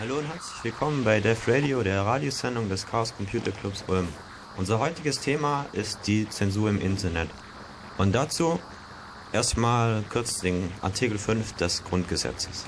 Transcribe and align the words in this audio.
Hallo 0.00 0.16
und 0.16 0.24
herzlich 0.24 0.64
willkommen 0.64 1.04
bei 1.04 1.20
Def 1.20 1.46
Radio, 1.46 1.82
der 1.82 2.06
Radiosendung 2.06 2.70
des 2.70 2.86
Chaos 2.86 3.14
Computer 3.14 3.50
Clubs 3.50 3.84
Ulm. 3.86 4.08
Unser 4.56 4.78
heutiges 4.78 5.20
Thema 5.20 5.66
ist 5.72 6.06
die 6.06 6.26
Zensur 6.26 6.70
im 6.70 6.80
Internet. 6.80 7.28
Und 7.98 8.12
dazu 8.14 8.58
erstmal 9.30 10.02
kurz 10.10 10.40
den 10.40 10.72
Artikel 10.80 11.18
5 11.18 11.52
des 11.52 11.84
Grundgesetzes. 11.84 12.64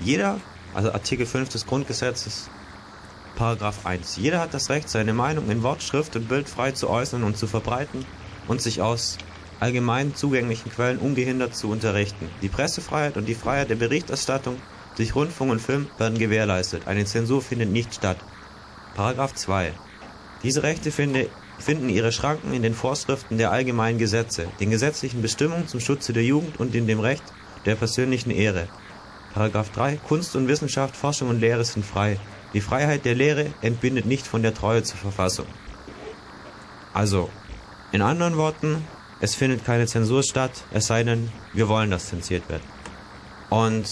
Jeder, 0.00 0.40
also 0.72 0.92
Artikel 0.92 1.26
5 1.26 1.50
des 1.50 1.66
Grundgesetzes, 1.66 2.48
Paragraph 3.36 3.84
1. 3.84 4.16
Jeder 4.16 4.40
hat 4.40 4.54
das 4.54 4.70
Recht, 4.70 4.88
seine 4.88 5.12
Meinung 5.12 5.50
in 5.50 5.62
Wort, 5.62 5.82
Schrift 5.82 6.16
und 6.16 6.26
Bild 6.26 6.48
frei 6.48 6.72
zu 6.72 6.88
äußern 6.88 7.22
und 7.22 7.36
zu 7.36 7.46
verbreiten 7.46 8.06
und 8.46 8.62
sich 8.62 8.80
aus 8.80 9.18
allgemein 9.60 10.14
zugänglichen 10.14 10.70
Quellen 10.70 10.98
ungehindert 10.98 11.54
zu 11.54 11.68
unterrichten. 11.70 12.28
Die 12.42 12.48
Pressefreiheit 12.48 13.16
und 13.16 13.26
die 13.26 13.34
Freiheit 13.34 13.70
der 13.70 13.76
Berichterstattung 13.76 14.56
durch 14.96 15.14
Rundfunk 15.14 15.50
und 15.50 15.60
Film 15.60 15.86
werden 15.98 16.18
gewährleistet. 16.18 16.86
Eine 16.86 17.04
Zensur 17.04 17.42
findet 17.42 17.70
nicht 17.70 17.94
statt. 17.94 18.18
Paragraph 18.94 19.34
2. 19.34 19.72
Diese 20.42 20.62
Rechte 20.62 20.90
finde, 20.90 21.28
finden 21.58 21.88
ihre 21.88 22.12
Schranken 22.12 22.52
in 22.52 22.62
den 22.62 22.74
Vorschriften 22.74 23.38
der 23.38 23.50
allgemeinen 23.50 23.98
Gesetze, 23.98 24.48
den 24.60 24.70
gesetzlichen 24.70 25.22
Bestimmungen 25.22 25.68
zum 25.68 25.80
Schutze 25.80 26.12
der 26.12 26.24
Jugend 26.24 26.58
und 26.60 26.74
in 26.74 26.86
dem 26.86 27.00
Recht 27.00 27.24
der 27.64 27.74
persönlichen 27.74 28.30
Ehre. 28.30 28.68
Paragraph 29.34 29.70
3. 29.70 29.96
Kunst 29.96 30.34
und 30.36 30.48
Wissenschaft, 30.48 30.96
Forschung 30.96 31.28
und 31.28 31.40
Lehre 31.40 31.64
sind 31.64 31.84
frei. 31.84 32.18
Die 32.54 32.60
Freiheit 32.60 33.04
der 33.04 33.14
Lehre 33.14 33.52
entbindet 33.60 34.06
nicht 34.06 34.26
von 34.26 34.42
der 34.42 34.54
Treue 34.54 34.82
zur 34.82 34.98
Verfassung. 34.98 35.46
Also, 36.94 37.28
in 37.92 38.02
anderen 38.02 38.36
Worten, 38.36 38.84
es 39.20 39.34
findet 39.34 39.64
keine 39.64 39.86
Zensur 39.86 40.22
statt, 40.22 40.52
es 40.70 40.86
sei 40.86 41.02
denn, 41.02 41.30
wir 41.52 41.68
wollen, 41.68 41.90
dass 41.90 42.08
zensiert 42.08 42.48
wird. 42.48 42.62
Und 43.50 43.86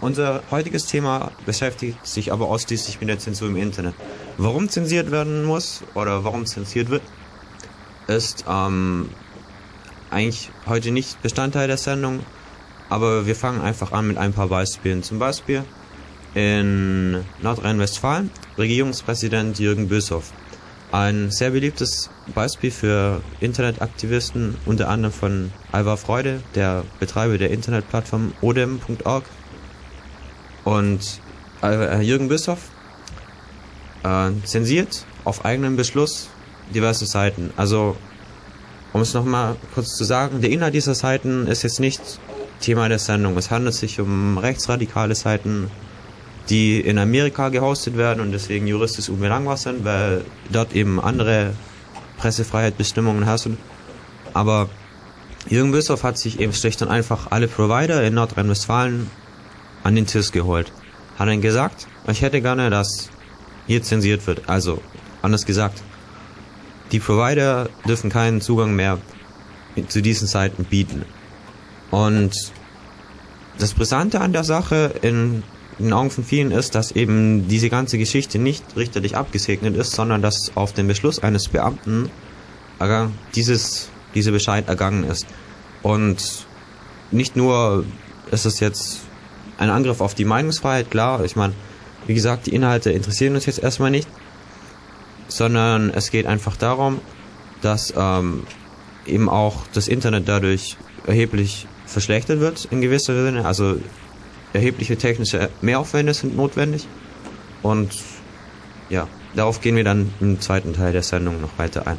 unser 0.00 0.42
heutiges 0.50 0.86
Thema 0.86 1.30
beschäftigt 1.46 2.04
sich 2.06 2.32
aber 2.32 2.48
ausschließlich 2.48 3.00
mit 3.00 3.08
der 3.08 3.18
Zensur 3.18 3.48
im 3.48 3.56
Internet. 3.56 3.94
Warum 4.36 4.68
zensiert 4.68 5.10
werden 5.10 5.44
muss 5.44 5.82
oder 5.94 6.24
warum 6.24 6.44
zensiert 6.46 6.90
wird, 6.90 7.02
ist 8.08 8.44
ähm, 8.48 9.10
eigentlich 10.10 10.50
heute 10.66 10.90
nicht 10.90 11.22
Bestandteil 11.22 11.68
der 11.68 11.76
Sendung, 11.76 12.20
aber 12.88 13.26
wir 13.26 13.36
fangen 13.36 13.60
einfach 13.60 13.92
an 13.92 14.08
mit 14.08 14.18
ein 14.18 14.32
paar 14.32 14.48
Beispielen. 14.48 15.02
Zum 15.02 15.18
Beispiel 15.18 15.64
in 16.34 17.24
Nordrhein-Westfalen 17.40 18.30
Regierungspräsident 18.58 19.58
Jürgen 19.58 19.88
Böshoff 19.88 20.32
ein 20.92 21.30
sehr 21.30 21.50
beliebtes 21.50 22.10
Beispiel 22.34 22.70
für 22.70 23.22
Internetaktivisten, 23.40 24.56
unter 24.66 24.88
anderem 24.88 25.12
von 25.12 25.52
Alvar 25.72 25.96
Freude, 25.96 26.40
der 26.54 26.84
Betreiber 27.00 27.38
der 27.38 27.50
Internetplattform 27.50 28.32
odem.org. 28.42 29.24
Und 30.64 31.20
äh, 31.62 32.00
Jürgen 32.02 32.28
Bischoff 32.28 32.70
äh, 34.04 34.30
zensiert 34.44 35.06
auf 35.24 35.44
eigenen 35.44 35.76
Beschluss 35.76 36.28
diverse 36.74 37.06
Seiten. 37.06 37.52
Also, 37.56 37.96
um 38.92 39.00
es 39.00 39.14
nochmal 39.14 39.56
kurz 39.74 39.96
zu 39.96 40.04
sagen, 40.04 40.40
der 40.40 40.50
Inhalt 40.50 40.74
dieser 40.74 40.94
Seiten 40.94 41.46
ist 41.46 41.62
jetzt 41.62 41.80
nicht 41.80 42.20
Thema 42.60 42.88
der 42.88 42.98
Sendung. 42.98 43.36
Es 43.38 43.50
handelt 43.50 43.74
sich 43.74 43.98
um 43.98 44.38
rechtsradikale 44.38 45.14
Seiten, 45.14 45.70
die 46.48 46.80
in 46.80 46.98
Amerika 46.98 47.48
gehostet 47.48 47.96
werden 47.96 48.20
und 48.20 48.32
deswegen 48.32 48.66
juristisch 48.66 49.08
unbelangbar 49.08 49.56
sind, 49.56 49.84
weil 49.84 50.24
dort 50.50 50.74
eben 50.74 51.00
andere 51.00 51.54
Pressefreiheitsbestimmungen 52.18 53.24
herrschen. 53.24 53.58
Aber 54.34 54.68
Jürgen 55.48 55.72
Böshoff 55.72 56.04
hat 56.04 56.18
sich 56.18 56.40
eben 56.40 56.52
schlicht 56.52 56.82
und 56.82 56.88
einfach 56.88 57.30
alle 57.30 57.48
Provider 57.48 58.02
in 58.04 58.14
Nordrhein-Westfalen 58.14 59.10
an 59.82 59.94
den 59.94 60.06
Tisch 60.06 60.30
geholt. 60.30 60.72
Hat 61.18 61.28
dann 61.28 61.40
gesagt, 61.40 61.86
ich 62.08 62.22
hätte 62.22 62.40
gerne, 62.40 62.70
dass 62.70 63.10
hier 63.66 63.82
zensiert 63.82 64.26
wird. 64.26 64.48
Also, 64.48 64.80
anders 65.20 65.44
gesagt, 65.44 65.82
die 66.92 67.00
Provider 67.00 67.68
dürfen 67.86 68.10
keinen 68.10 68.40
Zugang 68.40 68.74
mehr 68.74 68.98
zu 69.88 70.02
diesen 70.02 70.28
Seiten 70.28 70.64
bieten. 70.64 71.04
Und 71.90 72.52
das 73.58 73.74
Brisante 73.74 74.20
an 74.20 74.32
der 74.32 74.44
Sache 74.44 74.94
in 75.02 75.42
in 75.78 75.86
den 75.86 75.92
Augen 75.94 76.10
von 76.10 76.24
vielen 76.24 76.50
ist, 76.50 76.74
dass 76.74 76.92
eben 76.92 77.48
diese 77.48 77.70
ganze 77.70 77.98
Geschichte 77.98 78.38
nicht 78.38 78.76
richterlich 78.76 79.16
abgesegnet 79.16 79.76
ist, 79.76 79.92
sondern 79.92 80.22
dass 80.22 80.52
auf 80.54 80.72
den 80.72 80.86
Beschluss 80.86 81.18
eines 81.20 81.48
Beamten 81.48 82.10
dieses, 83.34 83.88
dieser 84.14 84.32
Bescheid 84.32 84.68
ergangen 84.68 85.04
ist. 85.04 85.26
Und 85.82 86.46
nicht 87.12 87.36
nur 87.36 87.84
ist 88.30 88.44
es 88.44 88.58
jetzt 88.60 89.00
ein 89.58 89.70
Angriff 89.70 90.00
auf 90.00 90.14
die 90.14 90.24
Meinungsfreiheit, 90.24 90.90
klar, 90.90 91.24
ich 91.24 91.36
meine, 91.36 91.52
wie 92.06 92.14
gesagt, 92.14 92.46
die 92.46 92.54
Inhalte 92.54 92.90
interessieren 92.90 93.34
uns 93.34 93.46
jetzt 93.46 93.62
erstmal 93.62 93.90
nicht, 93.90 94.08
sondern 95.28 95.90
es 95.90 96.10
geht 96.10 96.26
einfach 96.26 96.56
darum, 96.56 97.00
dass 97.60 97.94
ähm, 97.96 98.42
eben 99.06 99.28
auch 99.28 99.66
das 99.72 99.88
Internet 99.88 100.28
dadurch 100.28 100.76
erheblich 101.06 101.66
verschlechtert 101.86 102.40
wird 102.40 102.66
in 102.70 102.80
gewisser 102.80 103.14
Sinne. 103.24 103.44
Also 103.44 103.76
erhebliche 104.52 104.96
technische 104.96 105.50
Mehraufwände 105.60 106.14
sind 106.14 106.36
notwendig. 106.36 106.86
Und 107.62 107.96
ja, 108.88 109.08
darauf 109.34 109.60
gehen 109.60 109.76
wir 109.76 109.84
dann 109.84 110.12
im 110.20 110.40
zweiten 110.40 110.74
Teil 110.74 110.92
der 110.92 111.02
Sendung 111.02 111.40
noch 111.40 111.58
weiter 111.58 111.86
ein. 111.86 111.98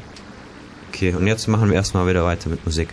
Okay, 0.90 1.14
und 1.14 1.26
jetzt 1.26 1.48
machen 1.48 1.70
wir 1.70 1.76
erstmal 1.76 2.08
wieder 2.08 2.24
weiter 2.24 2.50
mit 2.50 2.64
Musik. 2.66 2.90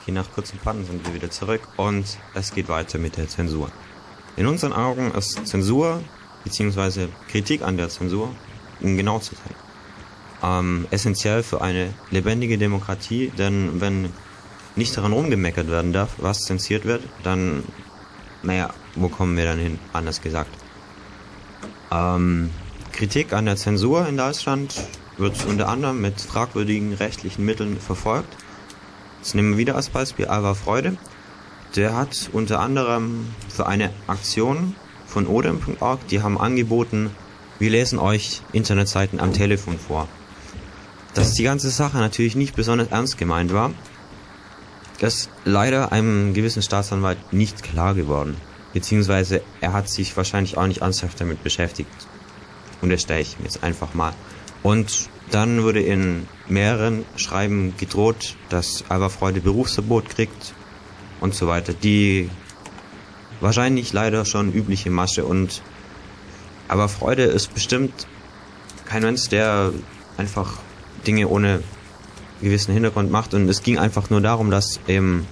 Okay, 0.00 0.12
nach 0.12 0.30
kurzen 0.32 0.58
Pannen 0.58 0.84
sind 0.84 1.06
wir 1.06 1.14
wieder 1.14 1.30
zurück 1.30 1.60
und 1.76 2.18
es 2.34 2.52
geht 2.52 2.68
weiter 2.68 2.98
mit 2.98 3.16
der 3.16 3.28
Zensur. 3.28 3.70
In 4.36 4.46
unseren 4.46 4.72
Augen 4.72 5.12
ist 5.12 5.46
Zensur 5.46 6.02
bzw. 6.44 7.08
Kritik 7.28 7.62
an 7.62 7.76
der 7.76 7.88
Zensur, 7.88 8.34
um 8.80 8.96
genau 8.96 9.18
zu 9.20 9.34
sein, 9.34 9.54
ähm, 10.42 10.86
essentiell 10.90 11.42
für 11.42 11.60
eine 11.60 11.94
lebendige 12.10 12.58
Demokratie, 12.58 13.32
denn 13.38 13.80
wenn 13.80 14.10
nicht 14.74 14.96
daran 14.96 15.12
rumgemeckert 15.12 15.68
werden 15.68 15.92
darf, 15.92 16.14
was 16.18 16.40
zensiert 16.40 16.84
wird, 16.84 17.02
dann, 17.22 17.62
naja, 18.42 18.70
wo 18.94 19.08
kommen 19.08 19.36
wir 19.36 19.44
dann 19.44 19.58
hin, 19.58 19.78
anders 19.92 20.20
gesagt. 20.20 20.50
Ähm, 21.90 22.50
Kritik 22.92 23.32
an 23.32 23.46
der 23.46 23.56
Zensur 23.56 24.06
in 24.08 24.16
Deutschland 24.16 24.74
wird 25.18 25.44
unter 25.46 25.68
anderem 25.68 26.00
mit 26.00 26.20
fragwürdigen 26.20 26.94
rechtlichen 26.94 27.44
Mitteln 27.44 27.78
verfolgt. 27.78 28.34
Jetzt 29.18 29.34
nehmen 29.34 29.52
wir 29.52 29.58
wieder 29.58 29.76
als 29.76 29.90
Beispiel 29.90 30.26
Alva 30.26 30.54
Freude. 30.54 30.96
Der 31.76 31.96
hat 31.96 32.30
unter 32.32 32.60
anderem 32.60 33.26
für 33.48 33.66
eine 33.66 33.90
Aktion 34.06 34.74
von 35.06 35.26
odem.org, 35.26 36.06
die 36.08 36.22
haben 36.22 36.38
angeboten, 36.38 37.10
wir 37.58 37.70
lesen 37.70 37.98
euch 37.98 38.42
Internetseiten 38.52 39.20
am 39.20 39.32
Telefon 39.32 39.78
vor 39.78 40.08
dass 41.14 41.34
die 41.34 41.42
ganze 41.42 41.70
Sache 41.70 41.98
natürlich 41.98 42.36
nicht 42.36 42.56
besonders 42.56 42.88
ernst 42.88 43.18
gemeint 43.18 43.52
war, 43.52 43.72
ist 45.00 45.30
leider 45.44 45.90
einem 45.92 46.32
gewissen 46.32 46.62
Staatsanwalt 46.62 47.32
nicht 47.32 47.62
klar 47.62 47.94
geworden. 47.94 48.36
Beziehungsweise 48.72 49.42
er 49.60 49.72
hat 49.72 49.88
sich 49.88 50.16
wahrscheinlich 50.16 50.56
auch 50.56 50.66
nicht 50.66 50.80
ernsthaft 50.82 51.20
damit 51.20 51.42
beschäftigt. 51.42 51.90
Unterstelle 52.80 53.20
ich 53.20 53.38
mir 53.38 53.44
jetzt 53.44 53.62
einfach 53.62 53.94
mal. 53.94 54.12
Und 54.62 55.08
dann 55.30 55.62
wurde 55.64 55.80
in 55.80 56.28
mehreren 56.48 57.04
Schreiben 57.16 57.74
gedroht, 57.76 58.36
dass 58.48 58.84
Alba 58.88 59.08
Berufsverbot 59.08 60.08
kriegt 60.08 60.54
und 61.20 61.34
so 61.34 61.48
weiter. 61.48 61.72
Die 61.72 62.30
wahrscheinlich 63.40 63.92
leider 63.92 64.24
schon 64.24 64.52
übliche 64.52 64.90
Masche 64.90 65.24
und 65.24 65.62
aber 66.68 66.88
Freude 66.88 67.24
ist 67.24 67.52
bestimmt 67.52 68.06
kein 68.86 69.02
Mensch, 69.02 69.28
der 69.28 69.72
einfach 70.16 70.58
Dinge 71.06 71.28
ohne 71.28 71.62
gewissen 72.40 72.74
Hintergrund 72.74 73.10
macht. 73.10 73.34
Und 73.34 73.48
es 73.48 73.62
ging 73.62 73.78
einfach 73.78 74.10
nur 74.10 74.20
darum, 74.20 74.50
dass 74.50 74.80
eben 74.86 75.26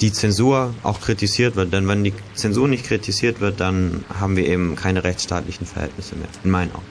die 0.00 0.12
Zensur 0.12 0.74
auch 0.82 1.00
kritisiert 1.00 1.56
wird. 1.56 1.72
Denn 1.72 1.86
wenn 1.86 2.04
die 2.04 2.14
Zensur 2.34 2.68
nicht 2.68 2.84
kritisiert 2.84 3.40
wird, 3.40 3.60
dann 3.60 4.04
haben 4.18 4.36
wir 4.36 4.46
eben 4.46 4.76
keine 4.76 5.04
rechtsstaatlichen 5.04 5.66
Verhältnisse 5.66 6.16
mehr, 6.16 6.28
in 6.42 6.50
meinen 6.50 6.72
Augen. 6.72 6.86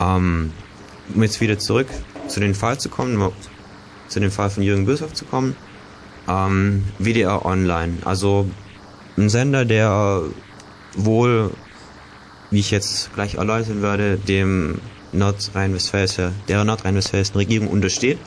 Ähm, 0.00 0.52
um 1.14 1.22
jetzt 1.22 1.40
wieder 1.40 1.58
zurück 1.58 1.88
zu 2.26 2.40
dem 2.40 2.54
Fall 2.54 2.78
zu 2.78 2.88
kommen, 2.88 3.32
zu 4.08 4.20
dem 4.20 4.30
Fall 4.30 4.50
von 4.50 4.62
Jürgen 4.62 4.86
Böshoff 4.86 5.14
zu 5.14 5.24
kommen, 5.24 5.56
ähm, 6.28 6.84
WDR 6.98 7.44
Online. 7.44 7.94
Also 8.04 8.48
ein 9.16 9.28
Sender, 9.28 9.64
der 9.64 10.22
wohl, 10.94 11.50
wie 12.50 12.60
ich 12.60 12.70
jetzt 12.70 13.14
gleich 13.14 13.36
erläutern 13.36 13.82
werde, 13.82 14.16
dem 14.16 14.80
Nordrhein-Westfälische, 15.12 16.32
der 16.48 16.64
nordrhein-westfälischen 16.64 17.36
Regierung 17.36 17.68
untersteht, 17.68 18.18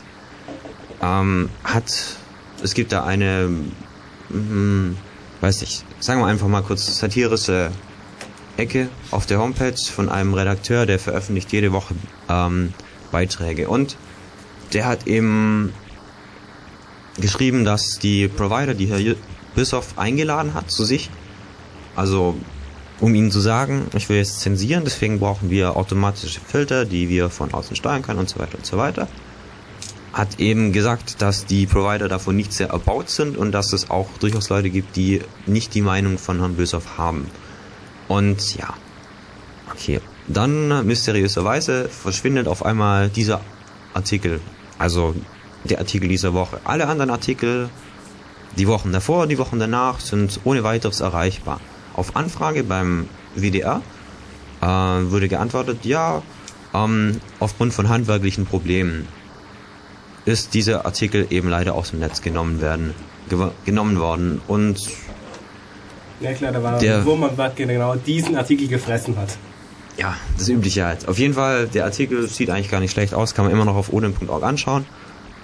ähm, 1.02 1.50
hat, 1.64 1.92
es 2.64 2.74
gibt 2.74 2.92
da 2.92 3.04
eine, 3.04 3.50
hm, 4.30 4.98
weiß 5.42 5.62
ich, 5.62 5.84
sagen 6.00 6.22
wir 6.22 6.28
einfach 6.28 6.48
mal 6.48 6.64
kurz 6.64 7.00
satirische 7.00 7.72
Ecke 8.58 8.90
auf 9.12 9.26
der 9.26 9.40
Homepage 9.40 9.78
von 9.78 10.10
einem 10.10 10.34
Redakteur, 10.34 10.86
der 10.86 11.00
veröffentlicht 11.00 11.52
jede 11.52 11.72
Woche 11.72 11.96
ähm, 12.30 12.74
Beiträge. 13.12 13.68
Und 13.68 13.98
der 14.74 14.86
hat 14.86 15.08
eben 15.08 15.74
geschrieben, 17.20 17.66
dass 17.66 18.00
die 18.00 18.28
Provider, 18.28 18.74
die 18.74 18.88
Herr 18.88 19.16
Bissoff 19.56 19.98
eingeladen 19.98 20.54
hat 20.54 20.72
zu 20.72 20.86
sich, 20.86 21.10
also 21.96 22.38
um 23.02 23.16
ihnen 23.16 23.32
zu 23.32 23.40
sagen, 23.40 23.88
ich 23.96 24.08
will 24.08 24.18
jetzt 24.18 24.40
zensieren, 24.40 24.84
deswegen 24.86 25.20
brauchen 25.20 25.50
wir 25.50 25.76
automatische 25.76 26.40
Filter, 26.40 26.86
die 26.86 27.10
wir 27.10 27.30
von 27.30 27.52
außen 27.54 27.76
steuern 27.76 28.04
können 28.04 28.20
und 28.20 28.30
so 28.30 28.40
weiter 28.40 28.58
und 28.58 28.66
so 28.66 28.78
weiter, 28.78 29.08
hat 30.14 30.40
eben 30.40 30.72
gesagt, 30.72 31.22
dass 31.22 31.46
die 31.46 31.66
Provider 31.66 32.08
davon 32.08 32.36
nicht 32.36 32.54
sehr 32.54 32.70
erbaut 32.70 33.10
sind 33.10 33.38
und 33.38 33.54
dass 33.54 33.74
es 33.74 33.90
auch 33.90 34.08
durchaus 34.20 34.50
Leute 34.50 34.70
gibt, 34.70 34.96
die 34.96 35.22
nicht 35.48 35.74
die 35.74 35.82
Meinung 35.82 36.20
von 36.20 36.40
Herrn 36.40 36.56
Böshoff 36.56 36.98
haben. 36.98 37.26
Und 38.08 38.56
ja, 38.56 38.74
okay. 39.72 40.00
Dann 40.28 40.86
mysteriöserweise 40.86 41.90
verschwindet 41.90 42.48
auf 42.48 42.64
einmal 42.64 43.10
dieser 43.10 43.42
Artikel, 43.94 44.40
also 44.78 45.16
der 45.64 45.80
Artikel 45.80 46.08
dieser 46.08 46.34
Woche. 46.34 46.60
Alle 46.64 46.88
anderen 46.88 47.10
Artikel, 47.10 47.70
die 48.58 48.68
Wochen 48.68 48.92
davor, 48.92 49.26
die 49.28 49.40
Wochen 49.40 49.60
danach, 49.60 50.00
sind 50.00 50.40
ohne 50.44 50.64
weiteres 50.64 51.00
erreichbar. 51.00 51.60
Auf 52.02 52.16
Anfrage 52.16 52.64
beim 52.64 53.08
WDR 53.36 53.80
äh, 54.60 54.66
wurde 54.66 55.28
geantwortet, 55.28 55.86
ja, 55.86 56.24
ähm, 56.74 57.22
aufgrund 57.40 57.76
von 57.76 57.90
handwerklichen 57.90 58.48
Problemen 58.48 59.08
ist 60.26 60.56
dieser 60.56 60.88
Artikel 60.88 61.28
eben 61.30 61.48
leider 61.48 61.76
aus 61.76 61.92
dem 61.92 62.00
Netz 62.00 62.24
genommen 62.24 62.60
werden, 62.60 62.96
genommen 63.66 64.00
worden 64.00 64.42
und 64.48 64.80
ja 66.22 66.34
klar, 66.34 66.52
da 66.52 66.64
war 66.64 66.80
der 66.80 67.06
Wurm 67.06 67.30
was 67.36 67.54
genau 67.54 67.94
diesen 67.94 68.36
Artikel 68.36 68.68
gefressen 68.68 69.16
hat. 69.18 69.38
Ja, 70.00 70.16
das 70.40 70.50
übliche 70.50 70.84
halt. 70.84 71.08
Auf 71.08 71.20
jeden 71.20 71.36
Fall, 71.36 71.68
der 71.68 71.86
Artikel 71.86 72.28
sieht 72.28 72.50
eigentlich 72.50 72.72
gar 72.72 72.80
nicht 72.80 72.94
schlecht 72.94 73.14
aus, 73.14 73.36
kann 73.36 73.46
man 73.46 73.54
immer 73.54 73.66
noch 73.66 73.76
auf 73.76 73.94
odin.org 73.94 74.42
anschauen. 74.42 74.88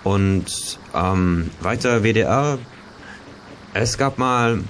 Und 0.03 0.79
ähm, 0.95 1.51
weiter 1.61 2.01
WDR, 2.01 2.57
es 3.75 3.99
gab 3.99 4.17
mal, 4.17 4.63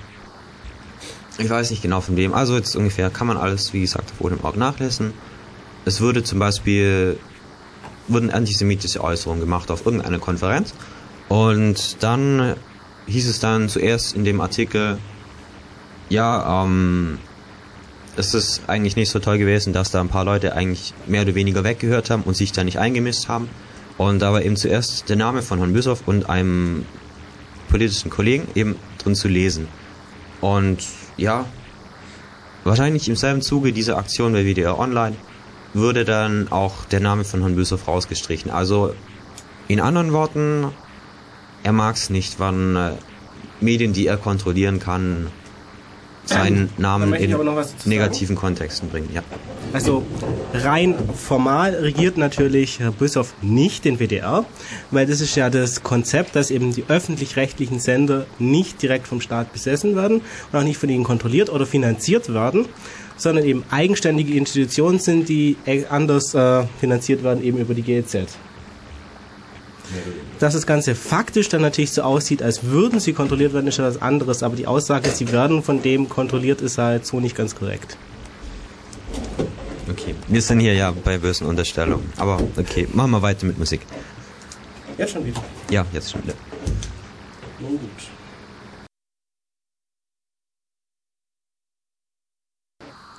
ich 1.38 1.50
weiß 1.50 1.70
nicht 1.70 1.82
genau 1.82 2.02
von 2.02 2.16
wem, 2.18 2.34
also 2.34 2.56
jetzt 2.56 2.76
ungefähr 2.76 3.10
kann 3.10 3.28
man 3.28 3.38
alles, 3.38 3.74
wie 3.74 3.82
gesagt, 3.82 4.12
auf 4.12 4.22
odin.org 4.22 4.58
nachlesen. 4.58 5.14
Es 5.86 6.02
würde 6.02 6.24
zum 6.24 6.40
Beispiel 6.40 7.18
wurden 8.08 8.32
antisemitische 8.32 9.04
Äußerungen 9.04 9.42
gemacht 9.42 9.70
auf 9.70 9.86
irgendeiner 9.86 10.20
Konferenz. 10.20 10.74
Und 11.30 12.02
dann 12.02 12.56
hieß 13.08 13.28
es 13.30 13.40
dann 13.40 13.70
zuerst 13.70 14.16
in 14.16 14.24
dem 14.24 14.42
Artikel, 14.42 14.98
ja, 16.10 16.64
ähm, 16.64 17.20
es 18.16 18.34
ist 18.34 18.62
eigentlich 18.68 18.96
nicht 18.96 19.10
so 19.10 19.20
toll 19.20 19.38
gewesen, 19.38 19.74
dass 19.74 19.92
da 19.92 20.02
ein 20.02 20.08
paar 20.08 20.26
Leute 20.26 20.56
eigentlich 20.56 20.94
mehr 21.06 21.22
oder 21.22 21.36
weniger 21.36 21.64
weggehört 21.64 22.10
haben 22.10 22.24
und 22.24 22.36
sich 22.36 22.52
da 22.52 22.64
nicht 22.64 22.80
eingemischt 22.80 23.28
haben. 23.28 23.50
Und 23.98 24.22
da 24.22 24.32
war 24.32 24.42
eben 24.42 24.56
zuerst 24.56 25.10
der 25.10 25.16
Name 25.16 25.42
von 25.42 25.60
Herrn 25.60 25.74
Büssow 25.74 26.02
und 26.06 26.30
einem 26.30 26.86
politischen 27.70 28.10
Kollegen 28.10 28.48
eben 28.56 28.76
drin 28.98 29.16
zu 29.16 29.28
lesen. 29.28 29.68
Und 30.42 30.80
ja, 31.18 31.46
wahrscheinlich 32.64 33.10
im 33.10 33.16
selben 33.16 33.42
Zuge 33.42 33.74
dieser 33.74 33.98
Aktion 33.98 34.34
bei 34.34 34.46
WDR 34.46 34.78
Online 34.78 35.16
würde 35.74 36.06
dann 36.06 36.52
auch 36.52 36.86
der 36.86 37.00
Name 37.00 37.24
von 37.24 37.42
Herrn 37.42 37.56
Büssow 37.56 37.80
rausgestrichen. 37.88 38.52
Also 38.52 38.94
in 39.68 39.80
anderen 39.80 40.14
Worten, 40.14 40.72
er 41.64 41.74
mag 41.74 41.96
es 41.96 42.10
nicht, 42.10 42.40
wann 42.40 42.76
äh, 42.76 42.92
Medien, 43.60 43.94
die 43.94 44.08
er 44.08 44.18
kontrollieren 44.18 44.80
kann, 44.80 45.28
seinen 46.28 46.70
Namen 46.78 47.14
in 47.14 47.36
negativen 47.86 48.36
Kontexten 48.36 48.90
bringen. 48.90 49.10
Ja. 49.14 49.24
Also 49.74 50.04
rein 50.54 50.96
formal 51.16 51.76
regiert 51.76 52.18
natürlich 52.18 52.80
Herr 52.80 52.92
Büssow 52.92 53.34
nicht 53.42 53.86
den 53.86 54.00
WDR, 54.00 54.46
weil 54.92 55.06
das 55.06 55.22
ist 55.22 55.36
ja 55.36 55.50
das 55.50 55.84
Konzept, 55.84 56.36
dass 56.36 56.52
eben 56.52 56.74
die 56.74 56.86
öffentlich-rechtlichen 56.88 57.80
Sender 57.80 58.26
nicht 58.40 58.82
direkt 58.82 59.08
vom 59.08 59.22
Staat 59.22 59.52
besessen 59.54 59.96
werden 59.96 60.22
und 60.52 60.60
auch 60.60 60.64
nicht 60.64 60.78
von 60.78 60.90
ihnen 60.90 61.04
kontrolliert 61.04 61.50
oder 61.50 61.66
finanziert 61.66 62.34
werden, 62.34 62.66
sondern 63.18 63.46
eben 63.46 63.64
eigenständige 63.72 64.34
Institutionen 64.36 65.00
sind, 65.00 65.28
die 65.28 65.58
anders 65.90 66.34
äh, 66.34 66.64
finanziert 66.80 67.24
werden, 67.24 67.44
eben 67.44 67.58
über 67.58 67.74
die 67.74 67.82
GEZ. 67.82 68.38
Dass 70.40 70.54
das 70.54 70.68
Ganze 70.68 70.96
faktisch 70.96 71.50
dann 71.50 71.62
natürlich 71.62 71.92
so 71.92 72.02
aussieht, 72.02 72.42
als 72.44 72.64
würden 72.64 73.00
sie 73.00 73.14
kontrolliert 73.14 73.54
werden, 73.54 73.68
ist 73.68 73.78
ja 73.78 73.86
was 73.86 74.02
anderes, 74.02 74.44
aber 74.44 74.56
die 74.56 74.68
Aussage, 74.68 75.10
sie 75.10 75.32
werden 75.32 75.64
von 75.64 75.82
dem 75.82 76.10
kontrolliert, 76.10 76.62
ist 76.62 76.78
halt 76.78 77.06
so 77.06 77.20
nicht 77.20 77.36
ganz 77.36 77.56
korrekt. 77.56 77.98
Okay, 79.90 80.16
wir 80.28 80.42
sind 80.42 80.60
hier 80.60 80.74
ja 80.74 80.92
bei 80.92 81.18
bösen 81.18 81.48
Unterstellungen, 81.48 82.12
aber 82.18 82.40
okay, 82.58 82.88
machen 82.94 83.12
wir 83.12 83.22
weiter 83.22 83.46
mit 83.46 83.58
Musik. 83.58 83.82
Jetzt 84.98 85.14
schon 85.14 85.26
wieder? 85.26 85.44
Ja, 85.70 85.86
jetzt 85.94 86.12
schon 86.12 86.24
wieder. 86.24 86.34
Nun 87.60 87.80
gut. 87.80 87.90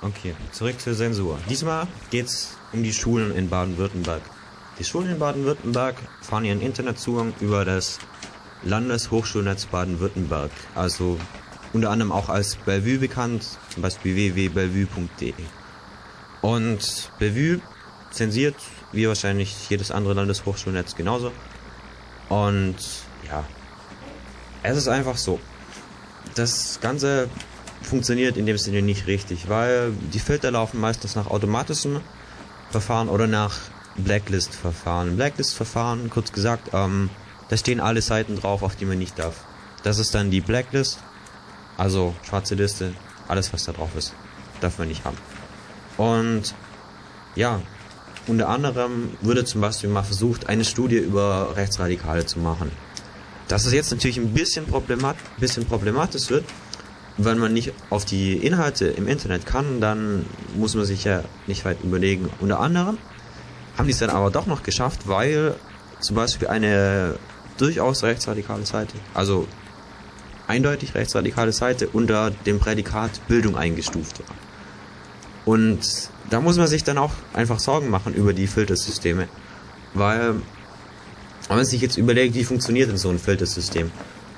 Okay, 0.01 0.33
zurück 0.51 0.79
zur 0.79 0.95
Zensur. 0.95 1.39
Diesmal 1.49 1.87
geht's 2.09 2.55
um 2.71 2.83
die 2.83 2.93
Schulen 2.93 3.35
in 3.35 3.49
Baden-Württemberg. 3.49 4.21
Die 4.79 4.85
Schulen 4.85 5.09
in 5.11 5.19
Baden-Württemberg 5.19 5.97
fahren 6.21 6.45
ihren 6.45 6.61
Internetzugang 6.61 7.33
über 7.41 7.65
das 7.65 7.99
Landeshochschulnetz 8.63 9.65
Baden-Württemberg, 9.65 10.51
also 10.73 11.19
unter 11.73 11.91
anderem 11.91 12.13
auch 12.13 12.29
als 12.29 12.55
Bellevue 12.55 12.97
bekannt, 12.97 13.45
zum 13.73 13.83
Beispiel 13.83 14.15
www.bellevue.de. 14.15 15.33
Und 16.41 17.11
Bellevue 17.19 17.59
zensiert, 18.11 18.55
wie 18.93 19.05
wahrscheinlich 19.05 19.69
jedes 19.69 19.91
andere 19.91 20.13
Landeshochschulnetz 20.13 20.95
genauso. 20.95 21.33
Und 22.29 22.77
ja, 23.27 23.43
es 24.63 24.77
ist 24.77 24.87
einfach 24.87 25.17
so. 25.17 25.41
Das 26.35 26.79
Ganze 26.79 27.29
funktioniert 27.81 28.37
in 28.37 28.45
dem 28.45 28.57
Sinne 28.57 28.81
nicht 28.81 29.07
richtig, 29.07 29.49
weil 29.49 29.91
die 30.13 30.19
Filter 30.19 30.51
laufen 30.51 30.79
meistens 30.79 31.17
nach 31.17 31.27
automatischem 31.27 31.99
Verfahren 32.69 33.09
oder 33.09 33.27
nach 33.27 33.57
Blacklist-Verfahren. 33.97 35.15
Blacklist-Verfahren, 35.15 36.09
kurz 36.09 36.31
gesagt, 36.31 36.69
ähm, 36.73 37.09
da 37.49 37.57
stehen 37.57 37.79
alle 37.79 38.01
Seiten 38.01 38.35
drauf, 38.35 38.63
auf 38.63 38.75
die 38.75 38.85
man 38.85 38.97
nicht 38.97 39.17
darf. 39.19 39.45
Das 39.83 39.99
ist 39.99 40.13
dann 40.13 40.31
die 40.31 40.41
Blacklist, 40.41 40.99
also 41.77 42.15
schwarze 42.23 42.55
Liste, 42.55 42.93
alles 43.27 43.53
was 43.53 43.65
da 43.65 43.71
drauf 43.71 43.95
ist, 43.97 44.13
darf 44.61 44.77
man 44.77 44.87
nicht 44.87 45.05
haben. 45.05 45.17
Und 45.97 46.53
ja, 47.35 47.61
unter 48.27 48.49
anderem 48.49 49.11
wurde 49.21 49.45
zum 49.45 49.61
Beispiel 49.61 49.89
mal 49.89 50.03
versucht, 50.03 50.47
eine 50.47 50.65
Studie 50.65 50.97
über 50.97 51.55
Rechtsradikale 51.55 52.25
zu 52.25 52.39
machen. 52.39 52.71
Dass 53.47 53.65
es 53.65 53.73
jetzt 53.73 53.91
natürlich 53.91 54.17
ein 54.17 54.33
bisschen, 54.33 54.65
problemat 54.65 55.15
bisschen 55.39 55.65
problematisch 55.65 56.29
wird, 56.29 56.45
wenn 57.17 57.37
man 57.37 57.53
nicht 57.53 57.73
auf 57.89 58.05
die 58.05 58.33
Inhalte 58.37 58.87
im 58.87 59.07
Internet 59.07 59.45
kann, 59.45 59.81
dann 59.81 60.25
muss 60.55 60.75
man 60.75 60.85
sich 60.85 61.03
ja 61.03 61.23
nicht 61.47 61.65
weit 61.65 61.83
überlegen. 61.83 62.29
Unter 62.39 62.59
anderem 62.59 62.97
haben 63.79 63.87
die 63.87 63.93
es 63.93 63.99
dann 63.99 64.09
aber 64.09 64.29
doch 64.29 64.45
noch 64.45 64.61
geschafft, 64.61 65.07
weil 65.07 65.55
zum 65.99 66.17
Beispiel 66.17 66.49
eine 66.49 67.15
durchaus 67.57 68.03
rechtsradikale 68.03 68.65
Seite, 68.65 68.93
also 69.13 69.47
eindeutig 70.47 70.95
rechtsradikale 70.95 71.53
Seite 71.53 71.87
unter 71.87 72.31
dem 72.31 72.59
Prädikat 72.59 73.25
Bildung 73.27 73.55
eingestuft 73.57 74.19
war. 74.19 74.35
Und 75.45 75.79
da 76.29 76.41
muss 76.41 76.57
man 76.57 76.67
sich 76.67 76.83
dann 76.83 76.97
auch 76.97 77.13
einfach 77.33 77.59
Sorgen 77.59 77.89
machen 77.89 78.13
über 78.13 78.33
die 78.33 78.47
Filtersysteme, 78.47 79.29
weil 79.93 80.35
wenn 81.47 81.57
man 81.57 81.65
sich 81.65 81.81
jetzt 81.81 81.97
überlegt, 81.97 82.35
wie 82.35 82.43
funktioniert 82.43 82.89
denn 82.89 82.97
so 82.97 83.09
ein 83.09 83.17
Filtersystem? 83.17 83.91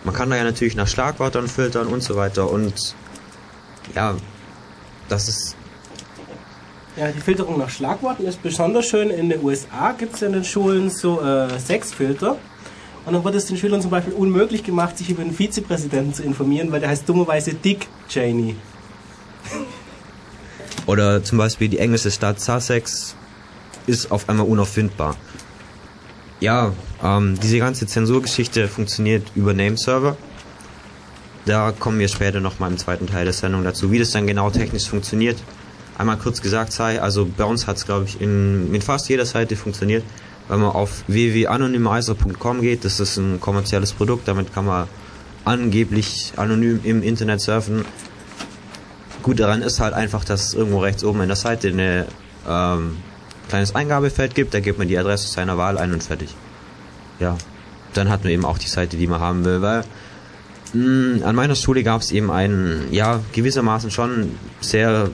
Man 0.04 0.14
kann 0.16 0.30
da 0.30 0.36
ja 0.36 0.44
natürlich 0.44 0.76
nach 0.76 0.88
Schlagwörtern 0.88 1.48
filtern 1.48 1.88
und 1.88 2.02
so 2.04 2.16
weiter 2.16 2.50
und 2.50 2.96
ja, 3.96 4.16
das 5.10 5.28
ist. 5.28 5.56
Ja, 7.02 7.12
die 7.12 7.20
Filterung 7.20 7.58
nach 7.58 7.72
Schlagworten 7.72 8.28
ist 8.28 8.44
besonders 8.44 8.86
schön. 8.86 9.10
In 9.10 9.28
den 9.28 9.44
USA 9.44 9.92
gibt 9.92 10.14
es 10.14 10.22
in 10.22 10.34
den 10.34 10.44
Schulen 10.44 10.92
so 10.92 11.20
äh, 11.20 11.60
Sexfilter. 11.60 12.38
Und 13.08 13.14
dann 13.14 13.24
wird 13.24 13.34
es 13.34 13.48
den 13.48 13.58
Schülern 13.58 13.82
zum 13.82 13.90
Beispiel 13.90 14.14
unmöglich 14.14 14.64
gemacht, 14.64 15.00
sich 15.00 15.10
über 15.10 15.24
den 15.24 15.34
Vizepräsidenten 15.34 16.14
zu 16.14 16.22
informieren, 16.22 16.72
weil 16.72 16.80
der 16.80 16.90
heißt 16.90 17.10
dummerweise 17.10 17.56
Dick 17.56 17.88
Cheney. 18.08 18.56
Oder 20.86 21.24
zum 21.24 21.40
Beispiel 21.40 21.70
die 21.70 21.80
englische 21.80 22.12
Stadt 22.12 22.40
Sussex 22.40 23.16
ist 23.88 24.12
auf 24.12 24.30
einmal 24.30 24.46
unauffindbar. 24.46 25.16
Ja, 26.40 26.72
ähm, 27.04 27.36
diese 27.42 27.58
ganze 27.58 27.88
Zensurgeschichte 27.88 28.68
funktioniert 28.68 29.26
über 29.34 29.56
Nameserver. 29.56 30.18
Da 31.48 31.72
kommen 31.72 31.98
wir 31.98 32.10
später 32.10 32.42
nochmal 32.42 32.70
im 32.70 32.78
zweiten 32.78 33.08
Teil 33.08 33.24
der 33.24 33.34
Sendung 33.34 33.64
dazu, 33.64 33.92
wie 33.92 33.98
das 33.98 34.12
dann 34.12 34.28
genau 34.28 34.52
technisch 34.52 34.88
funktioniert. 34.88 35.38
Einmal 35.98 36.18
kurz 36.18 36.42
gesagt 36.42 36.72
sei, 36.72 37.02
also 37.02 37.26
bei 37.26 37.44
uns 37.44 37.68
hat 37.68 37.78
es, 37.78 37.86
glaube 37.86 38.06
ich, 38.06 38.20
in, 38.22 38.74
in 38.74 38.82
fast 38.82 39.10
jeder 39.10 39.26
Seite 39.26 39.56
funktioniert. 39.56 40.04
Wenn 40.48 40.60
man 40.60 40.72
auf 40.72 41.04
www.anonymizer.com 41.08 42.62
geht, 42.62 42.84
das 42.84 43.00
ist 43.00 43.18
ein 43.18 43.40
kommerzielles 43.40 43.94
Produkt, 43.94 44.28
damit 44.28 44.54
kann 44.54 44.66
man 44.66 44.88
angeblich 45.46 46.34
anonym 46.38 46.82
im 46.84 47.04
Internet 47.04 47.42
surfen. 47.42 47.86
Gut 49.24 49.40
daran 49.40 49.62
ist 49.62 49.80
halt 49.80 49.94
einfach, 49.94 50.26
dass 50.26 50.54
irgendwo 50.54 50.80
rechts 50.80 51.04
oben 51.04 51.22
in 51.22 51.28
der 51.28 51.38
Seite 51.38 51.68
eine 51.68 52.08
ähm, 52.48 52.98
kleines 53.50 53.76
Eingabefeld 53.76 54.34
gibt, 54.34 54.54
da 54.54 54.60
gibt 54.60 54.80
man 54.80 54.88
die 54.88 54.98
Adresse 54.98 55.28
seiner 55.28 55.58
Wahl 55.58 55.78
ein 55.78 55.94
und 55.94 56.04
fertig. 56.04 56.36
Ja. 57.20 57.38
dann 57.94 58.10
hat 58.10 58.24
man 58.24 58.34
eben 58.34 58.46
auch 58.46 58.58
die 58.58 58.68
Seite, 58.68 58.98
die 58.98 59.08
man 59.08 59.20
haben 59.20 59.46
will, 59.46 59.62
weil 59.62 59.84
mh, 60.74 61.26
an 61.26 61.36
meiner 61.36 61.56
Schule 61.56 61.84
gab 61.84 62.02
es 62.02 62.12
eben 62.12 62.32
einen, 62.32 62.92
ja, 62.92 63.20
gewissermaßen 63.34 63.92
schon 63.92 64.32
sehr 64.62 65.10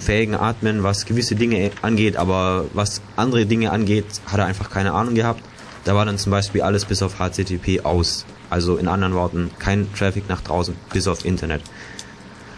fähigen 0.00 0.34
Admin, 0.34 0.82
was 0.82 1.06
gewisse 1.06 1.36
Dinge 1.36 1.70
angeht, 1.82 2.16
aber 2.16 2.64
was 2.72 3.00
andere 3.16 3.46
Dinge 3.46 3.70
angeht, 3.70 4.06
hat 4.26 4.40
er 4.40 4.46
einfach 4.46 4.70
keine 4.70 4.92
Ahnung 4.92 5.14
gehabt. 5.14 5.42
Da 5.84 5.94
war 5.94 6.04
dann 6.04 6.18
zum 6.18 6.32
Beispiel 6.32 6.62
alles 6.62 6.84
bis 6.84 7.02
auf 7.02 7.16
HTTP 7.18 7.84
aus. 7.84 8.26
Also 8.48 8.76
in 8.76 8.88
anderen 8.88 9.14
Worten, 9.14 9.50
kein 9.58 9.92
Traffic 9.94 10.28
nach 10.28 10.40
draußen, 10.40 10.74
bis 10.92 11.06
auf 11.06 11.24
Internet. 11.24 11.62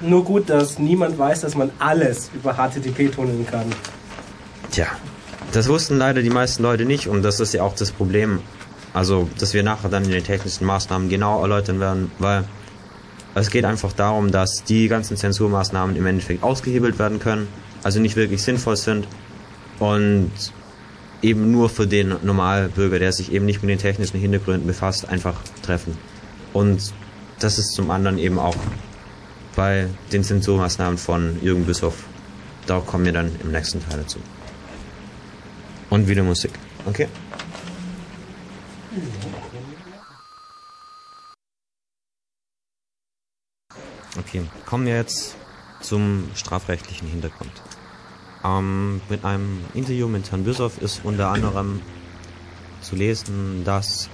Nur 0.01 0.25
gut, 0.25 0.49
dass 0.49 0.79
niemand 0.79 1.19
weiß, 1.19 1.43
dass 1.43 1.55
man 1.55 1.71
alles 1.79 2.31
über 2.35 2.55
HTTP 2.55 3.13
tunneln 3.15 3.47
kann. 3.47 3.67
Tja, 4.71 4.87
das 5.53 5.69
wussten 5.69 5.99
leider 5.99 6.23
die 6.23 6.31
meisten 6.31 6.63
Leute 6.63 6.85
nicht 6.85 7.07
und 7.07 7.23
das 7.23 7.39
ist 7.39 7.53
ja 7.55 7.63
auch 7.63 7.75
das 7.75 7.93
Problem. 7.93 8.41
Also, 8.95 9.29
dass 9.39 9.55
wir 9.55 9.63
nachher 9.63 9.89
dann 9.89 10.05
in 10.05 10.11
den 10.11 10.25
technischen 10.25 10.67
Maßnahmen 10.67 11.09
genau 11.09 11.41
erläutern 11.41 11.79
werden, 11.79 12.11
weil 12.19 12.45
es 13.35 13.51
geht 13.51 13.65
einfach 13.65 13.93
darum, 13.93 14.31
dass 14.31 14.65
die 14.65 14.89
ganzen 14.89 15.17
Zensurmaßnahmen 15.17 15.97
im 15.97 16.07
Endeffekt 16.07 16.43
ausgehebelt 16.43 16.99
werden 16.99 17.19
können, 17.19 17.49
also 17.83 18.01
nicht 18.01 18.17
wirklich 18.17 18.43
sinnvoll 18.43 18.77
sind 18.77 19.09
und 19.79 20.31
eben 21.23 21.51
nur 21.51 21.71
für 21.71 21.87
den 21.87 22.15
Normalbürger, 22.23 22.99
der 22.99 23.13
sich 23.13 23.33
eben 23.33 23.47
nicht 23.47 23.63
mit 23.63 23.71
den 23.71 23.79
technischen 23.79 24.19
Hintergründen 24.19 24.67
befasst, 24.67 25.09
einfach 25.09 25.41
treffen. 25.63 25.97
Und 26.53 26.93
das 27.39 27.59
ist 27.59 27.73
zum 27.73 27.91
anderen 27.91 28.19
eben 28.19 28.39
auch 28.39 28.57
bei 29.57 29.89
den 30.13 30.25
Zensurmaßnahmen 30.25 30.99
von 30.99 31.43
Jürgen 31.43 31.65
Bischof. 31.65 32.05
Da 32.67 32.81
kommen 32.81 33.05
wir 33.05 33.13
dann 33.13 33.31
im 33.43 33.51
nächsten 33.51 33.81
Teil 33.81 33.99
dazu. 33.99 34.19
Und 35.91 36.09
wieder 36.09 36.23
Musik. 36.23 36.53
Okay? 36.87 37.09
Okay, 44.19 44.45
kommen 44.67 44.85
wir 44.85 44.97
jetzt 44.97 45.37
zum 45.81 46.29
strafrechtlichen 46.35 47.09
Hintergrund. 47.09 47.51
Ähm, 48.45 49.01
mit 49.09 49.25
einem 49.25 49.65
Interview 49.73 50.07
mit 50.07 50.31
Herrn 50.31 50.45
Bischof 50.45 50.77
ist 50.83 51.01
unter 51.03 51.29
anderem 51.29 51.81
zu 52.83 52.95
lesen, 52.95 53.65
dass 53.65 54.11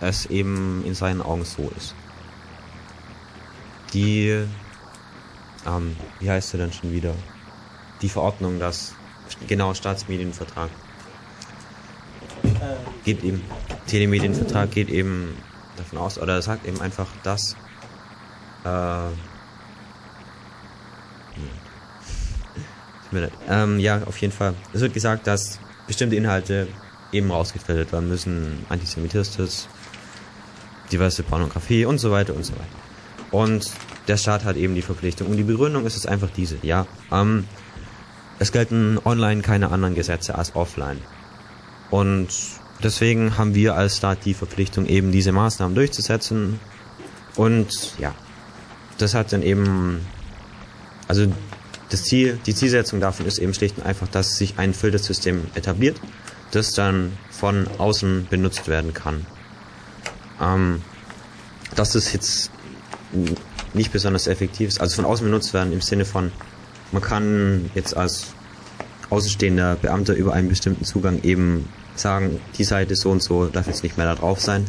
es 0.00 0.26
eben 0.26 0.84
in 0.86 0.94
seinen 0.94 1.20
Augen 1.20 1.44
so 1.44 1.72
ist. 1.76 1.96
Die, 3.92 4.46
ähm, 5.66 5.96
wie 6.20 6.30
heißt 6.30 6.50
sie 6.50 6.58
denn 6.58 6.72
schon 6.72 6.92
wieder? 6.92 7.14
Die 8.02 8.08
Verordnung, 8.08 8.60
dass, 8.60 8.94
genau, 9.48 9.74
Staatsmedienvertrag 9.74 10.70
geht 13.04 13.24
eben, 13.24 13.42
Telemedienvertrag 13.88 14.70
geht 14.70 14.90
eben 14.90 15.36
davon 15.76 15.98
aus, 15.98 16.18
oder 16.18 16.40
sagt 16.40 16.66
eben 16.66 16.80
einfach, 16.80 17.08
dass 17.24 17.56
äh, 18.64 19.10
ähm, 23.48 23.78
ja, 23.78 24.02
auf 24.06 24.16
jeden 24.18 24.32
Fall. 24.32 24.54
Es 24.72 24.80
wird 24.80 24.94
gesagt, 24.94 25.26
dass 25.26 25.60
bestimmte 25.86 26.16
Inhalte 26.16 26.66
eben 27.12 27.30
rausgefiltert 27.30 27.92
werden 27.92 28.08
müssen. 28.08 28.66
Antisemitismus, 28.68 29.68
diverse 30.90 31.22
Pornografie 31.22 31.84
und 31.84 31.98
so 31.98 32.10
weiter 32.10 32.34
und 32.34 32.44
so 32.44 32.54
weiter. 32.54 32.64
Und 33.30 33.70
der 34.08 34.16
Staat 34.16 34.44
hat 34.44 34.56
eben 34.56 34.74
die 34.74 34.82
Verpflichtung. 34.82 35.28
Und 35.28 35.36
die 35.36 35.44
Begründung 35.44 35.86
ist 35.86 35.96
es 35.96 36.06
einfach 36.06 36.30
diese, 36.30 36.56
ja. 36.62 36.86
Ähm, 37.10 37.46
es 38.38 38.52
gelten 38.52 38.98
online 39.04 39.42
keine 39.42 39.70
anderen 39.70 39.94
Gesetze 39.94 40.34
als 40.36 40.56
offline. 40.56 41.00
Und 41.90 42.28
deswegen 42.82 43.38
haben 43.38 43.54
wir 43.54 43.76
als 43.76 43.96
Staat 43.96 44.24
die 44.24 44.34
Verpflichtung, 44.34 44.86
eben 44.86 45.12
diese 45.12 45.32
Maßnahmen 45.32 45.74
durchzusetzen. 45.74 46.58
Und 47.36 47.98
ja, 47.98 48.14
das 48.98 49.14
hat 49.14 49.32
dann 49.32 49.42
eben, 49.42 50.00
also 51.08 51.26
das 51.90 52.04
Ziel, 52.04 52.38
die 52.46 52.54
Zielsetzung 52.54 53.00
davon 53.00 53.26
ist 53.26 53.38
eben 53.38 53.54
schlicht 53.54 53.78
und 53.78 53.86
einfach, 53.86 54.08
dass 54.08 54.36
sich 54.36 54.58
ein 54.58 54.74
Filtersystem 54.74 55.46
etabliert, 55.54 56.00
das 56.50 56.72
dann 56.72 57.12
von 57.30 57.68
außen 57.78 58.26
benutzt 58.30 58.68
werden 58.68 58.94
kann. 58.94 59.26
Ähm, 60.40 60.82
dass 61.74 61.94
es 61.94 62.12
jetzt 62.12 62.50
nicht 63.74 63.92
besonders 63.92 64.26
effektiv 64.26 64.68
ist, 64.68 64.80
also 64.80 64.96
von 64.96 65.04
außen 65.04 65.26
benutzt 65.26 65.52
werden 65.54 65.72
im 65.72 65.80
Sinne 65.80 66.04
von, 66.04 66.32
man 66.92 67.02
kann 67.02 67.70
jetzt 67.74 67.96
als 67.96 68.34
außenstehender 69.10 69.76
Beamter 69.76 70.14
über 70.14 70.32
einen 70.32 70.48
bestimmten 70.48 70.84
Zugang 70.84 71.22
eben 71.22 71.68
sagen, 71.96 72.40
die 72.56 72.64
Seite 72.64 72.96
so 72.96 73.10
und 73.10 73.22
so 73.22 73.46
darf 73.46 73.66
jetzt 73.66 73.82
nicht 73.82 73.96
mehr 73.96 74.06
da 74.06 74.14
drauf 74.14 74.40
sein. 74.40 74.66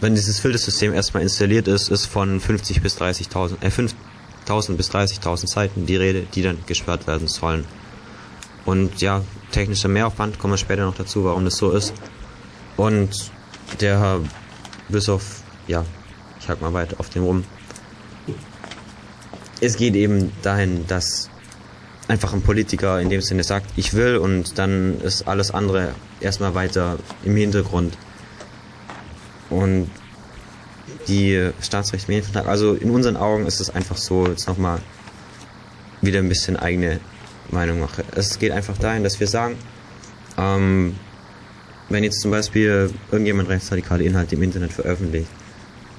Wenn 0.00 0.14
dieses 0.14 0.40
Filtersystem 0.40 0.92
erstmal 0.92 1.22
installiert 1.22 1.68
ist, 1.68 1.90
ist 1.90 2.06
von 2.06 2.40
50 2.40 2.82
bis 2.82 2.98
30.000, 2.98 3.62
äh, 3.62 3.68
5.000 3.68 4.76
bis 4.76 4.90
30.000 4.90 5.46
Seiten 5.46 5.86
die 5.86 5.96
Rede, 5.96 6.26
die 6.34 6.42
dann 6.42 6.58
gesperrt 6.66 7.06
werden 7.06 7.28
sollen. 7.28 7.64
Und 8.64 9.00
ja, 9.00 9.22
technischer 9.50 9.88
Mehraufwand, 9.88 10.38
kommen 10.38 10.54
wir 10.54 10.58
später 10.58 10.84
noch 10.84 10.96
dazu, 10.96 11.24
warum 11.24 11.44
das 11.44 11.56
so 11.56 11.70
ist. 11.70 11.94
Und 12.76 13.30
der 13.80 14.00
Herr 14.00 14.20
Bischof, 14.88 15.42
ja, 15.66 15.84
ich 16.40 16.48
hack 16.48 16.60
mal 16.60 16.72
weiter 16.72 16.98
auf 16.98 17.08
den 17.08 17.22
rum. 17.22 17.44
Es 19.60 19.76
geht 19.76 19.94
eben 19.94 20.32
dahin, 20.42 20.86
dass 20.86 21.30
einfach 22.08 22.32
ein 22.32 22.42
Politiker 22.42 23.00
in 23.00 23.08
dem 23.08 23.22
Sinne 23.22 23.44
sagt, 23.44 23.66
ich 23.76 23.94
will 23.94 24.16
und 24.16 24.58
dann 24.58 25.00
ist 25.00 25.26
alles 25.26 25.50
andere 25.52 25.94
erstmal 26.20 26.54
weiter 26.54 26.98
im 27.24 27.36
Hintergrund. 27.36 27.96
Und 29.50 29.90
die 31.08 31.50
Staatsrechtsmedienvertrag, 31.60 32.46
also 32.46 32.74
in 32.74 32.90
unseren 32.90 33.16
Augen 33.16 33.46
ist 33.46 33.60
es 33.60 33.70
einfach 33.70 33.96
so, 33.96 34.26
jetzt 34.26 34.48
nochmal 34.48 34.80
wieder 36.00 36.18
ein 36.18 36.28
bisschen 36.28 36.56
eigene 36.56 37.00
Meinung 37.50 37.80
mache. 37.80 38.04
Es 38.14 38.38
geht 38.38 38.52
einfach 38.52 38.76
dahin, 38.78 39.04
dass 39.04 39.20
wir 39.20 39.26
sagen, 39.26 39.56
ähm, 40.38 40.96
wenn 41.88 42.04
jetzt 42.04 42.20
zum 42.20 42.30
Beispiel 42.30 42.92
irgendjemand 43.10 43.48
rechtsradikale 43.48 44.04
Inhalte 44.04 44.34
im 44.34 44.42
Internet 44.42 44.72
veröffentlicht, 44.72 45.28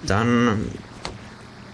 dann 0.06 0.70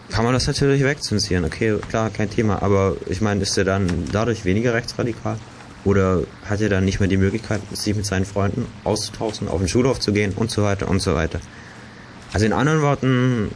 kann 0.09 0.25
man 0.25 0.33
das 0.33 0.47
natürlich 0.47 0.83
wegzensieren. 0.83 1.45
Okay, 1.45 1.77
klar, 1.89 2.09
kein 2.09 2.29
Thema. 2.29 2.61
Aber 2.61 2.97
ich 3.07 3.21
meine, 3.21 3.41
ist 3.41 3.57
er 3.57 3.63
dann 3.63 3.87
dadurch 4.11 4.43
weniger 4.45 4.73
rechtsradikal? 4.73 5.37
Oder 5.83 6.23
hat 6.45 6.61
er 6.61 6.69
dann 6.69 6.85
nicht 6.85 6.99
mehr 6.99 7.09
die 7.09 7.17
Möglichkeit, 7.17 7.61
sich 7.71 7.95
mit 7.95 8.05
seinen 8.05 8.25
Freunden 8.25 8.67
auszutauschen, 8.83 9.47
auf 9.47 9.59
den 9.59 9.67
Schulhof 9.67 9.99
zu 9.99 10.13
gehen 10.13 10.33
und 10.35 10.51
so 10.51 10.63
weiter 10.63 10.87
und 10.87 11.01
so 11.01 11.15
weiter? 11.15 11.39
Also 12.33 12.45
in 12.45 12.53
anderen 12.53 12.81
Worten 12.81 13.51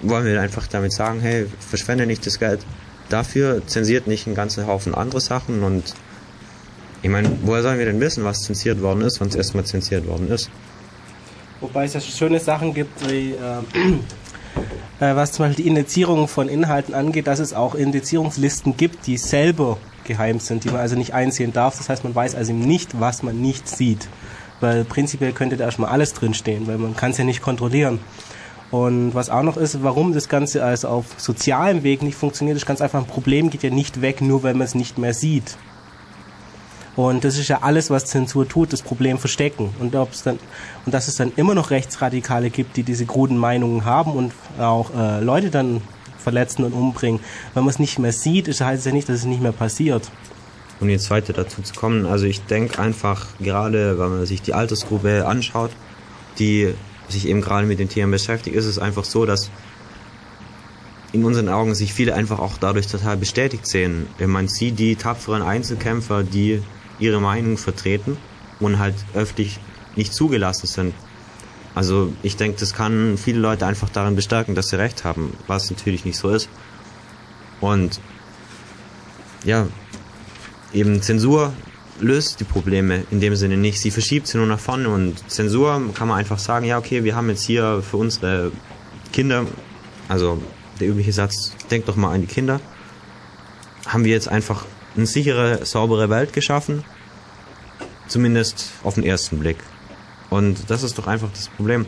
wollen 0.00 0.24
wir 0.24 0.40
einfach 0.40 0.66
damit 0.66 0.92
sagen, 0.92 1.20
hey, 1.20 1.46
verschwende 1.60 2.06
nicht 2.06 2.26
das 2.26 2.38
Geld 2.38 2.64
dafür, 3.08 3.62
zensiert 3.66 4.06
nicht 4.06 4.26
einen 4.26 4.36
ganzen 4.36 4.66
Haufen 4.66 4.94
andere 4.94 5.20
Sachen 5.20 5.62
und 5.62 5.94
ich 7.02 7.08
meine, 7.08 7.30
woher 7.42 7.62
sollen 7.62 7.78
wir 7.78 7.86
denn 7.86 8.00
wissen, 8.00 8.24
was 8.24 8.42
zensiert 8.42 8.82
worden 8.82 9.00
ist, 9.02 9.20
wenn 9.20 9.28
es 9.28 9.34
erstmal 9.34 9.64
zensiert 9.64 10.06
worden 10.06 10.28
ist? 10.28 10.50
Wobei 11.60 11.84
es 11.84 11.94
ja 11.94 12.00
schöne 12.00 12.40
Sachen 12.40 12.74
gibt, 12.74 13.08
wie 13.10 13.32
äh, 13.32 15.00
äh, 15.00 15.16
was 15.16 15.32
zum 15.32 15.46
Beispiel 15.46 15.64
die 15.64 15.68
Indizierung 15.68 16.28
von 16.28 16.48
Inhalten 16.48 16.94
angeht, 16.94 17.26
dass 17.26 17.38
es 17.38 17.52
auch 17.54 17.74
Indizierungslisten 17.74 18.76
gibt, 18.76 19.06
die 19.06 19.16
selber 19.16 19.78
geheim 20.10 20.40
sind, 20.40 20.64
die 20.64 20.70
man 20.70 20.80
also 20.80 20.96
nicht 20.96 21.14
einsehen 21.14 21.52
darf. 21.52 21.78
Das 21.78 21.88
heißt, 21.88 22.04
man 22.04 22.14
weiß 22.14 22.34
also 22.34 22.52
nicht, 22.52 23.00
was 23.00 23.22
man 23.22 23.40
nicht 23.40 23.68
sieht. 23.68 24.08
Weil 24.60 24.84
prinzipiell 24.84 25.32
könnte 25.32 25.56
da 25.56 25.64
erstmal 25.64 25.90
alles 25.90 26.12
drinstehen, 26.12 26.66
weil 26.66 26.78
man 26.78 26.96
kann 26.96 27.12
es 27.12 27.18
ja 27.18 27.24
nicht 27.24 27.40
kontrollieren. 27.40 28.00
Und 28.70 29.14
was 29.14 29.30
auch 29.30 29.42
noch 29.42 29.56
ist, 29.56 29.82
warum 29.82 30.12
das 30.12 30.28
Ganze 30.28 30.64
also 30.64 30.88
auf 30.88 31.06
sozialem 31.16 31.82
Weg 31.82 32.02
nicht 32.02 32.16
funktioniert, 32.16 32.56
ist 32.56 32.66
ganz 32.66 32.80
einfach 32.80 33.00
ein 33.00 33.06
Problem 33.06 33.50
geht 33.50 33.62
ja 33.62 33.70
nicht 33.70 34.00
weg, 34.00 34.20
nur 34.20 34.42
weil 34.42 34.54
man 34.54 34.64
es 34.66 34.74
nicht 34.74 34.98
mehr 34.98 35.14
sieht. 35.14 35.56
Und 36.96 37.24
das 37.24 37.38
ist 37.38 37.48
ja 37.48 37.60
alles, 37.62 37.90
was 37.90 38.04
Zensur 38.04 38.46
tut, 38.48 38.72
das 38.72 38.82
Problem 38.82 39.18
verstecken. 39.18 39.70
Und, 39.78 39.94
ob's 39.96 40.22
dann, 40.22 40.38
und 40.84 40.92
dass 40.92 41.08
es 41.08 41.16
dann 41.16 41.32
immer 41.36 41.54
noch 41.54 41.70
Rechtsradikale 41.70 42.50
gibt, 42.50 42.76
die 42.76 42.82
diese 42.82 43.06
kruden 43.06 43.38
Meinungen 43.38 43.84
haben 43.84 44.12
und 44.12 44.32
auch 44.58 44.90
äh, 44.94 45.20
Leute 45.20 45.50
dann 45.50 45.82
verletzen 46.20 46.64
und 46.64 46.72
umbringen. 46.72 47.20
Wenn 47.54 47.64
man 47.64 47.70
es 47.70 47.78
nicht 47.78 47.98
mehr 47.98 48.12
sieht, 48.12 48.48
heißt 48.48 48.80
es 48.80 48.84
ja 48.84 48.92
nicht, 48.92 49.08
dass 49.08 49.16
es 49.16 49.24
nicht 49.24 49.42
mehr 49.42 49.52
passiert. 49.52 50.10
Um 50.80 50.88
jetzt 50.88 51.10
weiter 51.10 51.32
dazu 51.32 51.60
zu 51.62 51.74
kommen, 51.74 52.06
also 52.06 52.24
ich 52.24 52.42
denke 52.42 52.78
einfach, 52.78 53.26
gerade 53.38 53.98
wenn 53.98 54.10
man 54.10 54.26
sich 54.26 54.40
die 54.40 54.54
Altersgruppe 54.54 55.26
anschaut, 55.26 55.70
die 56.38 56.72
sich 57.08 57.28
eben 57.28 57.40
gerade 57.40 57.66
mit 57.66 57.78
den 57.78 57.88
Themen 57.88 58.12
beschäftigt, 58.12 58.56
ist 58.56 58.66
es 58.66 58.78
einfach 58.78 59.04
so, 59.04 59.26
dass 59.26 59.50
in 61.12 61.24
unseren 61.24 61.48
Augen 61.48 61.74
sich 61.74 61.92
viele 61.92 62.14
einfach 62.14 62.38
auch 62.38 62.56
dadurch 62.58 62.86
total 62.86 63.16
bestätigt 63.16 63.66
sehen. 63.66 64.06
Man 64.24 64.48
sieht 64.48 64.78
die 64.78 64.96
tapferen 64.96 65.42
Einzelkämpfer, 65.42 66.22
die 66.22 66.62
ihre 66.98 67.20
Meinung 67.20 67.58
vertreten 67.58 68.16
und 68.60 68.78
halt 68.78 68.94
öffentlich 69.14 69.58
nicht 69.96 70.14
zugelassen 70.14 70.66
sind. 70.66 70.94
Also 71.74 72.12
ich 72.22 72.36
denke, 72.36 72.58
das 72.58 72.74
kann 72.74 73.16
viele 73.16 73.38
Leute 73.38 73.66
einfach 73.66 73.88
darin 73.90 74.16
bestärken, 74.16 74.54
dass 74.54 74.68
sie 74.68 74.78
recht 74.78 75.04
haben, 75.04 75.32
was 75.46 75.70
natürlich 75.70 76.04
nicht 76.04 76.18
so 76.18 76.30
ist. 76.30 76.48
Und 77.60 78.00
ja, 79.44 79.68
eben 80.72 81.00
Zensur 81.02 81.52
löst 82.00 82.40
die 82.40 82.44
Probleme 82.44 83.04
in 83.10 83.20
dem 83.20 83.36
Sinne 83.36 83.56
nicht. 83.56 83.80
Sie 83.80 83.90
verschiebt 83.90 84.26
sie 84.26 84.38
nur 84.38 84.46
nach 84.46 84.58
vorne 84.58 84.88
und 84.88 85.30
Zensur 85.30 85.92
kann 85.94 86.08
man 86.08 86.18
einfach 86.18 86.38
sagen, 86.38 86.66
ja 86.66 86.78
okay, 86.78 87.04
wir 87.04 87.14
haben 87.14 87.28
jetzt 87.28 87.44
hier 87.44 87.82
für 87.82 87.98
unsere 87.98 88.52
Kinder, 89.12 89.46
also 90.08 90.42
der 90.80 90.88
übliche 90.88 91.12
Satz, 91.12 91.52
denkt 91.70 91.88
doch 91.88 91.96
mal 91.96 92.14
an 92.14 92.22
die 92.22 92.26
Kinder, 92.26 92.60
haben 93.86 94.04
wir 94.04 94.12
jetzt 94.12 94.28
einfach 94.28 94.64
eine 94.96 95.06
sichere, 95.06 95.64
saubere 95.64 96.10
Welt 96.10 96.32
geschaffen. 96.32 96.84
Zumindest 98.08 98.72
auf 98.82 98.94
den 98.94 99.04
ersten 99.04 99.38
Blick. 99.38 99.58
Und 100.30 100.70
das 100.70 100.82
ist 100.82 100.98
doch 100.98 101.06
einfach 101.06 101.28
das 101.32 101.48
Problem, 101.48 101.86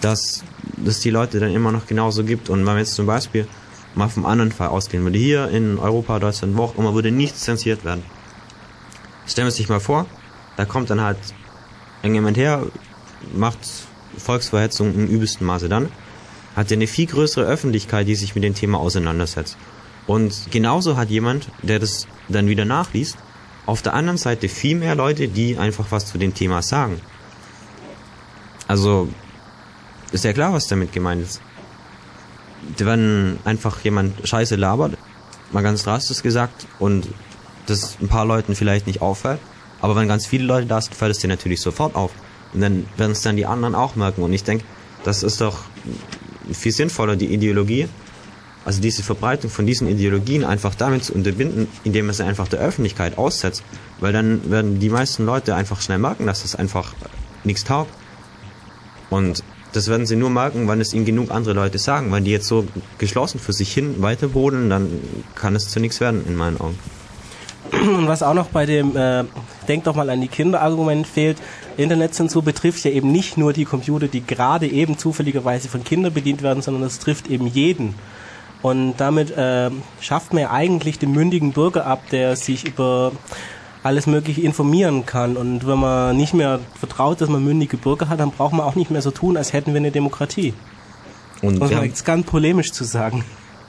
dass 0.00 0.42
es 0.84 1.00
die 1.00 1.10
Leute 1.10 1.38
dann 1.38 1.52
immer 1.52 1.72
noch 1.72 1.86
genauso 1.86 2.24
gibt. 2.24 2.50
Und 2.50 2.60
wenn 2.60 2.64
man 2.64 2.78
jetzt 2.78 2.94
zum 2.94 3.06
Beispiel 3.06 3.46
mal 3.94 4.08
vom 4.08 4.26
anderen 4.26 4.52
Fall 4.52 4.68
ausgehen 4.68 5.04
würde, 5.04 5.18
hier 5.18 5.48
in 5.48 5.78
Europa, 5.78 6.18
Deutschland, 6.18 6.56
wo 6.56 6.64
auch 6.64 6.76
immer, 6.76 6.94
würde 6.94 7.10
nichts 7.10 7.40
zensiert 7.40 7.84
werden. 7.84 8.02
Stellen 9.26 9.46
wir 9.46 9.52
sich 9.52 9.68
mal 9.68 9.80
vor, 9.80 10.06
da 10.56 10.64
kommt 10.64 10.90
dann 10.90 11.00
halt 11.00 11.18
irgendjemand 12.02 12.36
her, 12.36 12.66
macht 13.34 13.58
Volksverhetzung 14.16 14.94
im 14.94 15.06
übelsten 15.06 15.46
Maße 15.46 15.68
dann, 15.68 15.88
hat 16.56 16.70
ja 16.70 16.76
eine 16.76 16.86
viel 16.86 17.06
größere 17.06 17.44
Öffentlichkeit, 17.44 18.08
die 18.08 18.14
sich 18.14 18.34
mit 18.34 18.44
dem 18.44 18.54
Thema 18.54 18.78
auseinandersetzt. 18.78 19.56
Und 20.06 20.50
genauso 20.50 20.96
hat 20.96 21.10
jemand, 21.10 21.48
der 21.62 21.78
das 21.78 22.06
dann 22.28 22.48
wieder 22.48 22.64
nachliest, 22.64 23.16
auf 23.66 23.82
der 23.82 23.94
anderen 23.94 24.18
Seite 24.18 24.48
viel 24.48 24.76
mehr 24.76 24.96
Leute, 24.96 25.28
die 25.28 25.56
einfach 25.56 25.86
was 25.90 26.06
zu 26.06 26.18
dem 26.18 26.34
Thema 26.34 26.62
sagen. 26.62 27.00
Also, 28.72 29.08
ist 30.12 30.24
ja 30.24 30.32
klar, 30.32 30.54
was 30.54 30.66
damit 30.66 30.94
gemeint 30.94 31.22
ist. 31.22 31.42
Wenn 32.78 33.38
einfach 33.44 33.84
jemand 33.84 34.26
Scheiße 34.26 34.56
labert, 34.56 34.96
mal 35.50 35.62
ganz 35.62 35.82
drastisch 35.82 36.22
gesagt, 36.22 36.66
und 36.78 37.06
das 37.66 37.98
ein 38.00 38.08
paar 38.08 38.24
Leuten 38.24 38.54
vielleicht 38.54 38.86
nicht 38.86 39.02
auffällt, 39.02 39.40
aber 39.82 39.94
wenn 39.94 40.08
ganz 40.08 40.24
viele 40.24 40.44
Leute 40.44 40.66
da 40.66 40.80
sind, 40.80 40.94
fällt 40.94 41.10
es 41.10 41.18
dir 41.18 41.28
natürlich 41.28 41.60
sofort 41.60 41.94
auf. 41.94 42.12
Und 42.54 42.62
dann 42.62 42.86
werden 42.96 43.12
es 43.12 43.20
dann 43.20 43.36
die 43.36 43.44
anderen 43.44 43.74
auch 43.74 43.94
merken. 43.94 44.22
Und 44.22 44.32
ich 44.32 44.42
denke, 44.42 44.64
das 45.04 45.22
ist 45.22 45.42
doch 45.42 45.58
viel 46.50 46.72
sinnvoller, 46.72 47.16
die 47.16 47.26
Ideologie 47.26 47.90
also 48.64 48.80
diese 48.80 49.02
Verbreitung 49.02 49.50
von 49.50 49.66
diesen 49.66 49.88
Ideologien 49.88 50.44
einfach 50.44 50.74
damit 50.74 51.04
zu 51.04 51.14
unterbinden, 51.14 51.66
indem 51.84 52.06
man 52.06 52.14
sie 52.14 52.24
einfach 52.24 52.48
der 52.48 52.60
Öffentlichkeit 52.60 53.18
aussetzt, 53.18 53.64
weil 54.00 54.12
dann 54.12 54.50
werden 54.50 54.78
die 54.78 54.88
meisten 54.88 55.26
Leute 55.26 55.56
einfach 55.56 55.80
schnell 55.82 55.98
merken, 55.98 56.26
dass 56.26 56.42
das 56.42 56.54
einfach 56.54 56.94
nichts 57.44 57.64
taugt. 57.64 57.92
Und 59.12 59.44
das 59.72 59.88
werden 59.88 60.06
sie 60.06 60.16
nur 60.16 60.30
merken, 60.30 60.68
wenn 60.68 60.80
es 60.80 60.92
ihnen 60.92 61.04
genug 61.04 61.30
andere 61.30 61.54
Leute 61.54 61.78
sagen. 61.78 62.12
Wenn 62.12 62.24
die 62.24 62.30
jetzt 62.30 62.46
so 62.46 62.66
geschlossen 62.98 63.38
für 63.38 63.52
sich 63.52 63.72
hin 63.72 64.02
weiter 64.02 64.28
brodeln, 64.28 64.70
dann 64.70 64.88
kann 65.34 65.54
es 65.54 65.68
zu 65.68 65.80
nichts 65.80 66.00
werden, 66.00 66.24
in 66.26 66.36
meinen 66.36 66.60
Augen. 66.60 66.78
Und 67.72 68.06
was 68.06 68.22
auch 68.22 68.34
noch 68.34 68.48
bei 68.48 68.66
dem 68.66 68.96
äh, 68.96 69.24
Denk 69.68 69.84
doch 69.84 69.94
mal 69.94 70.10
an 70.10 70.20
die 70.20 70.28
Kinder-Argument 70.28 71.06
fehlt, 71.06 71.38
Internetzensur 71.76 72.42
betrifft 72.42 72.84
ja 72.84 72.90
eben 72.90 73.12
nicht 73.12 73.38
nur 73.38 73.52
die 73.52 73.64
Computer, 73.64 74.08
die 74.08 74.24
gerade 74.24 74.66
eben 74.66 74.98
zufälligerweise 74.98 75.68
von 75.68 75.84
Kindern 75.84 76.12
bedient 76.12 76.42
werden, 76.42 76.62
sondern 76.62 76.82
es 76.82 76.98
trifft 76.98 77.28
eben 77.28 77.46
jeden. 77.46 77.94
Und 78.60 78.94
damit 78.98 79.30
äh, 79.36 79.70
schafft 80.00 80.32
man 80.32 80.42
ja 80.42 80.50
eigentlich 80.50 80.98
den 80.98 81.12
mündigen 81.12 81.52
Bürger 81.52 81.86
ab, 81.86 82.02
der 82.10 82.36
sich 82.36 82.66
über 82.66 83.12
alles 83.82 84.06
Mögliche 84.06 84.40
informieren 84.40 85.06
kann. 85.06 85.36
Und 85.36 85.66
wenn 85.66 85.78
man 85.78 86.16
nicht 86.16 86.34
mehr 86.34 86.60
vertraut, 86.78 87.20
dass 87.20 87.28
man 87.28 87.44
mündige 87.44 87.76
Bürger 87.76 88.08
hat, 88.08 88.20
dann 88.20 88.30
braucht 88.30 88.52
man 88.52 88.66
auch 88.66 88.74
nicht 88.74 88.90
mehr 88.90 89.02
so 89.02 89.10
tun, 89.10 89.36
als 89.36 89.52
hätten 89.52 89.72
wir 89.72 89.78
eine 89.78 89.90
Demokratie. 89.90 90.54
Und 91.42 91.60
ist 91.60 91.70
jetzt 91.70 92.04
ganz 92.04 92.26
polemisch 92.26 92.72
zu 92.72 92.84
sagen. 92.84 93.24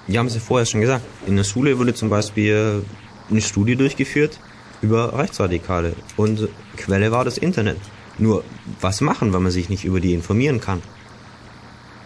Wir 0.08 0.20
haben 0.20 0.28
es 0.28 0.36
ja 0.36 0.42
vorher 0.42 0.66
schon 0.66 0.82
gesagt. 0.82 1.04
In 1.26 1.36
der 1.36 1.44
Schule 1.44 1.80
wurde 1.80 1.94
zum 1.94 2.10
Beispiel 2.10 2.84
eine 3.30 3.42
Studie 3.42 3.76
durchgeführt 3.76 4.40
über 4.82 5.18
Rechtsradikale. 5.18 5.96
Und 6.18 6.50
Quelle 6.78 7.12
war 7.12 7.26
das 7.26 7.38
Internet. 7.38 7.78
Nur, 8.20 8.44
was 8.80 9.02
machen, 9.02 9.34
wenn 9.34 9.42
man 9.42 9.52
sich 9.52 9.70
nicht 9.70 9.86
über 9.86 10.00
die 10.00 10.14
informieren 10.14 10.62
kann? 10.62 10.82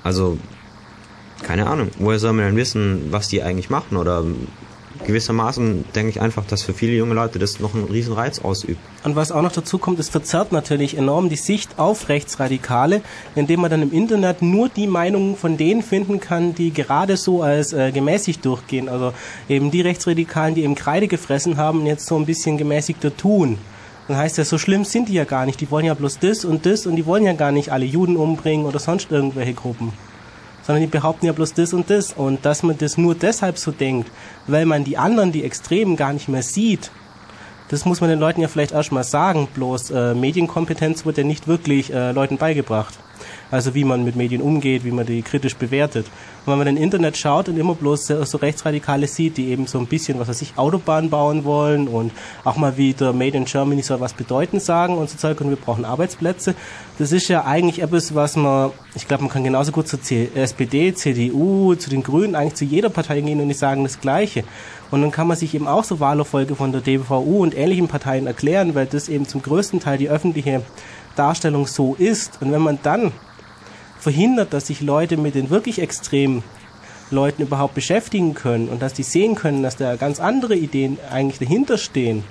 Also, 0.04 0.38
keine 1.44 1.68
Ahnung, 1.68 1.90
woher 2.00 2.20
soll 2.20 2.34
man 2.34 2.46
denn 2.46 2.56
wissen, 2.56 3.08
was 3.12 3.28
die 3.28 3.44
eigentlich 3.44 3.70
machen? 3.70 3.98
Oder 3.98 4.24
gewissermaßen 5.06 5.86
denke 5.96 6.10
ich 6.10 6.22
einfach, 6.22 6.46
dass 6.46 6.64
für 6.64 6.74
viele 6.74 6.94
junge 6.94 7.14
Leute 7.14 7.40
das 7.40 7.60
noch 7.60 7.74
einen 7.74 7.86
riesen 7.86 8.14
Reiz 8.14 8.40
ausübt. 8.40 8.80
Und 9.04 9.16
was 9.16 9.32
auch 9.32 9.42
noch 9.42 9.52
dazu 9.52 9.78
kommt, 9.78 10.00
es 10.00 10.10
verzerrt 10.10 10.52
natürlich 10.52 10.98
enorm 10.98 11.30
die 11.30 11.36
Sicht 11.36 11.78
auf 11.80 12.10
Rechtsradikale, 12.10 13.02
indem 13.36 13.62
man 13.62 13.72
dann 13.72 13.82
im 13.82 13.92
Internet 13.92 14.42
nur 14.42 14.70
die 14.70 14.88
Meinungen 14.88 15.36
von 15.36 15.58
denen 15.58 15.82
finden 15.82 16.20
kann, 16.20 16.56
die 16.56 16.72
gerade 16.72 17.18
so 17.18 17.42
als 17.42 17.74
äh, 17.74 17.92
gemäßigt 17.92 18.44
durchgehen. 18.46 18.90
Also 18.90 19.14
eben 19.50 19.72
die 19.72 19.82
Rechtsradikalen, 19.82 20.56
die 20.56 20.64
eben 20.64 20.76
Kreide 20.76 21.08
gefressen 21.08 21.58
haben 21.58 21.82
und 21.82 21.86
jetzt 21.86 22.06
so 22.06 22.18
ein 22.18 22.26
bisschen 22.26 22.58
gemäßigter 22.58 23.16
tun. 23.16 23.58
Dann 24.08 24.18
heißt 24.18 24.38
ja, 24.38 24.46
so 24.46 24.58
schlimm 24.58 24.86
sind 24.86 25.10
die 25.10 25.14
ja 25.14 25.26
gar 25.26 25.46
nicht. 25.46 25.60
Die 25.60 25.70
wollen 25.70 25.86
ja 25.86 25.94
bloß 25.94 26.20
das 26.20 26.46
und 26.46 26.66
das 26.66 26.86
und 26.86 26.96
die 26.96 27.06
wollen 27.06 27.24
ja 27.24 27.34
gar 27.34 27.52
nicht 27.52 27.72
alle 27.72 27.86
Juden 27.86 28.16
umbringen 28.16 28.66
oder 28.66 28.80
sonst 28.80 29.12
irgendwelche 29.12 29.54
Gruppen 29.54 29.92
sondern 30.68 30.82
die 30.82 30.88
behaupten 30.88 31.26
ja 31.26 31.32
bloß 31.32 31.54
das 31.54 31.74
und 31.74 31.90
das. 31.90 32.12
Und 32.12 32.46
dass 32.46 32.62
man 32.62 32.78
das 32.78 32.98
nur 32.98 33.16
deshalb 33.16 33.58
so 33.58 33.72
denkt, 33.72 34.12
weil 34.48 34.66
man 34.66 34.84
die 34.84 34.98
anderen, 34.98 35.32
die 35.32 35.46
Extremen, 35.46 35.96
gar 35.96 36.12
nicht 36.12 36.28
mehr 36.28 36.44
sieht, 36.44 36.92
das 37.70 37.86
muss 37.86 38.02
man 38.02 38.10
den 38.10 38.20
Leuten 38.20 38.42
ja 38.42 38.50
vielleicht 38.50 38.74
erstmal 38.74 39.06
sagen. 39.06 39.48
Bloß 39.54 39.92
äh, 39.92 40.14
Medienkompetenz 40.14 41.06
wird 41.06 41.18
ja 41.18 41.24
nicht 41.24 41.48
wirklich 41.48 41.94
äh, 41.94 42.12
Leuten 42.12 42.38
beigebracht. 42.38 43.00
Also 43.50 43.76
wie 43.76 43.86
man 43.86 44.04
mit 44.04 44.18
Medien 44.18 44.42
umgeht, 44.42 44.84
wie 44.84 44.92
man 44.92 45.06
die 45.06 45.22
kritisch 45.22 45.56
bewertet. 45.56 46.08
Und 46.48 46.54
wenn 46.54 46.60
man 46.60 46.68
im 46.78 46.82
Internet 46.82 47.18
schaut 47.18 47.50
und 47.50 47.58
immer 47.58 47.76
bloß 47.76 48.08
so 48.08 48.38
Rechtsradikale 48.38 49.08
sieht, 49.08 49.36
die 49.36 49.50
eben 49.50 49.68
so 49.68 49.80
ein 49.80 49.86
bisschen, 49.86 50.18
was 50.18 50.30
weiß 50.30 50.42
ich, 50.42 50.58
Autobahnen 50.58 51.10
bauen 51.10 51.44
wollen 51.44 51.90
und 51.90 52.14
auch 52.46 52.56
mal 52.56 52.78
wieder 52.78 53.12
Made 53.12 53.36
in 53.36 53.44
Germany 53.44 53.82
soll 53.82 54.00
was 54.00 54.14
bedeuten 54.14 54.62
sagen 54.62 54.98
und 54.98 55.10
so 55.10 55.18
Zeug 55.18 55.42
und 55.42 55.50
wir 55.50 55.58
brauchen 55.58 55.84
Arbeitsplätze. 55.84 56.56
Das 57.00 57.12
ist 57.12 57.28
ja 57.28 57.44
eigentlich 57.44 57.82
etwas, 57.82 58.16
was 58.16 58.38
man, 58.38 58.72
ich 58.96 59.10
glaube, 59.10 59.24
man 59.24 59.32
kann 59.34 59.44
genauso 59.44 59.74
gut 59.74 59.90
zur 59.90 60.00
SPD, 60.36 60.94
CDU, 60.94 61.76
zu 61.76 61.90
den 61.90 62.02
Grünen, 62.02 62.34
eigentlich 62.34 62.56
zu 62.56 62.64
jeder 62.64 62.90
Partei 62.90 63.20
gehen 63.20 63.42
und 63.42 63.50
die 63.50 63.54
sagen 63.54 63.84
das 63.84 64.00
Gleiche. 64.00 64.46
Und 64.90 65.02
dann 65.02 65.12
kann 65.12 65.28
man 65.28 65.36
sich 65.36 65.54
eben 65.54 65.68
auch 65.68 65.84
so 65.84 66.00
Wahlerfolge 66.00 66.56
von 66.56 66.72
der 66.72 66.80
DVU 66.80 67.44
und 67.44 67.58
ähnlichen 67.58 67.90
Parteien 67.90 68.26
erklären, 68.26 68.74
weil 68.74 68.86
das 68.86 69.10
eben 69.10 69.28
zum 69.28 69.42
größten 69.42 69.82
Teil 69.82 69.98
die 69.98 70.08
öffentliche 70.08 70.62
Darstellung 71.18 71.68
so 71.68 71.94
ist. 71.96 72.42
Und 72.42 72.54
wenn 72.54 72.62
man 72.62 72.80
dann 72.84 73.12
verhindert, 74.08 74.54
dass 74.54 74.68
sich 74.68 74.80
Leute 74.80 75.18
mit 75.18 75.36
den 75.36 75.50
wirklich 75.50 75.82
extremen 75.82 76.42
Leuten 77.12 77.42
überhaupt 77.42 77.76
beschäftigen 77.76 78.36
können 78.36 78.70
und 78.70 78.82
dass 78.82 78.94
die 78.94 79.04
sehen 79.04 79.36
können, 79.36 79.64
dass 79.64 79.76
da 79.76 79.98
ganz 79.98 80.22
andere 80.22 80.56
Ideen 80.56 80.98
eigentlich 81.12 81.40
dahinter 81.40 81.78
stehen, 81.78 82.24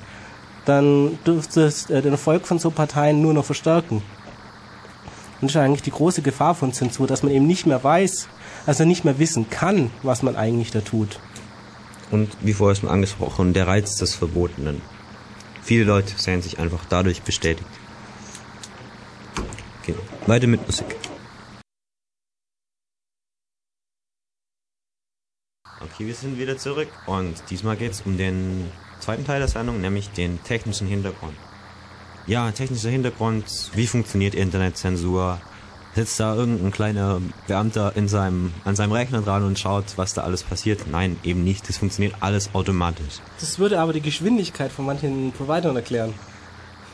dann 0.65 1.19
dürfte 1.27 1.65
es 1.65 1.91
äh, 1.91 2.01
den 2.01 2.13
Erfolg 2.13 2.47
von 2.47 2.59
so 2.59 2.71
Parteien 2.71 3.21
nur 3.21 3.35
noch 3.35 3.45
verstärken. 3.45 3.97
Und 3.97 5.43
das 5.43 5.51
ist 5.51 5.57
eigentlich 5.57 5.83
die 5.83 5.91
große 5.91 6.23
Gefahr 6.23 6.55
von 6.55 6.73
Zensur, 6.73 7.07
dass 7.07 7.23
man 7.23 7.31
eben 7.31 7.47
nicht 7.47 7.67
mehr 7.67 7.85
weiß, 7.85 8.27
also 8.65 8.87
nicht 8.87 9.05
mehr 9.05 9.19
wissen 9.19 9.51
kann, 9.51 9.91
was 10.03 10.23
man 10.23 10.35
eigentlich 10.35 10.71
da 10.71 10.81
tut. 10.81 11.21
Und 12.11 12.31
wie 12.41 12.55
vorher 12.55 12.75
schon 12.75 12.89
angesprochen, 12.89 13.53
der 13.53 13.67
Reiz 13.67 13.97
des 13.97 14.15
Verbotenen. 14.15 14.81
Viele 15.61 15.85
Leute 15.85 16.15
sehen 16.17 16.41
sich 16.41 16.59
einfach 16.59 16.87
dadurch 16.89 17.21
bestätigt. 17.21 17.69
Okay, 19.83 19.95
weiter 20.27 20.47
mit 20.47 20.67
Musik. 20.67 20.87
Wir 25.99 26.15
sind 26.15 26.39
wieder 26.39 26.59
zurück 26.59 26.89
und 27.07 27.35
diesmal 27.51 27.77
geht 27.77 27.93
es 27.93 28.03
um 28.03 28.19
den 28.19 28.71
zweiten 29.01 29.25
Teil 29.25 29.39
der 29.39 29.49
Sendung, 29.49 29.81
nämlich 29.81 30.11
den 30.11 30.43
technischen 30.43 30.87
Hintergrund. 30.87 31.35
Ja, 32.27 32.51
technischer 32.51 32.91
Hintergrund, 32.91 33.71
wie 33.75 33.87
funktioniert 33.87 34.35
Internetzensur? 34.35 35.41
Sitzt 35.95 36.21
da 36.21 36.35
irgendein 36.35 36.73
kleiner 36.73 37.23
Beamter 37.47 37.97
in 37.97 38.07
seinem, 38.09 38.53
an 38.65 38.77
seinem 38.77 38.93
Rechner 38.93 39.23
dran 39.23 39.45
und 39.45 39.59
schaut, 39.59 39.97
was 39.97 40.13
da 40.13 40.25
alles 40.25 40.43
passiert? 40.43 40.87
Nein, 40.91 41.17
eben 41.23 41.43
nicht. 41.43 41.67
Das 41.69 41.79
funktioniert 41.79 42.17
alles 42.21 42.55
automatisch. 42.55 43.21
Das 43.41 43.59
würde 43.59 43.81
aber 43.81 43.95
die 43.95 44.03
Geschwindigkeit 44.03 44.71
von 44.71 44.85
manchen 44.85 45.33
Providern 45.33 45.75
erklären. 45.75 46.13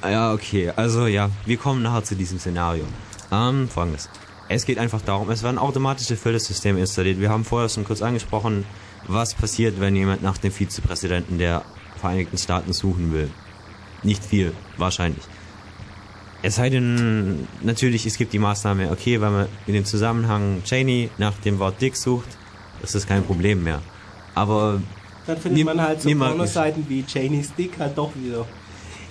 Ja, 0.05 0.33
okay. 0.33 0.73
Also 0.77 1.07
ja, 1.07 1.31
wir 1.47 1.57
kommen 1.57 1.83
nachher 1.83 2.05
zu 2.05 2.15
diesem 2.15 2.39
Szenario. 2.39 2.85
Ähm, 3.33 3.69
folgendes. 3.69 4.09
Es 4.49 4.67
geht 4.67 4.79
einfach 4.79 5.01
darum, 5.01 5.31
es 5.31 5.43
werden 5.43 5.59
automatische 5.59 6.17
Filtersysteme 6.17 6.79
installiert. 6.79 7.19
Wir 7.19 7.31
haben 7.31 7.45
vorher 7.45 7.71
schon 7.71 7.85
kurz 7.85 8.03
angesprochen, 8.03 8.67
was 9.09 9.35
passiert, 9.35 9.81
wenn 9.81 9.97
jemand 9.97 10.23
nach 10.23 10.39
dem 10.39 10.53
Vizepräsidenten 10.53 11.39
der 11.39 11.63
Vereinigten 12.01 12.39
Staaten 12.39 12.73
suchen 12.73 13.13
will. 13.13 13.31
Nicht 14.03 14.25
viel, 14.25 14.53
wahrscheinlich. 14.77 15.23
Es 16.43 16.57
sei 16.57 16.71
denn, 16.71 17.47
natürlich, 17.63 18.05
es 18.05 18.19
gibt 18.19 18.33
die 18.33 18.41
Maßnahme, 18.41 18.91
okay, 18.91 19.21
wenn 19.21 19.33
man 19.33 19.47
in 19.69 19.75
dem 19.75 19.85
Zusammenhang 19.85 20.63
Cheney 20.65 21.11
nach 21.19 21.35
dem 21.39 21.61
Wort 21.61 21.81
Dick 21.81 21.97
sucht, 21.97 22.29
ist 22.83 22.97
das 22.97 23.07
kein 23.07 23.23
Problem 23.23 23.63
mehr. 23.63 23.81
Aber. 24.35 24.83
Dann 25.27 25.39
findet 25.39 25.65
man 25.65 25.81
halt 25.81 26.03
so 26.03 26.11
Pornoseiten 26.11 26.85
wie 26.89 27.05
Cheney's 27.05 27.55
Dick 27.55 27.79
halt 27.79 27.97
doch 27.97 28.11
wieder. 28.17 28.45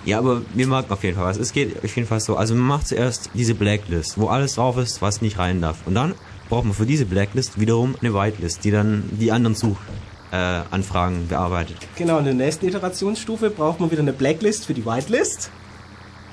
Ja, 0.04 0.18
aber 0.18 0.42
wir 0.52 0.66
merken 0.66 0.92
auf 0.92 1.02
jeden 1.04 1.16
Fall 1.16 1.24
was. 1.24 1.38
Es 1.38 1.52
geht 1.52 1.82
auf 1.82 1.96
jeden 1.96 2.08
Fall 2.08 2.20
so. 2.20 2.36
Also 2.36 2.54
man 2.54 2.66
macht 2.66 2.88
zuerst 2.88 3.30
diese 3.34 3.54
Blacklist, 3.54 4.18
wo 4.18 4.26
alles 4.26 4.56
drauf 4.56 4.76
ist, 4.76 5.00
was 5.00 5.22
nicht 5.22 5.38
rein 5.38 5.62
darf. 5.62 5.86
Und 5.86 5.94
dann 5.94 6.14
braucht 6.52 6.66
man 6.66 6.74
für 6.74 6.84
diese 6.84 7.06
Blacklist 7.06 7.58
wiederum 7.58 7.94
eine 8.02 8.12
Whitelist, 8.12 8.62
die 8.62 8.70
dann 8.70 9.04
die 9.12 9.32
anderen 9.32 9.54
sucht. 9.54 9.80
äh, 10.32 10.36
Anfragen 10.70 11.28
bearbeitet. 11.28 11.76
Genau, 11.96 12.18
in 12.18 12.24
der 12.26 12.34
nächsten 12.34 12.66
Iterationsstufe 12.68 13.48
braucht 13.50 13.80
man 13.80 13.90
wieder 13.90 14.00
eine 14.02 14.12
Blacklist 14.14 14.66
für 14.66 14.72
die 14.74 14.84
Whitelist. 14.84 15.50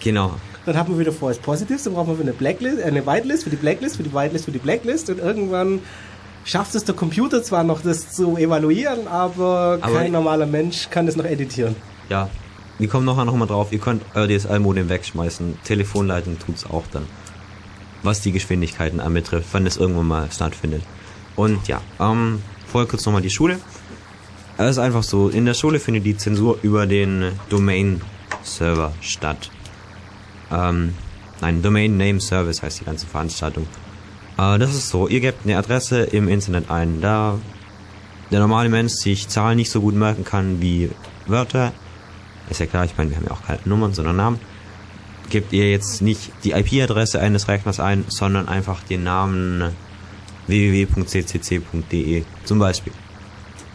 Genau. 0.02 0.34
Dann 0.66 0.78
hat 0.78 0.88
man 0.90 1.00
wieder 1.00 1.12
False 1.14 1.40
Positives, 1.40 1.84
dann 1.84 1.94
braucht 1.94 2.08
man 2.08 2.18
wieder 2.18 2.30
eine 2.30 2.38
Blacklist, 2.38 2.80
äh, 2.80 2.84
eine 2.84 3.06
Whitelist 3.06 3.44
für 3.46 3.50
die 3.50 3.56
Blacklist, 3.58 3.96
für 3.98 4.04
die 4.04 4.14
Whitelist, 4.14 4.44
für 4.46 4.52
die 4.52 4.60
Blacklist 4.60 5.10
und 5.10 5.20
irgendwann 5.20 5.80
schafft 6.46 6.76
es 6.76 6.84
der 6.86 6.96
Computer 6.96 7.42
zwar 7.44 7.64
noch, 7.64 7.82
das 7.82 8.12
zu 8.14 8.36
evaluieren, 8.38 9.08
aber, 9.08 9.80
Aber- 9.82 9.94
kein 10.00 10.12
normaler 10.12 10.46
Mensch 10.46 10.90
kann 10.90 11.06
das 11.06 11.16
noch 11.16 11.26
editieren. 11.26 11.76
Ja. 12.10 12.30
Wir 12.78 12.88
kommen 12.90 13.06
nachher 13.06 13.26
noch 13.26 13.36
mal 13.36 13.46
drauf. 13.48 13.72
Ihr 13.74 13.80
könnt 13.80 14.02
euer 14.16 14.28
DSL-Modem 14.28 14.88
wegschmeißen. 14.90 15.60
Telefonleitung 15.66 16.38
tut's 16.40 16.66
auch 16.66 16.84
dann. 16.94 17.04
Was 18.04 18.22
die 18.22 18.32
Geschwindigkeiten 18.32 19.00
anbetrifft, 19.00 19.54
wenn 19.54 19.66
es 19.66 19.78
irgendwann 19.78 20.08
mal 20.08 20.32
stattfindet. 20.32 20.84
Und 21.36 21.68
ja, 21.68 21.82
ähm, 22.00 22.42
vorher 22.68 22.90
kurz 22.90 23.06
nochmal 23.06 23.22
die 23.22 23.30
Schule. 23.30 23.60
Es 24.58 24.72
ist 24.72 24.78
einfach 24.78 25.04
so, 25.04 25.30
in 25.30 25.46
der 25.46 25.54
Schule 25.54 25.80
findet 25.80 26.06
die 26.06 26.18
Zensur 26.18 26.60
über 26.62 26.86
den 26.86 27.32
Domain-Server 27.50 28.94
statt. 29.02 29.50
Ähm, 30.52 30.94
nein, 31.42 31.62
Domain 31.62 31.98
Name 31.98 32.20
Service 32.20 32.62
heißt 32.62 32.82
die 32.82 32.86
ganze 32.86 33.06
Veranstaltung. 33.06 33.68
Äh, 34.38 34.60
das 34.60 34.74
ist 34.74 34.90
so, 34.90 35.08
ihr 35.08 35.20
gebt 35.20 35.46
eine 35.46 35.58
Adresse 35.58 36.02
im 36.04 36.28
Internet 36.28 36.70
ein. 36.70 37.02
Da 37.02 37.40
der 38.32 38.40
normale 38.40 38.70
Mensch 38.70 38.94
sich 38.94 39.28
Zahlen 39.28 39.58
nicht 39.58 39.72
so 39.72 39.82
gut 39.82 39.96
merken 39.96 40.24
kann 40.24 40.62
wie 40.62 40.92
Wörter, 41.26 41.74
ist 42.50 42.60
ja 42.60 42.66
klar, 42.66 42.86
ich 42.86 42.98
meine, 42.98 43.10
wir 43.10 43.18
haben 43.18 43.26
ja 43.26 43.32
auch 43.32 43.44
keine 43.44 43.60
Nummern, 43.66 43.94
sondern 43.94 44.16
Namen, 44.16 44.40
gebt 45.30 45.54
ihr 45.54 45.70
jetzt 45.70 46.02
nicht 46.02 46.32
die 46.44 46.52
IP-Adresse 46.52 47.20
eines 47.20 47.48
Rechners 47.48 47.80
ein, 47.80 48.06
sondern 48.08 48.48
einfach 48.48 48.84
den 48.84 49.04
Namen 49.04 49.76
www.ccc.de 50.48 52.24
zum 52.44 52.60
Beispiel. 52.60 52.94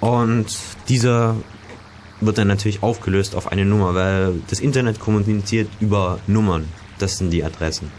Und 0.00 0.46
dieser 0.88 1.36
wird 2.20 2.38
dann 2.38 2.48
natürlich 2.48 2.82
aufgelöst 2.82 3.34
auf 3.34 3.50
eine 3.50 3.64
Nummer, 3.64 3.94
weil 3.94 4.34
das 4.48 4.60
Internet 4.60 5.00
kommuniziert 5.00 5.68
über 5.80 6.18
Nummern. 6.26 6.68
Das 6.98 7.18
sind 7.18 7.30
die 7.30 7.44
Adressen. 7.44 7.90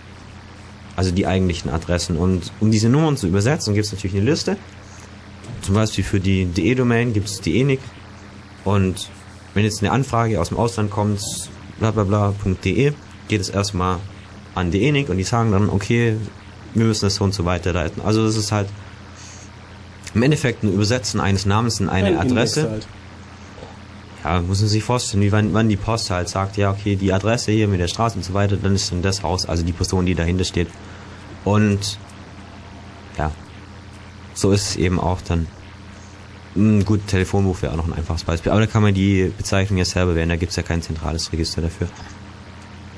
Also 0.95 1.11
die 1.11 1.27
eigentlichen 1.27 1.69
Adressen. 1.71 2.17
Und 2.17 2.51
um 2.59 2.71
diese 2.71 2.89
Nummern 2.89 3.17
zu 3.17 3.27
übersetzen, 3.27 3.73
gibt 3.73 3.85
es 3.85 3.91
natürlich 3.91 4.15
eine 4.15 4.25
Liste. 4.25 4.57
Zum 5.61 5.75
Beispiel 5.75 6.03
für 6.03 6.19
die 6.19 6.45
DE-Domain 6.45 7.13
gibt 7.13 7.27
es 7.27 7.41
die 7.41 7.59
ENIC. 7.59 7.79
Und 8.63 9.09
wenn 9.53 9.63
jetzt 9.63 9.81
eine 9.81 9.91
Anfrage 9.91 10.39
aus 10.39 10.49
dem 10.49 10.57
Ausland 10.57 10.91
kommt, 10.91 11.21
bla 11.79 11.91
bla 11.91 12.03
bla.de, 12.03 12.93
geht 13.27 13.41
es 13.41 13.49
erstmal 13.49 13.99
an 14.53 14.71
die 14.71 14.87
ENIC 14.87 15.09
und 15.09 15.17
die 15.17 15.23
sagen 15.23 15.51
dann, 15.51 15.69
okay, 15.69 16.17
wir 16.73 16.85
müssen 16.85 17.05
das 17.05 17.15
so 17.15 17.23
und 17.23 17.33
so 17.33 17.45
weiterleiten. 17.45 18.01
Also 18.03 18.25
das 18.25 18.35
ist 18.35 18.51
halt 18.51 18.67
im 20.13 20.23
Endeffekt 20.23 20.63
ein 20.63 20.73
Übersetzen 20.73 21.19
eines 21.19 21.45
Namens 21.45 21.79
in 21.79 21.89
eine 21.89 22.07
Ein 22.07 22.17
Adresse. 22.31 22.61
Index 22.61 22.85
halt. 22.85 22.87
Ja, 24.23 24.41
muss 24.41 24.59
man 24.59 24.69
sich 24.69 24.83
vorstellen, 24.83 25.21
wie 25.21 25.31
wann, 25.31 25.53
wann 25.53 25.69
die 25.69 25.75
Post 25.75 26.09
halt 26.09 26.29
sagt, 26.29 26.57
ja, 26.57 26.71
okay, 26.71 26.95
die 26.95 27.13
Adresse 27.13 27.51
hier 27.51 27.67
mit 27.67 27.79
der 27.79 27.87
Straße 27.87 28.15
und 28.15 28.23
so 28.23 28.33
weiter, 28.33 28.57
dann 28.57 28.73
ist 28.73 28.91
dann 28.91 29.03
das 29.03 29.21
Haus, 29.21 29.45
also 29.45 29.63
die 29.63 29.71
Person, 29.71 30.05
die 30.05 30.15
dahinter 30.15 30.45
steht. 30.45 30.67
Und 31.43 31.99
ja, 33.19 33.31
so 34.33 34.51
ist 34.51 34.69
es 34.71 34.75
eben 34.77 34.99
auch 34.99 35.21
dann. 35.21 35.47
Hm, 36.55 36.85
Gut, 36.85 37.05
Telefonbuch 37.05 37.61
wäre 37.61 37.73
auch 37.73 37.77
noch 37.77 37.87
ein 37.87 37.93
einfaches 37.93 38.23
Beispiel, 38.23 38.51
aber 38.51 38.61
da 38.61 38.67
kann 38.67 38.81
man 38.81 38.95
die 38.95 39.31
Bezeichnung 39.37 39.77
ja 39.77 39.85
selber 39.85 40.15
wählen, 40.15 40.29
da 40.29 40.37
gibt's 40.37 40.55
ja 40.55 40.63
kein 40.63 40.81
zentrales 40.81 41.31
Register 41.31 41.61
dafür. 41.61 41.87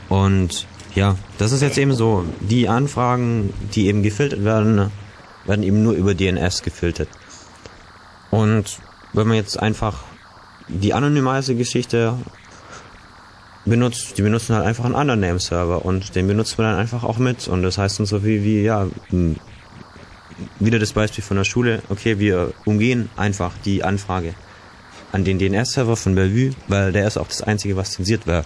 Und 0.09 0.67
ja, 0.95 1.15
das 1.37 1.51
ist 1.51 1.61
jetzt 1.61 1.77
eben 1.77 1.93
so, 1.93 2.25
die 2.39 2.69
Anfragen, 2.69 3.53
die 3.73 3.87
eben 3.87 4.03
gefiltert 4.03 4.43
werden, 4.43 4.91
werden 5.45 5.63
eben 5.63 5.83
nur 5.83 5.93
über 5.93 6.15
DNS 6.15 6.63
gefiltert. 6.63 7.09
Und 8.31 8.79
wenn 9.13 9.27
man 9.27 9.37
jetzt 9.37 9.59
einfach 9.59 10.03
die 10.67 10.93
Anonymize-Geschichte 10.93 12.17
benutzt, 13.65 14.17
die 14.17 14.21
benutzen 14.21 14.55
halt 14.55 14.65
einfach 14.65 14.85
einen 14.85 14.95
anderen 14.95 15.19
Name-Server 15.19 15.85
und 15.85 16.15
den 16.15 16.27
benutzt 16.27 16.57
man 16.57 16.71
dann 16.71 16.79
einfach 16.79 17.03
auch 17.03 17.17
mit. 17.17 17.47
Und 17.47 17.63
das 17.63 17.77
heißt 17.77 17.99
dann 17.99 18.05
so 18.05 18.23
wie, 18.23 18.43
wie, 18.43 18.63
ja, 18.63 18.87
wieder 20.59 20.79
das 20.79 20.93
Beispiel 20.93 21.23
von 21.23 21.37
der 21.37 21.43
Schule, 21.43 21.81
okay, 21.89 22.19
wir 22.19 22.53
umgehen 22.65 23.09
einfach 23.15 23.53
die 23.65 23.83
Anfrage 23.83 24.33
an 25.11 25.23
den 25.23 25.39
DNS-Server 25.39 25.95
von 25.95 26.15
Bellevue, 26.15 26.53
weil 26.67 26.91
der 26.91 27.07
ist 27.07 27.17
auch 27.17 27.27
das 27.27 27.41
Einzige, 27.41 27.75
was 27.75 27.91
zensiert 27.91 28.27
wäre. 28.27 28.45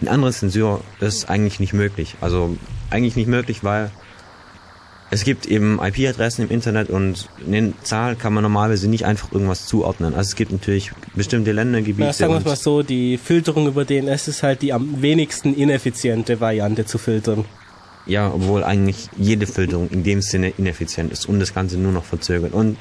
Eine 0.00 0.10
andere 0.10 0.32
Zensur 0.32 0.82
ist 1.00 1.28
eigentlich 1.28 1.60
nicht 1.60 1.72
möglich. 1.72 2.16
Also 2.20 2.56
eigentlich 2.90 3.16
nicht 3.16 3.28
möglich, 3.28 3.64
weil 3.64 3.90
es 5.10 5.24
gibt 5.24 5.46
eben 5.46 5.80
IP-Adressen 5.82 6.42
im 6.44 6.50
Internet 6.50 6.90
und 6.90 7.28
eine 7.46 7.72
Zahl 7.82 8.14
kann 8.14 8.34
man 8.34 8.42
normalerweise 8.42 8.88
nicht 8.88 9.06
einfach 9.06 9.32
irgendwas 9.32 9.66
zuordnen. 9.66 10.14
Also 10.14 10.28
es 10.28 10.36
gibt 10.36 10.52
natürlich 10.52 10.92
bestimmte 11.14 11.52
Ländergebiete. 11.52 12.08
Na, 12.08 12.12
sagen 12.12 12.32
wir 12.34 12.38
es 12.38 12.44
mal 12.44 12.56
so, 12.56 12.82
die 12.82 13.16
Filterung 13.16 13.66
über 13.66 13.84
DNS 13.84 14.28
ist 14.28 14.42
halt 14.42 14.60
die 14.60 14.72
am 14.72 15.00
wenigsten 15.00 15.54
ineffiziente 15.54 16.40
Variante 16.40 16.84
zu 16.84 16.98
filtern. 16.98 17.46
Ja, 18.06 18.30
obwohl 18.32 18.64
eigentlich 18.64 19.08
jede 19.16 19.46
Filterung 19.46 19.88
in 19.90 20.02
dem 20.02 20.22
Sinne 20.22 20.50
ineffizient 20.56 21.12
ist 21.12 21.26
und 21.26 21.40
das 21.40 21.54
Ganze 21.54 21.78
nur 21.78 21.92
noch 21.92 22.04
verzögert. 22.04 22.52
Und 22.52 22.76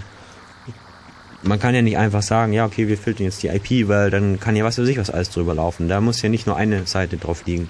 man 1.48 1.60
kann 1.60 1.74
ja 1.76 1.82
nicht 1.82 1.98
einfach 1.98 2.22
sagen, 2.22 2.54
ja, 2.54 2.66
okay, 2.66 2.88
wir 2.88 2.98
filtern 2.98 3.26
jetzt 3.26 3.42
die 3.44 3.48
IP, 3.48 3.88
weil 3.88 4.10
dann 4.10 4.40
kann 4.40 4.56
ja 4.56 4.64
was 4.64 4.78
weiß 4.78 4.88
ich 4.88 4.98
was 4.98 5.10
alles 5.10 5.30
drüber 5.30 5.56
laufen. 5.56 5.88
Da 5.88 6.02
muss 6.02 6.22
ja 6.22 6.30
nicht 6.30 6.48
nur 6.48 6.56
eine 6.56 6.86
Seite 6.86 7.18
drauf 7.18 7.46
liegen. 7.46 7.70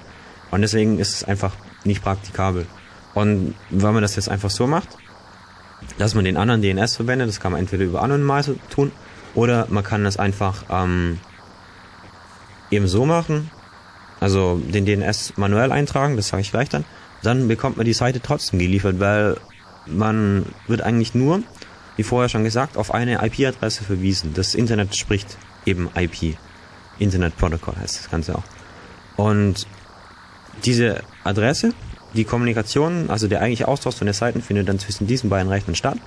Und 0.52 0.62
deswegen 0.62 1.00
ist 1.00 1.13
es 1.13 1.24
einfach 1.24 1.54
nicht 1.84 2.04
praktikabel. 2.04 2.66
Und 3.13 3.56
wenn 3.70 3.94
man 3.94 4.02
das 4.02 4.16
jetzt 4.16 4.30
einfach 4.30 4.50
so 4.50 4.68
macht, 4.68 4.90
dass 5.98 6.16
man 6.16 6.26
den 6.26 6.38
anderen 6.38 6.62
DNS 6.62 6.96
verwendet, 6.96 7.30
das 7.30 7.40
kann 7.40 7.52
man 7.52 7.62
entweder 7.62 7.84
über 7.84 8.02
Anonymizer 8.02 8.56
tun 8.70 8.92
oder 9.36 9.68
man 9.70 9.84
kann 9.84 10.04
das 10.04 10.18
einfach 10.18 10.66
ähm, 10.70 11.20
eben 12.72 12.88
so 12.88 13.06
machen, 13.06 13.50
also 14.20 14.58
den 14.58 14.86
DNS 14.86 15.34
manuell 15.38 15.72
eintragen, 15.72 16.16
das 16.16 16.30
sage 16.30 16.42
ich 16.42 16.52
gleich 16.52 16.70
dann, 16.70 16.86
dann 17.24 17.48
bekommt 17.48 17.78
man 17.78 17.86
die 17.86 17.94
Seite 17.94 18.22
trotzdem 18.22 18.60
geliefert, 18.60 19.00
weil 19.00 19.38
man 19.86 20.46
wird 20.68 20.82
eigentlich 20.82 21.16
nur, 21.16 21.42
wie 21.97 22.03
vorher 22.03 22.29
schon 22.29 22.43
gesagt, 22.43 22.77
auf 22.77 22.93
eine 22.93 23.25
IP-Adresse 23.25 23.83
verwiesen. 23.83 24.33
Das 24.33 24.55
Internet 24.55 24.95
spricht 24.95 25.38
eben 25.65 25.89
IP. 25.95 26.38
Internet 26.99 27.36
Protocol 27.38 27.75
heißt 27.75 27.99
das 27.99 28.10
Ganze 28.10 28.36
auch. 28.36 28.43
Und 29.17 29.67
diese 30.63 31.03
Adresse, 31.23 31.73
die 32.13 32.23
Kommunikation, 32.23 33.10
also 33.10 33.27
der 33.27 33.41
eigentliche 33.41 33.67
Austausch 33.67 33.95
von 33.95 34.05
der 34.05 34.13
Seiten 34.13 34.41
findet 34.41 34.69
dann 34.69 34.79
zwischen 34.79 35.07
diesen 35.07 35.29
beiden 35.29 35.51
Rechnern 35.51 35.75
statt, 35.75 35.97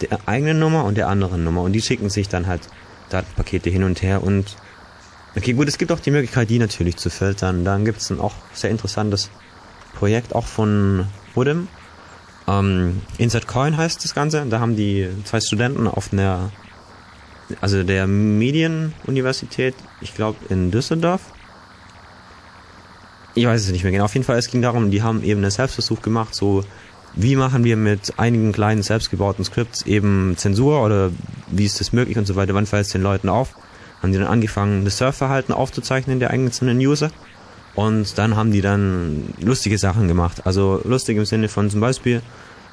der 0.00 0.20
eigenen 0.26 0.58
Nummer 0.58 0.84
und 0.84 0.96
der 0.96 1.08
anderen 1.08 1.42
Nummer. 1.42 1.62
Und 1.62 1.72
die 1.72 1.82
schicken 1.82 2.08
sich 2.08 2.28
dann 2.28 2.46
halt 2.46 2.62
Datenpakete 3.10 3.70
hin 3.70 3.82
und 3.84 4.02
her 4.02 4.22
und 4.22 4.56
Okay, 5.36 5.52
gut, 5.52 5.68
es 5.68 5.78
gibt 5.78 5.92
auch 5.92 6.00
die 6.00 6.10
Möglichkeit, 6.10 6.50
die 6.50 6.58
natürlich 6.58 6.96
zu 6.96 7.10
filtern. 7.10 7.64
Dann 7.64 7.84
gibt 7.84 8.00
es 8.00 8.10
ein 8.10 8.18
auch 8.18 8.34
sehr 8.54 8.70
interessantes 8.70 9.30
Projekt, 9.94 10.34
auch 10.34 10.46
von 10.46 11.06
Udem. 11.36 11.68
Ähm, 12.48 13.02
Insert 13.18 13.46
Coin 13.46 13.76
heißt 13.76 14.02
das 14.04 14.14
Ganze. 14.14 14.46
Da 14.46 14.60
haben 14.60 14.76
die 14.76 15.08
zwei 15.24 15.40
Studenten 15.40 15.86
auf 15.86 16.12
einer, 16.12 16.50
also 17.60 17.82
der 17.82 18.06
Medienuniversität, 18.06 19.74
ich 20.00 20.14
glaube 20.14 20.38
in 20.48 20.70
Düsseldorf. 20.70 21.20
Ich 23.34 23.46
weiß 23.46 23.60
es 23.60 23.70
nicht 23.70 23.82
mehr 23.82 23.92
genau. 23.92 24.04
Auf 24.04 24.14
jeden 24.14 24.24
Fall, 24.24 24.38
es 24.38 24.48
ging 24.48 24.62
darum, 24.62 24.90
die 24.90 25.02
haben 25.02 25.22
eben 25.22 25.42
einen 25.42 25.50
Selbstversuch 25.50 26.02
gemacht, 26.02 26.34
so 26.34 26.64
wie 27.14 27.36
machen 27.36 27.64
wir 27.64 27.76
mit 27.76 28.18
einigen 28.18 28.52
kleinen 28.52 28.82
selbstgebauten 28.82 29.44
Scripts 29.44 29.82
eben 29.82 30.36
Zensur 30.36 30.82
oder 30.82 31.10
wie 31.48 31.64
ist 31.64 31.80
das 31.80 31.92
möglich 31.92 32.18
und 32.18 32.26
so 32.26 32.36
weiter, 32.36 32.54
wann 32.54 32.66
fällt 32.66 32.86
es 32.86 32.92
den 32.92 33.02
Leuten 33.02 33.28
auf 33.28 33.54
haben 34.02 34.12
die 34.12 34.18
dann 34.18 34.28
angefangen, 34.28 34.84
das 34.84 34.98
Surfverhalten 34.98 35.52
aufzuzeichnen 35.52 36.20
der 36.20 36.30
einzelnen 36.30 36.78
User. 36.78 37.10
Und 37.78 38.18
dann 38.18 38.34
haben 38.34 38.50
die 38.50 38.60
dann 38.60 39.22
lustige 39.40 39.78
Sachen 39.78 40.08
gemacht. 40.08 40.42
Also 40.44 40.80
lustig 40.82 41.16
im 41.16 41.24
Sinne 41.24 41.48
von 41.48 41.70
zum 41.70 41.78
Beispiel, 41.78 42.22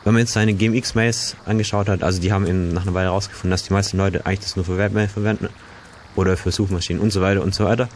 wenn 0.04 0.14
man 0.14 0.22
jetzt 0.22 0.34
seine 0.34 0.56
GMX-Mails 0.56 1.36
angeschaut 1.46 1.90
hat, 1.90 2.02
also 2.02 2.20
die 2.20 2.34
haben 2.34 2.48
eben 2.48 2.70
nach 2.70 2.88
einer 2.88 2.96
Weile 2.96 3.10
herausgefunden, 3.10 3.52
dass 3.52 3.62
die 3.62 3.74
meisten 3.74 3.98
Leute 3.98 4.26
eigentlich 4.26 4.40
das 4.40 4.56
nur 4.56 4.66
für 4.66 4.80
Webmail 4.80 5.08
verwenden 5.08 5.50
oder 6.16 6.36
für 6.38 6.52
Suchmaschinen 6.52 7.00
und 7.00 7.12
so 7.12 7.22
weiter 7.22 7.44
und 7.44 7.54
so 7.54 7.66
weiter, 7.66 7.88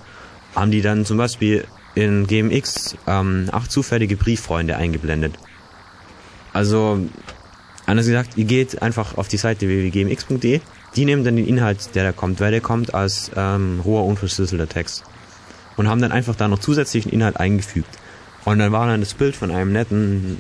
haben 0.54 0.70
die 0.70 0.84
dann 0.84 1.04
zum 1.04 1.18
Beispiel 1.18 1.66
in 1.96 2.28
GMX 2.28 2.96
ähm, 3.08 3.50
acht 3.52 3.72
zufällige 3.72 4.16
Brieffreunde 4.16 4.76
eingeblendet. 4.76 5.34
Also, 6.54 7.00
anders 7.88 8.06
gesagt, 8.06 8.38
ihr 8.38 8.46
geht 8.46 8.84
einfach 8.84 9.18
auf 9.18 9.28
die 9.28 9.38
Seite 9.38 9.68
www.gmx.de 9.68 10.62
die 10.96 11.06
nehmen 11.06 11.24
dann 11.24 11.36
den 11.36 11.48
Inhalt, 11.48 11.96
der 11.96 12.04
da 12.04 12.12
kommt, 12.12 12.40
weil 12.40 12.52
der 12.52 12.62
kommt 12.62 12.94
als 12.94 13.32
ähm, 13.36 13.82
roher, 13.84 14.06
unverschlüsselter 14.06 14.68
Text. 14.68 15.04
Und 15.80 15.88
haben 15.88 16.02
dann 16.02 16.12
einfach 16.12 16.36
da 16.36 16.50
noch 16.50 16.60
zusätzlichen 16.60 17.10
Inhalt 17.10 17.38
eingefügt. 17.38 17.88
Und 18.44 18.60
dann 18.60 18.74
war 18.74 18.86
dann 18.86 19.00
das 19.00 19.14
Bild 19.14 19.38
von 19.38 19.50
einem 19.50 19.72
netten 19.72 20.38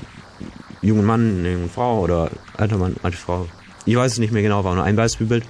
jungen 0.82 1.06
Mann, 1.06 1.40
eine 1.40 1.54
junge 1.54 1.70
Frau 1.70 2.02
oder 2.02 2.30
alter 2.58 2.78
Mann, 2.78 2.98
alte 3.04 3.16
Frau. 3.16 3.48
Ich 3.86 3.96
weiß 3.96 4.12
es 4.12 4.18
nicht 4.18 4.34
mehr 4.34 4.42
genau, 4.42 4.66
war 4.66 4.76
nur 4.76 4.84
ein 4.84 4.98
Beispielbild. 4.98 5.46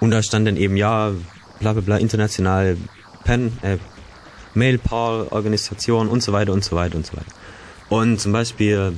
Und 0.00 0.12
da 0.12 0.22
stand 0.22 0.46
dann 0.46 0.56
eben, 0.56 0.78
ja, 0.78 1.12
bla 1.60 1.74
bla 1.74 1.82
bla, 1.82 1.98
internationale 1.98 2.78
Pen, 3.22 3.52
äh, 3.60 3.76
Mail-Paul-Organisation 4.54 6.08
und 6.08 6.22
so 6.22 6.32
weiter 6.32 6.54
und 6.54 6.64
so 6.64 6.74
weiter 6.74 6.96
und 6.96 7.04
so 7.04 7.18
weiter. 7.18 7.30
Und 7.90 8.18
zum 8.18 8.32
Beispiel 8.32 8.94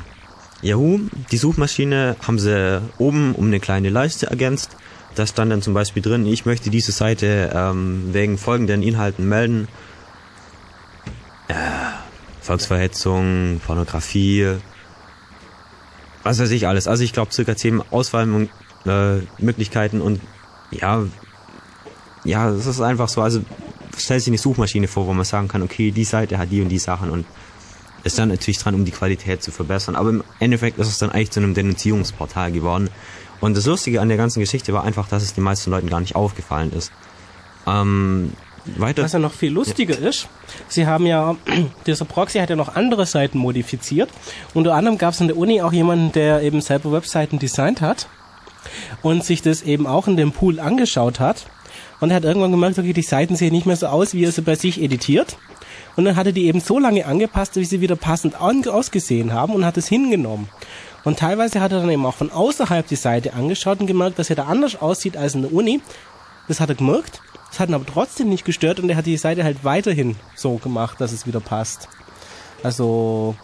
Yahoo, 0.62 1.00
die 1.32 1.38
Suchmaschine, 1.38 2.14
haben 2.24 2.38
sie 2.38 2.80
oben 2.98 3.34
um 3.34 3.46
eine 3.46 3.58
kleine 3.58 3.90
Leiste 3.90 4.28
ergänzt, 4.28 4.76
da 5.14 5.27
stand 5.27 5.53
dann 5.53 5.62
zum 5.62 5.75
Beispiel 5.75 6.03
drin, 6.03 6.27
ich 6.27 6.46
möchte 6.46 6.70
diese 6.70 6.92
Seite 6.92 7.51
ähm, 7.55 8.09
wegen 8.12 8.38
folgenden 8.38 8.83
Inhalten 8.83 9.29
melden. 9.29 9.68
Äh, 11.49 11.55
Volksverhetzung, 12.40 13.61
Pornografie, 13.64 14.57
was 16.23 16.38
weiß 16.38 16.51
ich 16.51 16.66
alles. 16.66 16.87
Also 16.87 17.05
ich 17.05 17.12
glaube 17.12 17.33
circa 17.33 17.57
zehn 17.57 17.83
Auswahlmöglichkeiten 17.90 20.01
äh, 20.01 20.03
und 20.03 20.20
ja, 20.70 21.05
ja, 22.25 22.51
es 22.51 22.66
ist 22.66 22.81
einfach 22.81 23.09
so, 23.09 23.23
also 23.23 23.40
stellt 23.96 24.23
sich 24.23 24.31
eine 24.31 24.38
Suchmaschine 24.38 24.88
vor, 24.88 25.07
wo 25.07 25.12
man 25.12 25.25
sagen 25.25 25.49
kann, 25.49 25.62
okay, 25.62 25.90
die 25.90 26.05
Seite 26.05 26.38
hat 26.38 26.51
die 26.51 26.62
und 26.62 26.68
die 26.68 26.79
Sachen 26.79 27.11
und 27.11 27.27
ist 28.05 28.18
dann 28.18 28.29
natürlich 28.29 28.59
dran, 28.59 28.75
um 28.75 28.85
die 28.85 28.92
Qualität 28.92 29.42
zu 29.42 29.51
verbessern. 29.51 29.96
Aber 29.96 30.11
im 30.11 30.23
Endeffekt 30.38 30.79
ist 30.79 30.88
es 30.88 30.99
dann 30.99 31.11
eigentlich 31.11 31.31
zu 31.31 31.40
einem 31.40 31.55
Denunzierungsportal 31.55 32.53
geworden. 32.53 32.90
Und 33.40 33.57
das 33.57 33.66
Lustige 33.66 34.00
an 34.00 34.09
der 34.09 34.16
ganzen 34.16 34.40
Geschichte 34.40 34.72
war 34.72 34.85
einfach, 34.85 35.09
dass 35.09 35.22
es 35.22 35.35
den 35.35 35.44
meisten 35.44 35.70
Leuten 35.70 35.88
gar 35.88 36.00
nicht 36.00 36.14
aufgefallen 36.14 36.72
ist. 36.72 36.92
Ähm, 37.66 38.33
weiter. 38.76 39.03
Was 39.03 39.12
ja 39.12 39.18
noch 39.18 39.33
viel 39.33 39.53
lustiger 39.53 39.98
ja. 39.98 40.09
ist, 40.09 40.29
sie 40.68 40.87
haben 40.87 41.07
ja, 41.07 41.37
dieser 41.87 42.05
Proxy 42.05 42.38
hat 42.38 42.50
ja 42.50 42.57
noch 42.57 42.74
andere 42.74 43.07
Seiten 43.07 43.38
modifiziert. 43.38 44.11
Unter 44.55 44.74
anderem 44.74 44.98
gab 44.98 45.14
es 45.14 45.20
an 45.20 45.29
der 45.29 45.37
Uni 45.37 45.62
auch 45.62 45.72
jemanden, 45.72 46.12
der 46.12 46.42
eben 46.42 46.61
selber 46.61 46.92
Webseiten 46.92 47.38
designt 47.38 47.81
hat 47.81 48.09
und 49.03 49.24
sich 49.24 49.42
das 49.42 49.62
eben 49.62 49.87
auch 49.87 50.07
in 50.07 50.16
dem 50.16 50.33
Pool 50.33 50.61
angeschaut 50.61 51.20
hat. 51.20 51.46
Und 52.00 52.11
er 52.11 52.16
hat 52.16 52.24
irgendwann 52.24 52.50
gemerkt, 52.50 52.79
okay, 52.79 52.92
die 52.92 53.03
Seiten 53.03 53.37
sehen 53.37 53.53
nicht 53.53 53.66
mehr 53.66 53.76
so 53.76 53.87
aus, 53.87 54.14
wie 54.14 54.24
er 54.24 54.33
sie 54.33 54.42
bei 54.42 54.55
sich 54.55 54.81
editiert. 54.81 55.37
Und 55.96 56.05
dann 56.05 56.16
hat 56.16 56.26
er 56.26 56.33
die 56.33 56.46
eben 56.46 56.61
so 56.61 56.79
lange 56.79 57.05
angepasst, 57.05 57.57
wie 57.57 57.64
sie 57.64 57.81
wieder 57.81 57.96
passend 57.96 58.37
ausgesehen 58.40 59.33
haben 59.33 59.55
und 59.55 59.64
hat 59.64 59.76
es 59.76 59.88
hingenommen. 59.88 60.48
Und 61.04 61.18
teilweise 61.18 61.60
hat 61.60 61.72
er 61.72 61.80
dann 61.80 61.90
eben 61.90 62.04
auch 62.04 62.14
von 62.14 62.30
außerhalb 62.30 62.86
die 62.86 62.96
Seite 62.96 63.32
angeschaut 63.32 63.80
und 63.80 63.86
gemerkt, 63.86 64.18
dass 64.18 64.30
er 64.30 64.36
da 64.36 64.44
anders 64.44 64.80
aussieht 64.80 65.16
als 65.16 65.34
in 65.34 65.42
der 65.42 65.52
Uni. 65.52 65.80
Das 66.48 66.60
hat 66.60 66.68
er 66.68 66.74
gemerkt. 66.74 67.20
Das 67.48 67.58
hat 67.58 67.68
ihn 67.68 67.74
aber 67.74 67.86
trotzdem 67.86 68.28
nicht 68.28 68.44
gestört 68.44 68.80
und 68.80 68.90
er 68.90 68.96
hat 68.96 69.06
die 69.06 69.16
Seite 69.16 69.44
halt 69.44 69.64
weiterhin 69.64 70.16
so 70.36 70.56
gemacht, 70.56 71.00
dass 71.00 71.12
es 71.12 71.26
wieder 71.26 71.40
passt. 71.40 71.88
Also, 72.62 73.34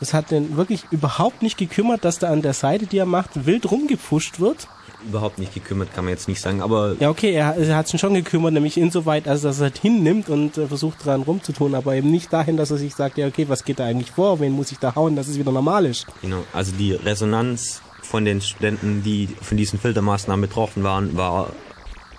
das 0.00 0.14
hat 0.14 0.30
den 0.30 0.56
wirklich 0.56 0.84
überhaupt 0.90 1.42
nicht 1.42 1.58
gekümmert, 1.58 2.04
dass 2.04 2.18
da 2.18 2.30
an 2.30 2.42
der 2.42 2.54
Seite, 2.54 2.86
die 2.86 2.98
er 2.98 3.06
macht, 3.06 3.46
wild 3.46 3.70
rumgepusht 3.70 4.40
wird 4.40 4.68
überhaupt 5.06 5.38
nicht 5.38 5.54
gekümmert, 5.54 5.92
kann 5.94 6.04
man 6.04 6.12
jetzt 6.12 6.28
nicht 6.28 6.40
sagen, 6.40 6.62
aber... 6.62 6.96
Ja, 6.98 7.10
okay, 7.10 7.32
er, 7.32 7.56
er 7.56 7.76
hat 7.76 7.88
sich 7.88 8.00
schon 8.00 8.14
gekümmert, 8.14 8.52
nämlich 8.52 8.76
insoweit, 8.76 9.28
als 9.28 9.42
dass 9.42 9.56
er 9.56 9.66
es 9.66 9.72
halt 9.72 9.78
hinnimmt 9.78 10.28
und 10.28 10.58
äh, 10.58 10.66
versucht 10.66 11.04
dran 11.04 11.22
rumzutun, 11.22 11.74
aber 11.74 11.94
eben 11.94 12.10
nicht 12.10 12.32
dahin, 12.32 12.56
dass 12.56 12.70
er 12.70 12.76
sich 12.76 12.94
sagt, 12.94 13.18
ja, 13.18 13.26
okay, 13.26 13.46
was 13.48 13.64
geht 13.64 13.78
da 13.78 13.84
eigentlich 13.84 14.10
vor, 14.10 14.40
wen 14.40 14.52
muss 14.52 14.72
ich 14.72 14.78
da 14.78 14.94
hauen, 14.94 15.16
dass 15.16 15.28
es 15.28 15.38
wieder 15.38 15.52
normal 15.52 15.86
ist. 15.86 16.06
Genau, 16.22 16.44
also 16.52 16.72
die 16.72 16.92
Resonanz 16.92 17.82
von 18.02 18.24
den 18.24 18.40
Studenten, 18.40 19.02
die 19.02 19.28
von 19.40 19.56
diesen 19.56 19.78
Filtermaßnahmen 19.78 20.48
betroffen 20.48 20.84
waren, 20.84 21.16
war 21.16 21.50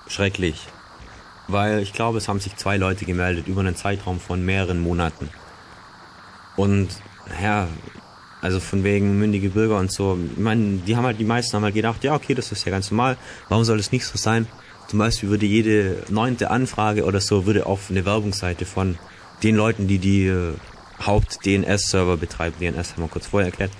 schrecklich. 0.07 0.67
Weil 1.47 1.79
ich 1.79 1.93
glaube, 1.93 2.17
es 2.17 2.27
haben 2.27 2.39
sich 2.39 2.55
zwei 2.55 2.77
Leute 2.77 3.05
gemeldet 3.05 3.47
über 3.47 3.61
einen 3.61 3.75
Zeitraum 3.75 4.19
von 4.19 4.43
mehreren 4.43 4.79
Monaten. 4.79 5.29
Und, 6.55 6.89
naja, 7.29 7.67
also 8.45 8.59
von 8.59 8.83
wegen 8.83 9.17
mündige 9.17 9.49
Bürger 9.49 9.79
und 9.79 9.91
so. 9.91 10.19
Ich 10.35 10.39
meine, 10.39 10.77
die 10.85 10.95
haben 10.95 11.03
halt, 11.03 11.19
die 11.19 11.25
meisten 11.25 11.55
haben 11.55 11.63
halt 11.63 11.73
gedacht, 11.73 12.03
ja, 12.03 12.13
okay, 12.13 12.35
das 12.35 12.51
ist 12.51 12.63
ja 12.63 12.71
ganz 12.71 12.91
normal. 12.91 13.17
Warum 13.49 13.63
soll 13.63 13.77
das 13.77 13.91
nicht 13.91 14.05
so 14.05 14.19
sein? 14.19 14.45
Zum 14.87 14.99
Beispiel 14.99 15.29
würde 15.29 15.47
jede 15.47 16.03
neunte 16.09 16.51
Anfrage 16.51 17.05
oder 17.05 17.19
so 17.21 17.47
würde 17.47 17.65
auf 17.65 17.89
eine 17.89 18.05
Werbungsseite 18.05 18.65
von 18.65 18.99
den 19.41 19.55
Leuten, 19.55 19.87
die 19.87 19.97
die 19.97 20.27
äh, 20.27 20.53
Haupt-DNS-Server 21.03 22.17
betreiben, 22.17 22.55
DNS 22.59 22.93
haben 22.93 23.03
wir 23.03 23.07
kurz 23.07 23.25
vorher 23.25 23.49
erklärt. 23.49 23.71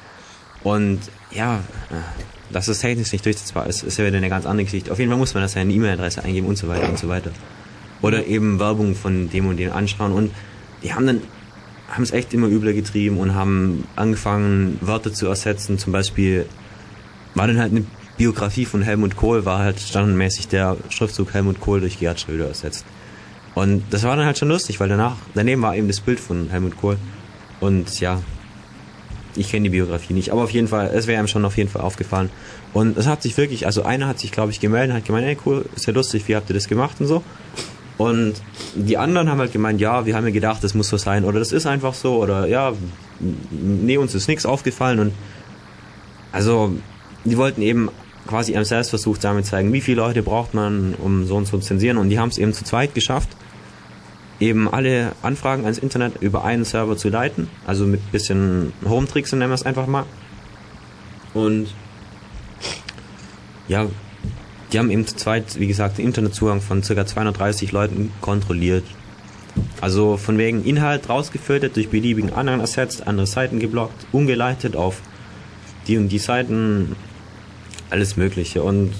Und 0.63 0.99
ja, 1.30 1.58
äh, 1.91 2.51
dass 2.51 2.67
es 2.67 2.80
technisch 2.80 3.12
nicht 3.12 3.23
durchsetzbar 3.23 3.67
ist, 3.67 3.84
ist 3.84 3.97
ja 3.99 4.06
wieder 4.08 4.17
eine 4.17 4.30
ganz 4.30 4.47
andere 4.47 4.65
Geschichte. 4.65 4.91
Auf 4.91 4.97
jeden 4.97 5.12
Fall 5.12 5.19
muss 5.19 5.36
man 5.36 5.43
das 5.43 5.54
ja 5.54 5.62
in 5.62 5.69
die 5.69 5.75
E-Mail-Adresse 5.75 6.23
eingeben 6.23 6.47
und 6.47 6.58
so 6.58 6.67
weiter 6.67 6.89
und 6.89 6.97
so 6.97 7.08
weiter. 7.08 7.30
Oder 8.01 8.25
eben 8.25 8.60
Werbung 8.60 8.95
von 8.95 9.30
dem 9.30 9.47
und 9.47 9.58
dem 9.58 9.71
anschauen. 9.71 10.12
Und 10.12 10.32
die 10.82 10.91
haben 10.91 11.06
dann 11.06 11.21
haben 11.89 12.04
es 12.04 12.12
echt 12.12 12.34
immer 12.34 12.48
übler 12.48 12.74
getrieben 12.74 13.17
und 13.17 13.36
haben 13.36 13.88
angefangen, 13.95 14.78
Wörter 14.82 15.13
zu 15.13 15.28
ersetzen. 15.28 15.78
Zum 15.78 15.93
Beispiel 15.93 16.45
war 17.36 17.48
dann 17.48 17.60
halt 17.60 17.71
eine 17.71 17.86
Biografie 18.17 18.65
von 18.65 18.82
Helmut 18.82 19.15
Kohl, 19.15 19.45
war 19.45 19.60
halt 19.60 19.80
standardmäßig 19.80 20.48
der 20.48 20.78
Schriftzug 20.89 21.34
Helmut 21.34 21.60
Kohl 21.60 21.82
durch 21.82 22.00
Gerhard 22.00 22.19
Schröder 22.19 22.48
ersetzt. 22.48 22.86
Und 23.54 23.84
das 23.91 24.04
war 24.04 24.15
dann 24.15 24.26
halt 24.26 24.38
schon 24.38 24.50
lustig, 24.50 24.80
weil 24.80 24.89
danach, 24.89 25.15
daneben 25.34 25.62
war 25.62 25.76
eben 25.76 25.88
das 25.88 26.00
Bild 26.00 26.19
von 26.19 26.50
Helmut 26.50 26.78
Kohl. 26.78 26.98
Und 27.60 28.00
ja, 28.00 28.21
ich 29.36 29.50
kenne 29.50 29.63
die 29.63 29.69
Biografie 29.69 30.13
nicht, 30.13 30.32
aber 30.32 30.43
auf 30.43 30.52
jeden 30.52 30.67
Fall, 30.67 30.91
es 30.93 31.08
wäre 31.08 31.19
einem 31.19 31.28
schon 31.28 31.45
auf 31.45 31.58
jeden 31.58 31.69
Fall 31.69 31.82
aufgefallen. 31.82 32.30
Und 32.74 32.98
es 32.98 33.08
hat 33.08 33.21
sich 33.21 33.38
wirklich, 33.38 33.65
also 33.65 33.84
einer 33.84 34.08
hat 34.08 34.19
sich, 34.19 34.32
glaube 34.32 34.52
ich, 34.52 34.60
gemeldet, 34.60 34.95
hat 34.95 35.06
gemeint, 35.06 35.28
ey 35.28 35.38
cool, 35.45 35.65
ist 35.76 35.86
ja 35.86 35.93
lustig, 35.93 36.28
wie 36.28 36.36
habt 36.36 36.50
ihr 36.50 36.54
das 36.54 36.67
gemacht 36.67 36.98
und 37.00 37.08
so. 37.08 37.24
Und 37.97 38.36
die 38.75 38.97
anderen 38.97 39.29
haben 39.29 39.39
halt 39.39 39.53
gemeint, 39.53 39.79
ja, 39.79 40.05
wir 40.05 40.15
haben 40.15 40.25
ja 40.25 40.34
gedacht, 40.34 40.63
das 40.63 40.73
muss 40.73 40.89
so 40.89 40.97
sein 40.97 41.23
oder 41.23 41.39
das 41.39 41.51
ist 41.51 41.65
einfach 41.65 41.93
so 41.93 42.21
oder 42.21 42.45
ja, 42.47 42.73
nee, 43.51 43.97
uns 43.97 44.13
ist 44.13 44.27
nichts 44.27 44.45
aufgefallen 44.45 44.99
und 44.99 45.13
also 46.34 46.75
die 47.23 47.38
wollten 47.38 47.62
eben 47.62 47.89
quasi 48.27 48.53
ihren 48.53 48.65
Selbstversuch 48.65 49.17
damit 49.17 49.45
zeigen, 49.45 49.71
wie 49.71 49.79
viele 49.79 50.01
Leute 50.01 50.23
braucht 50.23 50.53
man, 50.53 50.95
um 50.95 51.25
so 51.25 51.38
und 51.38 51.47
so 51.47 51.58
zu 51.58 51.67
zensieren 51.67 51.97
und 51.97 52.10
die 52.10 52.19
haben 52.19 52.29
es 52.29 52.38
eben 52.38 52.53
zu 52.53 52.65
zweit 52.65 52.93
geschafft, 52.93 53.29
eben 54.41 54.67
alle 54.67 55.13
Anfragen 55.21 55.63
ans 55.63 55.77
Internet 55.77 56.21
über 56.21 56.43
einen 56.43 56.65
Server 56.65 56.97
zu 56.97 57.08
leiten, 57.08 57.47
also 57.65 57.86
mit 57.86 58.12
bisschen 58.12 58.73
Home-Tricks 58.84 59.31
nennen 59.31 59.51
wir 59.51 59.55
es 59.55 59.63
einfach 59.63 59.88
mal. 59.88 60.05
Und 61.34 61.67
ja, 63.67 63.88
die 64.71 64.80
haben 64.80 64.89
eben 64.89 65.06
zu 65.06 65.15
zweit, 65.15 65.60
wie 65.60 65.67
gesagt, 65.67 65.97
den 65.97 66.06
Internetzugang 66.06 66.62
von 66.62 66.82
ca. 66.82 67.06
230 67.06 67.71
Leuten 67.71 68.12
kontrolliert. 68.21 68.84
Also 69.80 70.17
von 70.17 70.38
wegen 70.38 70.65
Inhalt 70.65 71.10
rausgefiltert, 71.10 71.75
durch 71.75 71.89
beliebigen 71.89 72.34
anderen 72.34 72.60
ersetzt, 72.60 73.08
andere 73.08 73.28
Seiten 73.28 73.60
geblockt, 73.60 74.06
umgeleitet 74.12 74.75
auf 74.75 75.01
die 75.88 75.97
und 75.97 76.10
die 76.10 76.19
Seiten, 76.19 76.95
alles 77.89 78.17
Mögliche. 78.17 78.63
Und 78.63 78.93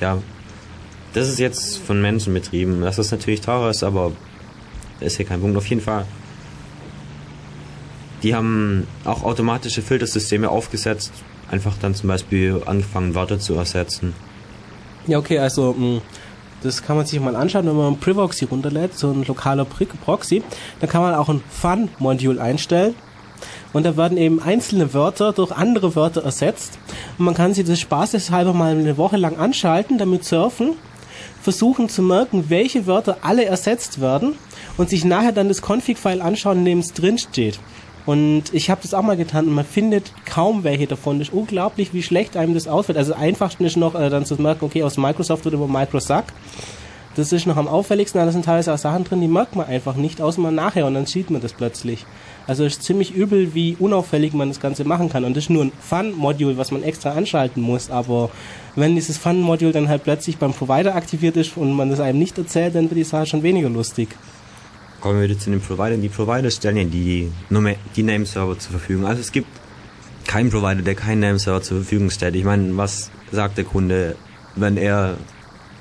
ja, 0.00 0.18
das 1.14 1.28
ist 1.28 1.38
jetzt 1.38 1.78
von 1.78 2.00
Menschen 2.00 2.34
betrieben. 2.34 2.82
Das 2.82 3.10
natürlich 3.10 3.40
teurer 3.40 3.70
ist, 3.70 3.82
aber 3.82 4.12
ist 5.00 5.16
hier 5.16 5.26
kein 5.26 5.40
Punkt. 5.40 5.56
Auf 5.56 5.66
jeden 5.66 5.80
Fall. 5.80 6.06
Die 8.22 8.34
haben 8.34 8.86
auch 9.04 9.24
automatische 9.24 9.82
Filtersysteme 9.82 10.48
aufgesetzt, 10.48 11.12
einfach 11.50 11.76
dann 11.80 11.94
zum 11.94 12.08
Beispiel 12.08 12.62
angefangen, 12.66 13.14
Wörter 13.14 13.38
zu 13.38 13.54
ersetzen. 13.54 14.14
Ja, 15.06 15.18
okay, 15.18 15.38
also 15.38 15.74
mh, 15.76 15.86
mm, 15.86 16.00
das 16.62 16.82
kann 16.82 16.96
man 16.96 17.06
sich 17.06 17.20
mal 17.20 17.36
anschauen, 17.36 17.66
wenn 17.66 17.76
man 17.76 17.92
ein 17.92 18.00
Privoxy 18.00 18.46
runterlädt, 18.46 18.98
so 18.98 19.10
ein 19.10 19.24
lokaler 19.24 19.64
Proxy, 19.64 20.42
dann 20.80 20.90
kann 20.90 21.02
man 21.02 21.14
auch 21.14 21.28
ein 21.28 21.42
Fun-Module 21.48 22.40
einstellen. 22.40 22.94
Und 23.72 23.84
da 23.84 23.96
werden 23.96 24.16
eben 24.16 24.42
einzelne 24.42 24.94
Wörter 24.94 25.32
durch 25.32 25.52
andere 25.52 25.94
Wörter 25.94 26.24
ersetzt. 26.24 26.78
Und 27.18 27.26
man 27.26 27.34
kann 27.34 27.52
sich 27.54 27.66
das 27.66 27.78
spaßeshalber 27.78 28.52
mal 28.52 28.72
eine 28.72 28.96
Woche 28.96 29.16
lang 29.16 29.36
anschalten, 29.36 29.98
damit 29.98 30.24
surfen, 30.24 30.72
versuchen 31.42 31.88
zu 31.88 32.02
merken, 32.02 32.46
welche 32.48 32.86
Wörter 32.86 33.18
alle 33.22 33.44
ersetzt 33.44 34.00
werden 34.00 34.34
und 34.76 34.88
sich 34.88 35.04
nachher 35.04 35.32
dann 35.32 35.48
das 35.48 35.60
Config-File 35.60 36.22
anschauen, 36.22 36.58
in 36.58 36.64
dem 36.64 36.78
es 36.78 36.94
drin 36.94 37.18
steht. 37.18 37.60
Und 38.06 38.44
ich 38.52 38.70
habe 38.70 38.80
das 38.82 38.94
auch 38.94 39.02
mal 39.02 39.16
getan 39.16 39.48
und 39.48 39.54
man 39.54 39.64
findet 39.64 40.12
kaum 40.24 40.62
welche 40.62 40.86
davon. 40.86 41.18
Das 41.18 41.28
ist 41.28 41.34
unglaublich, 41.34 41.92
wie 41.92 42.04
schlecht 42.04 42.36
einem 42.36 42.54
das 42.54 42.68
ausfällt. 42.68 42.96
Also 42.96 43.14
einfachsten 43.14 43.64
ist 43.64 43.76
noch 43.76 43.96
äh, 43.96 44.08
dann 44.08 44.24
zu 44.24 44.40
merken, 44.40 44.64
okay, 44.64 44.84
aus 44.84 44.96
Microsoft 44.96 45.44
wird 45.44 45.54
über 45.54 45.66
Microsoft. 45.66 46.32
Das 47.16 47.32
ist 47.32 47.46
noch 47.46 47.56
am 47.56 47.66
auffälligsten, 47.66 48.20
da 48.20 48.30
sind 48.30 48.44
teilweise 48.44 48.74
auch 48.74 48.78
Sachen 48.78 49.04
drin, 49.04 49.22
die 49.22 49.26
merkt 49.26 49.56
man 49.56 49.66
einfach 49.66 49.96
nicht, 49.96 50.20
außer 50.20 50.38
mal 50.38 50.52
nachher 50.52 50.84
und 50.84 50.92
dann 50.92 51.06
sieht 51.06 51.30
man 51.30 51.40
das 51.40 51.54
plötzlich. 51.54 52.04
Also 52.46 52.66
ist 52.66 52.82
ziemlich 52.82 53.14
übel, 53.14 53.54
wie 53.54 53.74
unauffällig 53.80 54.34
man 54.34 54.48
das 54.48 54.60
Ganze 54.60 54.84
machen 54.84 55.08
kann. 55.08 55.24
Und 55.24 55.34
das 55.34 55.44
ist 55.44 55.50
nur 55.50 55.64
ein 55.64 55.72
Fun-Module, 55.80 56.58
was 56.58 56.72
man 56.72 56.82
extra 56.82 57.12
anschalten 57.12 57.62
muss. 57.62 57.90
Aber 57.90 58.28
wenn 58.74 58.94
dieses 58.94 59.16
Fun-Module 59.16 59.72
dann 59.72 59.88
halt 59.88 60.04
plötzlich 60.04 60.36
beim 60.36 60.52
Provider 60.52 60.94
aktiviert 60.94 61.38
ist 61.38 61.56
und 61.56 61.72
man 61.72 61.88
das 61.88 62.00
einem 62.00 62.18
nicht 62.18 62.36
erzählt, 62.36 62.74
dann 62.74 62.90
wird 62.90 62.98
die 62.98 63.04
Sache 63.04 63.24
schon 63.24 63.42
weniger 63.42 63.70
lustig 63.70 64.10
kommen 65.06 65.20
wir 65.20 65.28
wieder 65.28 65.38
zu 65.38 65.50
den 65.50 65.60
Providern. 65.60 66.02
Die 66.02 66.08
Provider 66.08 66.50
stellen 66.50 66.76
ja 66.76 66.84
die, 66.84 67.30
die 67.94 68.02
Name-Server 68.02 68.58
zur 68.58 68.72
Verfügung. 68.72 69.06
Also 69.06 69.20
es 69.20 69.30
gibt 69.30 69.46
keinen 70.26 70.50
Provider, 70.50 70.82
der 70.82 70.96
keinen 70.96 71.20
Name-Server 71.20 71.62
zur 71.62 71.78
Verfügung 71.78 72.10
stellt. 72.10 72.34
Ich 72.34 72.44
meine, 72.44 72.76
was 72.76 73.10
sagt 73.30 73.56
der 73.56 73.64
Kunde, 73.64 74.16
wenn 74.56 74.76
er 74.76 75.16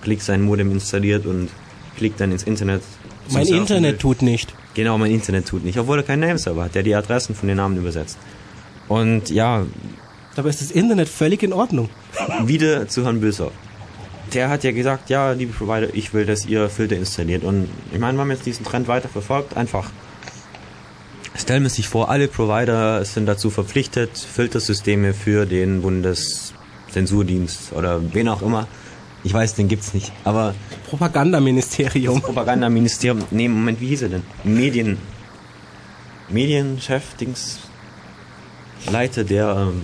klickt 0.03 0.21
sein 0.21 0.43
Modem 0.43 0.71
installiert 0.71 1.25
und 1.25 1.49
klickt 1.97 2.19
dann 2.19 2.31
ins 2.31 2.43
Internet? 2.43 2.83
Mein 3.31 3.47
Internet 3.47 3.93
will? 3.93 3.97
tut 3.97 4.21
nicht. 4.21 4.53
Genau, 4.75 4.97
mein 4.99 5.11
Internet 5.11 5.47
tut 5.47 5.63
nicht, 5.63 5.79
obwohl 5.79 5.97
er 5.97 6.03
keinen 6.03 6.19
Name-Server 6.19 6.65
hat, 6.65 6.75
der 6.75 6.83
die 6.83 6.93
Adressen 6.93 7.33
von 7.33 7.47
den 7.47 7.57
Namen 7.57 7.77
übersetzt. 7.77 8.19
Und 8.87 9.31
ja. 9.31 9.65
Dabei 10.35 10.49
ist 10.49 10.61
das 10.61 10.69
Internet 10.69 11.09
völlig 11.09 11.41
in 11.41 11.51
Ordnung. 11.53 11.89
Wieder 12.45 12.87
zu 12.87 13.03
Herrn 13.05 13.21
Böser 13.21 13.51
der 14.33 14.49
hat 14.49 14.63
ja 14.63 14.71
gesagt, 14.71 15.09
ja, 15.09 15.31
liebe 15.31 15.53
Provider, 15.53 15.93
ich 15.93 16.13
will, 16.13 16.25
dass 16.25 16.45
ihr 16.45 16.69
Filter 16.69 16.95
installiert. 16.95 17.43
Und 17.43 17.69
ich 17.91 17.99
meine, 17.99 18.17
wenn 18.17 18.27
man 18.27 18.35
jetzt 18.35 18.45
diesen 18.45 18.65
Trend 18.65 18.87
weiter 18.87 19.09
verfolgt, 19.09 19.55
einfach 19.57 19.89
stellen 21.37 21.63
wir 21.63 21.69
sich 21.69 21.87
vor, 21.87 22.09
alle 22.09 22.27
Provider 22.27 23.03
sind 23.05 23.25
dazu 23.25 23.49
verpflichtet, 23.49 24.17
Filtersysteme 24.17 25.13
für 25.13 25.45
den 25.45 25.81
Bundeszensurdienst 25.81 27.73
oder 27.73 28.01
wen 28.13 28.29
auch 28.29 28.41
immer 28.41 28.67
Ich 29.25 29.33
weiß, 29.33 29.55
den 29.55 29.67
gibt's 29.67 29.95
nicht. 29.95 30.13
Aber 30.23 30.53
Propagandaministerium. 30.87 32.21
Propagandaministerium. 32.21 33.23
Nee, 33.31 33.47
Moment, 33.47 33.81
wie 33.81 33.87
hieß 33.87 34.03
er 34.03 34.09
denn? 34.09 34.23
Medien. 34.43 34.99
Medienchef, 36.29 37.15
Dings. 37.15 37.57
Leiter 38.91 39.23
der 39.23 39.71
ähm, 39.71 39.81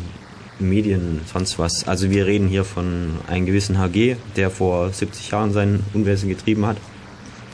Medien, 0.70 1.22
sonst 1.32 1.60
was. 1.60 1.88
Also 1.88 2.10
wir 2.10 2.26
reden 2.26 2.48
hier 2.48 2.64
von 2.64 3.18
einem 3.28 3.46
gewissen 3.46 3.78
HG, 3.80 4.16
der 4.36 4.50
vor 4.50 4.92
70 4.92 5.32
Jahren 5.32 5.54
sein 5.54 5.84
Unwesen 5.94 6.30
getrieben 6.30 6.66
hat. 6.66 6.78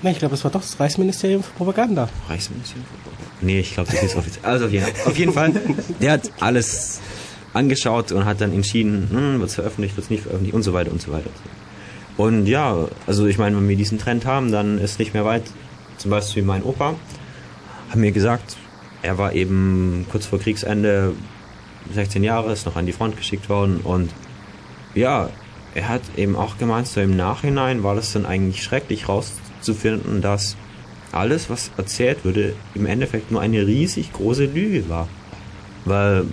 Na, 0.04 0.12
ich 0.12 0.20
glaube, 0.20 0.36
es 0.36 0.44
war 0.44 0.52
doch 0.52 0.62
das 0.62 0.80
Reichsministerium 0.80 1.44
für 1.44 1.54
Propaganda. 1.54 2.10
Reichsministerium 2.30 2.86
für 2.86 3.10
Propaganda? 3.10 3.32
Nee, 3.42 3.60
ich 3.60 3.74
glaube, 3.74 3.92
das 3.92 4.04
ist 4.04 4.16
offiziell. 4.16 4.46
Also 4.46 4.66
auf 4.66 4.72
jeden, 4.72 4.86
auf 5.06 5.18
jeden 5.18 5.34
Fall, 5.34 5.54
der 6.02 6.14
hat 6.14 6.32
alles 6.40 7.02
angeschaut 7.54 8.12
und 8.12 8.26
hat 8.26 8.42
dann 8.42 8.54
entschieden, 8.54 9.08
hm, 9.10 9.40
wird 9.40 9.50
es 9.50 9.56
veröffentlicht, 9.56 9.96
wird 9.96 10.06
es 10.06 10.10
nicht 10.10 10.24
veröffentlicht 10.24 10.54
und 10.54 10.64
so 10.64 10.74
weiter 10.74 10.92
und 10.92 11.02
so 11.02 11.12
weiter. 11.12 11.30
Und 12.18 12.48
ja, 12.48 12.88
also 13.06 13.28
ich 13.28 13.38
meine, 13.38 13.56
wenn 13.58 13.70
wir 13.70 13.76
diesen 13.76 14.00
Trend 14.00 14.26
haben, 14.26 14.52
dann 14.52 14.80
ist 14.80 15.00
nicht 15.00 15.14
mehr 15.14 15.26
weit. 15.26 15.44
Zum 15.98 16.12
Beispiel 16.12 16.44
mein 16.44 16.64
Opa 16.64 16.96
hat 17.90 17.96
mir 17.96 18.12
gesagt, 18.12 18.58
er 19.02 19.18
war 19.18 19.34
eben 19.34 20.06
kurz 20.12 20.26
vor 20.26 20.40
Kriegsende 20.40 21.14
16 21.94 22.24
Jahre, 22.24 22.52
ist 22.52 22.66
noch 22.66 22.76
an 22.76 22.86
die 22.86 22.94
Front 22.94 23.18
geschickt 23.18 23.50
worden 23.50 23.82
und 23.84 24.12
ja, 24.94 25.30
er 25.76 25.90
hat 25.90 26.02
eben 26.16 26.36
auch 26.36 26.58
gemeint, 26.58 26.88
so 26.88 27.02
im 27.02 27.16
Nachhinein 27.16 27.84
war 27.84 27.96
das 27.96 28.14
dann 28.14 28.26
eigentlich 28.26 28.64
schrecklich 28.64 29.08
rauszufinden, 29.08 30.22
dass 30.22 30.58
alles, 31.12 31.50
was 31.50 31.72
erzählt 31.78 32.26
wurde, 32.26 32.56
im 32.74 32.86
Endeffekt 32.86 33.32
nur 33.32 33.42
eine 33.42 33.66
riesig 33.66 34.12
große 34.12 34.46
Lüge 34.46 34.90
war. 34.90 35.08
Weil 35.86 36.26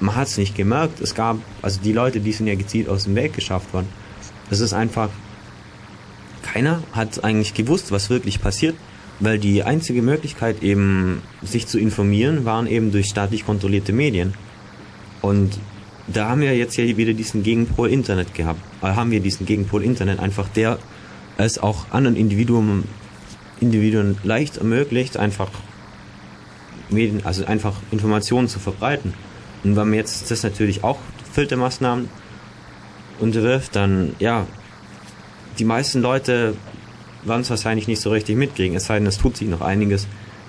man 0.00 0.14
hat 0.14 0.28
es 0.28 0.38
nicht 0.38 0.54
gemerkt. 0.54 1.00
Es 1.00 1.14
gab, 1.14 1.38
also 1.62 1.80
die 1.80 1.92
Leute, 1.92 2.20
die 2.20 2.32
sind 2.32 2.46
ja 2.46 2.54
gezielt 2.54 2.88
aus 2.88 3.04
dem 3.04 3.14
Weg 3.16 3.32
geschafft 3.32 3.72
worden. 3.72 3.88
Es 4.50 4.60
ist 4.60 4.72
einfach, 4.72 5.08
keiner 6.42 6.82
hat 6.92 7.24
eigentlich 7.24 7.54
gewusst, 7.54 7.90
was 7.92 8.10
wirklich 8.10 8.40
passiert, 8.40 8.76
weil 9.20 9.38
die 9.38 9.62
einzige 9.62 10.02
Möglichkeit 10.02 10.62
eben, 10.62 11.22
sich 11.42 11.66
zu 11.66 11.78
informieren, 11.78 12.44
waren 12.44 12.66
eben 12.66 12.92
durch 12.92 13.06
staatlich 13.06 13.46
kontrollierte 13.46 13.92
Medien. 13.92 14.34
Und 15.26 15.58
da 16.06 16.28
haben 16.28 16.40
wir 16.40 16.56
jetzt 16.56 16.76
ja 16.76 16.84
wieder 16.96 17.12
diesen 17.12 17.42
Gegenpol 17.42 17.90
Internet 17.90 18.32
gehabt. 18.32 18.60
Da 18.80 18.94
haben 18.94 19.10
wir 19.10 19.18
diesen 19.18 19.44
Gegenpol 19.44 19.82
Internet 19.82 20.20
einfach, 20.20 20.48
der 20.48 20.78
es 21.36 21.58
auch 21.58 21.90
anderen 21.90 22.16
Individuen, 22.16 22.84
Individuen 23.60 24.18
leicht 24.22 24.58
ermöglicht, 24.58 25.16
einfach 25.16 25.50
Medien, 26.90 27.22
also 27.24 27.44
einfach 27.44 27.74
Informationen 27.90 28.46
zu 28.46 28.60
verbreiten. 28.60 29.14
Und 29.64 29.74
wenn 29.74 29.88
man 29.88 29.94
jetzt 29.94 30.30
das 30.30 30.44
natürlich 30.44 30.84
auch 30.84 30.98
Filtermaßnahmen 31.32 32.08
unterwirft, 33.18 33.74
dann 33.74 34.14
ja, 34.20 34.46
die 35.58 35.64
meisten 35.64 36.02
Leute 36.02 36.54
werden 37.24 37.40
es 37.40 37.50
wahrscheinlich 37.50 37.88
nicht 37.88 38.00
so 38.00 38.10
richtig 38.10 38.36
mitkriegen, 38.36 38.76
es 38.76 38.86
sei 38.86 39.00
denn, 39.00 39.08
es 39.08 39.18
tut 39.18 39.36
sich 39.36 39.48
noch 39.48 39.60
einiges. 39.60 40.06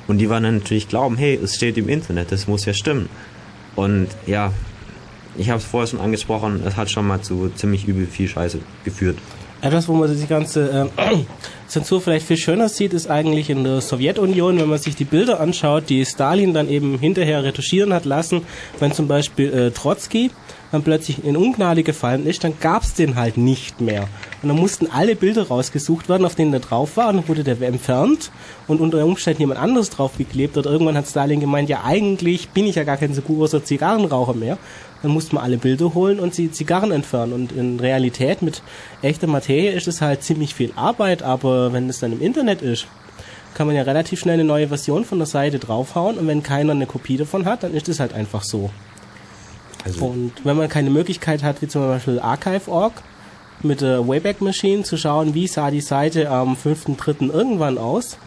Und 0.07 0.19
die 0.19 0.29
werden 0.29 0.43
dann 0.43 0.57
natürlich 0.57 0.87
glauben, 0.87 1.17
hey, 1.17 1.39
es 1.43 1.55
steht 1.55 1.79
im 1.79 1.89
Internet, 1.89 2.31
das 2.31 2.47
muss 2.47 2.65
ja 2.65 2.75
stimmen. 2.75 3.09
Und 3.77 4.07
ja, 4.25 4.53
ich 5.38 5.50
habe 5.50 5.60
es 5.60 5.65
vorher 5.65 5.88
schon 5.88 6.00
angesprochen, 6.00 6.62
es 6.65 6.76
hat 6.76 6.89
schon 6.89 7.08
mal 7.08 7.21
zu 7.21 7.50
ziemlich 7.56 7.88
übel 7.88 8.06
viel 8.08 8.28
Scheiße 8.28 8.60
geführt. 8.84 9.17
Etwas, 9.60 9.88
wo 9.88 9.93
man 9.93 10.15
die 10.15 10.28
ganze 10.28 10.89
äh, 10.97 11.17
Zensur 11.67 12.00
vielleicht 12.00 12.28
viel 12.28 12.38
schöner 12.38 12.69
sieht, 12.69 12.93
ist 12.93 13.10
eigentlich 13.10 13.50
in 13.50 13.63
der 13.63 13.82
Sowjetunion, 13.82 14.60
wenn 14.60 14.69
man 14.69 14.78
sich 14.78 14.95
die 14.95 15.04
Bilder 15.04 15.39
anschaut, 15.39 15.89
die 15.89 16.06
Stalin 16.06 16.54
dann 16.54 16.69
eben 16.69 17.00
hinterher 17.00 17.43
retuschieren 17.43 17.91
hat 17.91 18.06
lassen, 18.06 18.43
wenn 18.80 18.91
zum 18.91 19.08
Beispiel 19.08 19.52
äh, 19.52 19.71
Trotzki 19.71 20.30
dann 20.71 20.84
plötzlich 20.84 21.23
in 21.23 21.38
Ungnade 21.38 21.84
gefallen 21.84 22.26
ist, 22.28 22.43
dann 22.43 22.54
gab's 22.60 22.93
den 22.93 23.15
halt 23.15 23.38
nicht 23.38 23.82
mehr. 23.82 24.08
Und 24.41 24.50
dann 24.50 24.58
mussten 24.58 24.88
alle 24.88 25.15
Bilder 25.15 25.47
rausgesucht 25.47 26.10
werden, 26.10 26.26
auf 26.26 26.36
denen 26.36 26.52
der 26.52 26.60
drauf 26.60 26.97
war, 26.97 27.10
und 27.10 27.17
dann 27.17 27.28
wurde 27.28 27.43
der 27.43 27.62
entfernt 27.62 28.32
und 28.67 28.82
unter 28.82 29.04
Umständen 29.06 29.41
jemand 29.41 29.60
anderes 29.60 29.89
draufgeklebt. 29.89 30.58
Oder 30.58 30.69
irgendwann 30.69 30.97
hat 30.97 31.08
Stalin 31.08 31.39
gemeint, 31.39 31.69
ja 31.69 31.84
eigentlich 31.84 32.50
bin 32.50 32.65
ich 32.65 32.76
ja 32.76 32.84
gar 32.84 32.97
kein 32.97 33.13
so 33.13 33.21
großer 33.21 33.63
Zigarrenraucher 33.63 34.34
mehr. 34.34 34.58
Dann 35.01 35.12
musste 35.12 35.36
man 35.36 35.43
alle 35.43 35.57
Bilder 35.57 35.93
holen 35.93 36.19
und 36.19 36.33
sie 36.33 36.51
Zigarren 36.51 36.91
entfernen. 36.91 37.33
Und 37.33 37.51
in 37.51 37.79
Realität 37.79 38.41
mit 38.41 38.62
echter 39.01 39.27
Materie 39.27 39.71
ist 39.71 39.88
es 39.88 40.01
halt 40.01 40.23
ziemlich 40.23 40.55
viel 40.55 40.73
Arbeit, 40.75 41.23
aber 41.23 41.73
wenn 41.73 41.89
es 41.89 41.99
dann 41.99 42.13
im 42.13 42.21
Internet 42.21 42.62
ist, 42.62 42.88
kann 43.53 43.67
man 43.67 43.75
ja 43.75 43.83
relativ 43.83 44.19
schnell 44.19 44.36
eine 44.36 44.43
neue 44.43 44.67
Version 44.67 45.03
von 45.03 45.17
der 45.17 45.25
Seite 45.25 45.57
draufhauen 45.57 46.17
und 46.17 46.27
wenn 46.27 46.43
keiner 46.43 46.73
eine 46.73 46.86
Kopie 46.86 47.17
davon 47.17 47.45
hat, 47.45 47.63
dann 47.63 47.73
ist 47.73 47.89
es 47.89 47.99
halt 47.99 48.13
einfach 48.13 48.43
so. 48.43 48.69
Also 49.83 50.05
und 50.05 50.33
wenn 50.43 50.57
man 50.57 50.69
keine 50.69 50.91
Möglichkeit 50.91 51.41
hat, 51.41 51.62
wie 51.62 51.67
zum 51.67 51.81
Beispiel 51.88 52.19
Archive.org, 52.19 52.93
mit 53.63 53.81
der 53.81 54.07
Wayback 54.07 54.41
Machine 54.41 54.83
zu 54.83 54.97
schauen, 54.97 55.33
wie 55.33 55.47
sah 55.47 55.71
die 55.71 55.81
Seite 55.81 56.29
am 56.29 56.53
5.3. 56.53 57.31
irgendwann 57.31 57.79
aus, 57.79 58.19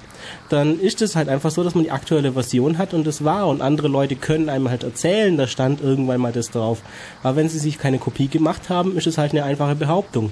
dann 0.49 0.79
ist 0.81 1.03
es 1.03 1.17
halt 1.17 1.29
einfach 1.29 1.51
so, 1.51 1.63
dass 1.63 1.75
man 1.75 1.85
die 1.85 1.91
aktuelle 1.91 2.33
Version 2.33 2.79
hat 2.79 2.95
und 2.95 3.07
das 3.07 3.25
war 3.25 3.49
und 3.49 3.63
andere 3.63 3.89
Leute 3.89 4.17
können 4.17 4.49
einem 4.49 4.69
halt 4.69 4.83
erzählen, 4.83 5.37
da 5.37 5.47
stand 5.47 5.81
irgendwann 5.81 6.21
mal 6.21 6.33
das 6.33 6.51
drauf. 6.51 6.83
Aber 7.23 7.37
wenn 7.37 7.49
sie 7.49 7.59
sich 7.59 7.79
keine 7.79 7.99
Kopie 7.99 8.29
gemacht 8.29 8.69
haben, 8.69 8.97
ist 8.97 9.07
es 9.07 9.19
halt 9.19 9.33
eine 9.33 9.45
einfache 9.45 9.75
Behauptung. 9.75 10.31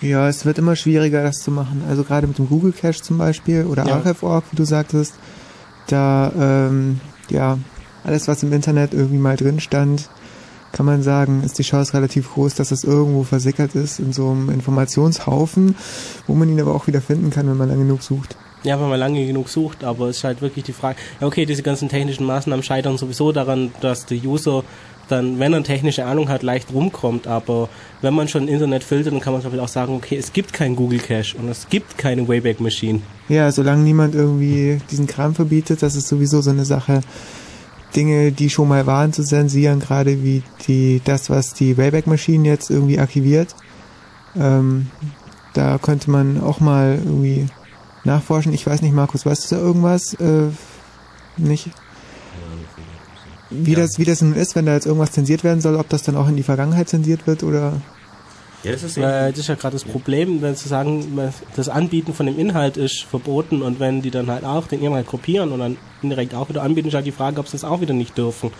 Ja, 0.00 0.28
es 0.28 0.44
wird 0.44 0.58
immer 0.58 0.76
schwieriger, 0.76 1.22
das 1.22 1.38
zu 1.38 1.50
machen. 1.50 1.82
Also 1.88 2.04
gerade 2.04 2.26
mit 2.26 2.38
dem 2.38 2.48
Google 2.48 2.72
Cache 2.72 3.00
zum 3.02 3.18
Beispiel 3.18 3.64
oder 3.64 3.86
ja. 3.86 3.94
Archive.org, 3.94 4.44
wie 4.50 4.56
du 4.56 4.64
sagtest, 4.64 5.14
da, 5.86 6.32
ähm, 6.38 7.00
ja, 7.30 7.58
alles, 8.04 8.28
was 8.28 8.42
im 8.42 8.52
Internet 8.52 8.92
irgendwie 8.92 9.18
mal 9.18 9.36
drin 9.36 9.60
stand, 9.60 10.08
kann 10.72 10.86
man 10.86 11.02
sagen, 11.02 11.42
ist 11.42 11.58
die 11.58 11.62
Chance 11.62 11.94
relativ 11.94 12.34
groß, 12.34 12.54
dass 12.54 12.70
es 12.70 12.84
irgendwo 12.84 13.24
versickert 13.24 13.74
ist 13.74 13.98
in 13.98 14.12
so 14.12 14.30
einem 14.30 14.50
Informationshaufen, 14.50 15.74
wo 16.26 16.34
man 16.34 16.48
ihn 16.50 16.60
aber 16.60 16.74
auch 16.74 16.86
wieder 16.86 17.00
finden 17.00 17.30
kann, 17.30 17.48
wenn 17.48 17.56
man 17.56 17.68
lang 17.68 17.78
genug 17.78 18.02
sucht. 18.02 18.36
Ja, 18.66 18.80
wenn 18.80 18.88
man 18.88 18.98
lange 18.98 19.24
genug 19.24 19.48
sucht, 19.48 19.84
aber 19.84 20.08
es 20.08 20.18
ist 20.18 20.24
halt 20.24 20.42
wirklich 20.42 20.64
die 20.64 20.72
Frage, 20.72 20.98
okay, 21.20 21.46
diese 21.46 21.62
ganzen 21.62 21.88
technischen 21.88 22.26
Maßnahmen 22.26 22.64
scheitern 22.64 22.98
sowieso 22.98 23.30
daran, 23.30 23.70
dass 23.80 24.06
der 24.06 24.18
User 24.18 24.64
dann, 25.08 25.38
wenn 25.38 25.52
er 25.52 25.62
technische 25.62 26.04
Ahnung 26.04 26.28
hat, 26.28 26.42
leicht 26.42 26.72
rumkommt. 26.72 27.28
Aber 27.28 27.68
wenn 28.02 28.12
man 28.12 28.26
schon 28.26 28.48
Internet 28.48 28.82
filtert, 28.82 29.12
dann 29.12 29.20
kann 29.20 29.32
man 29.32 29.40
zum 29.40 29.52
Beispiel 29.52 29.64
auch 29.64 29.68
sagen, 29.68 29.94
okay, 29.94 30.16
es 30.16 30.32
gibt 30.32 30.52
kein 30.52 30.74
Google 30.74 30.98
Cache 30.98 31.36
und 31.38 31.48
es 31.48 31.68
gibt 31.68 31.96
keine 31.96 32.26
Wayback 32.26 32.60
Machine. 32.60 33.02
Ja, 33.28 33.52
solange 33.52 33.84
niemand 33.84 34.16
irgendwie 34.16 34.80
diesen 34.90 35.06
Kram 35.06 35.36
verbietet, 35.36 35.82
das 35.82 35.94
ist 35.94 36.08
sowieso 36.08 36.40
so 36.40 36.50
eine 36.50 36.64
Sache. 36.64 37.02
Dinge, 37.94 38.32
die 38.32 38.50
schon 38.50 38.66
mal 38.66 38.86
waren, 38.86 39.12
zu 39.12 39.22
zensieren, 39.22 39.78
gerade 39.78 40.24
wie 40.24 40.42
die, 40.66 41.00
das, 41.04 41.30
was 41.30 41.54
die 41.54 41.78
Wayback 41.78 42.08
Machine 42.08 42.48
jetzt 42.48 42.68
irgendwie 42.68 42.98
archiviert. 42.98 43.54
Ähm, 44.36 44.88
da 45.54 45.78
könnte 45.78 46.10
man 46.10 46.40
auch 46.40 46.58
mal 46.58 46.98
irgendwie 47.02 47.46
nachforschen. 48.06 48.52
Ich 48.52 48.66
weiß 48.66 48.82
nicht, 48.82 48.94
Markus, 48.94 49.26
weißt 49.26 49.50
du 49.50 49.56
da 49.56 49.60
irgendwas? 49.60 50.14
Äh, 50.14 50.48
nicht? 51.36 51.70
Wie, 53.50 53.72
ja. 53.72 53.78
das, 53.78 53.98
wie 53.98 54.04
das 54.04 54.22
nun 54.22 54.34
ist, 54.34 54.56
wenn 54.56 54.66
da 54.66 54.74
jetzt 54.74 54.86
irgendwas 54.86 55.12
zensiert 55.12 55.44
werden 55.44 55.60
soll, 55.60 55.76
ob 55.76 55.88
das 55.88 56.02
dann 56.02 56.16
auch 56.16 56.28
in 56.28 56.36
die 56.36 56.42
Vergangenheit 56.42 56.88
zensiert 56.88 57.26
wird 57.26 57.42
oder? 57.42 57.80
Ja, 58.64 58.72
das 58.72 58.82
ist, 58.82 58.96
äh, 58.96 59.30
das 59.30 59.38
ist 59.38 59.48
ja 59.48 59.54
gerade 59.54 59.74
das 59.74 59.84
Problem, 59.84 60.42
wenn 60.42 60.56
sie 60.56 60.68
sagen, 60.68 61.16
das 61.54 61.68
Anbieten 61.68 62.14
von 62.14 62.26
dem 62.26 62.36
Inhalt 62.36 62.76
ist 62.76 63.04
verboten 63.04 63.62
und 63.62 63.78
wenn 63.78 64.02
die 64.02 64.10
dann 64.10 64.28
halt 64.28 64.44
auch 64.44 64.66
den 64.66 64.82
Inhalt 64.82 65.06
kopieren 65.06 65.52
und 65.52 65.60
dann 65.60 65.76
indirekt 66.02 66.34
auch 66.34 66.48
wieder 66.48 66.62
anbieten, 66.62 66.88
ist 66.88 66.94
halt 66.94 67.06
die 67.06 67.12
Frage, 67.12 67.38
ob 67.38 67.46
sie 67.46 67.52
das 67.52 67.62
auch 67.62 67.80
wieder 67.80 67.94
nicht 67.94 68.18
dürfen. 68.18 68.50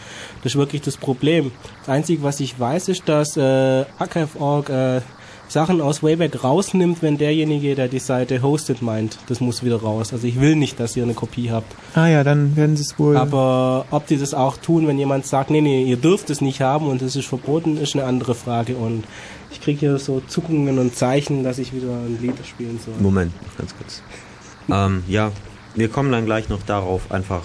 Das 0.44 0.52
ist 0.52 0.56
wirklich 0.56 0.82
das 0.82 0.96
Problem. 0.96 1.50
Das 1.80 1.88
Einzige, 1.88 2.22
was 2.22 2.38
ich 2.38 2.60
weiß, 2.60 2.88
ist, 2.88 3.08
dass 3.08 3.36
äh, 3.36 3.84
Archive.org 3.98 4.68
äh, 4.68 5.00
Sachen 5.48 5.80
aus 5.80 6.02
Wayback 6.02 6.42
rausnimmt, 6.42 7.02
wenn 7.02 7.18
derjenige, 7.18 7.74
der 7.74 7.88
die 7.88 7.98
Seite 7.98 8.42
hostet, 8.42 8.82
meint, 8.82 9.18
das 9.28 9.40
muss 9.40 9.62
wieder 9.62 9.80
raus. 9.80 10.12
Also 10.12 10.26
ich 10.26 10.40
will 10.40 10.56
nicht, 10.56 10.80
dass 10.80 10.96
ihr 10.96 11.04
eine 11.04 11.14
Kopie 11.14 11.50
habt. 11.50 11.74
Ah 11.94 12.08
ja, 12.08 12.24
dann 12.24 12.56
werden 12.56 12.76
sie 12.76 12.82
es 12.82 12.98
wohl. 12.98 13.16
Aber 13.16 13.86
ob 13.90 14.06
die 14.06 14.16
das 14.16 14.34
auch 14.34 14.56
tun, 14.56 14.86
wenn 14.86 14.98
jemand 14.98 15.26
sagt, 15.26 15.50
nee, 15.50 15.60
nee, 15.60 15.84
ihr 15.84 15.96
dürft 15.96 16.30
es 16.30 16.40
nicht 16.40 16.60
haben 16.60 16.88
und 16.88 17.00
es 17.02 17.14
ist 17.16 17.26
verboten, 17.26 17.76
ist 17.76 17.94
eine 17.94 18.04
andere 18.04 18.34
Frage. 18.34 18.76
Und 18.76 19.04
ich 19.50 19.60
kriege 19.60 19.80
hier 19.80 19.98
so 19.98 20.20
Zuckungen 20.26 20.78
und 20.78 20.96
Zeichen, 20.96 21.44
dass 21.44 21.58
ich 21.58 21.72
wieder 21.72 21.92
ein 21.92 22.18
Lied 22.20 22.34
spielen 22.44 22.80
soll. 22.84 22.94
Moment, 22.98 23.32
ganz 23.56 23.74
kurz. 23.76 24.02
ähm, 24.68 25.04
ja, 25.06 25.30
wir 25.74 25.88
kommen 25.88 26.10
dann 26.10 26.24
gleich 26.24 26.48
noch 26.48 26.62
darauf, 26.62 27.12
einfach 27.12 27.42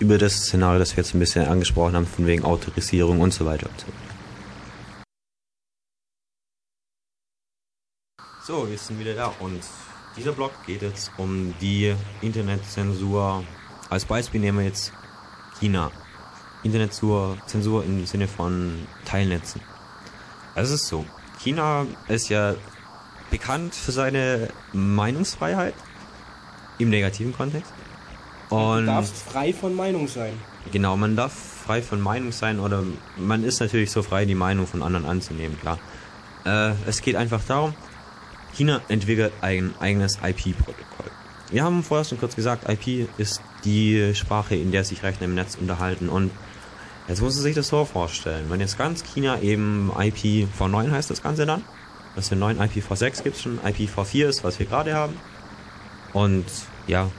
über 0.00 0.18
das 0.18 0.34
Szenario, 0.44 0.78
das 0.78 0.96
wir 0.96 1.02
jetzt 1.02 1.14
ein 1.14 1.18
bisschen 1.18 1.46
angesprochen 1.46 1.94
haben, 1.94 2.06
von 2.06 2.26
wegen 2.26 2.44
Autorisierung 2.44 3.20
und 3.20 3.32
so 3.32 3.46
weiter 3.46 3.68
und 3.68 3.80
so 3.80 3.86
So, 8.48 8.66
wir 8.66 8.78
sind 8.78 8.98
wieder 8.98 9.12
da 9.12 9.30
und 9.40 9.60
dieser 10.16 10.32
Blog 10.32 10.52
geht 10.66 10.80
jetzt 10.80 11.12
um 11.18 11.52
die 11.60 11.94
Internetzensur. 12.22 13.44
Als 13.90 14.06
Beispiel 14.06 14.40
nehmen 14.40 14.60
wir 14.60 14.64
jetzt 14.64 14.90
China. 15.60 15.90
Internetzensur 16.62 17.36
Zensur 17.44 17.84
im 17.84 18.06
Sinne 18.06 18.26
von 18.26 18.86
Teilnetzen. 19.04 19.60
Es 20.54 20.70
ist 20.70 20.86
so, 20.86 21.04
China 21.38 21.84
ist 22.08 22.30
ja 22.30 22.54
bekannt 23.30 23.74
für 23.74 23.92
seine 23.92 24.48
Meinungsfreiheit 24.72 25.74
im 26.78 26.88
negativen 26.88 27.34
Kontext. 27.34 27.70
Und 28.48 28.86
du 28.86 28.86
darfst 28.86 29.24
frei 29.24 29.52
von 29.52 29.76
Meinung 29.76 30.08
sein. 30.08 30.32
Genau, 30.72 30.96
man 30.96 31.16
darf 31.16 31.34
frei 31.34 31.82
von 31.82 32.00
Meinung 32.00 32.32
sein 32.32 32.60
oder 32.60 32.82
man 33.18 33.44
ist 33.44 33.60
natürlich 33.60 33.90
so 33.90 34.02
frei, 34.02 34.24
die 34.24 34.34
Meinung 34.34 34.66
von 34.66 34.82
anderen 34.82 35.04
anzunehmen, 35.04 35.60
klar. 35.60 35.78
Äh, 36.46 36.72
es 36.86 37.02
geht 37.02 37.14
einfach 37.14 37.44
darum, 37.44 37.74
China 38.58 38.80
entwickelt 38.88 39.32
ein 39.40 39.72
eigenes 39.78 40.16
IP-Protokoll. 40.16 41.12
Wir 41.52 41.62
haben 41.62 41.84
vorher 41.84 42.04
schon 42.04 42.18
kurz 42.18 42.34
gesagt, 42.34 42.68
IP 42.68 43.08
ist 43.16 43.40
die 43.64 44.16
Sprache, 44.16 44.56
in 44.56 44.72
der 44.72 44.82
sich 44.82 45.04
Rechner 45.04 45.26
im 45.26 45.36
Netz 45.36 45.54
unterhalten. 45.54 46.08
Und 46.08 46.32
jetzt 47.06 47.22
muss 47.22 47.36
man 47.36 47.44
sich 47.44 47.54
das 47.54 47.68
so 47.68 47.84
vorstellen. 47.84 48.46
Wenn 48.48 48.58
jetzt 48.58 48.76
ganz 48.76 49.04
China 49.04 49.40
eben 49.40 49.92
IPv9 49.92 50.90
heißt 50.90 51.08
das 51.08 51.22
Ganze 51.22 51.46
dann, 51.46 51.62
dass 52.16 52.32
wir 52.32 52.36
neuen 52.36 52.60
IPv6 52.60 53.22
gibt 53.22 53.36
schon, 53.36 53.60
IPv4 53.60 54.26
ist, 54.26 54.42
was 54.42 54.58
wir 54.58 54.66
gerade 54.66 54.92
haben. 54.92 55.14
Und 56.12 56.46
ja, 56.88 57.12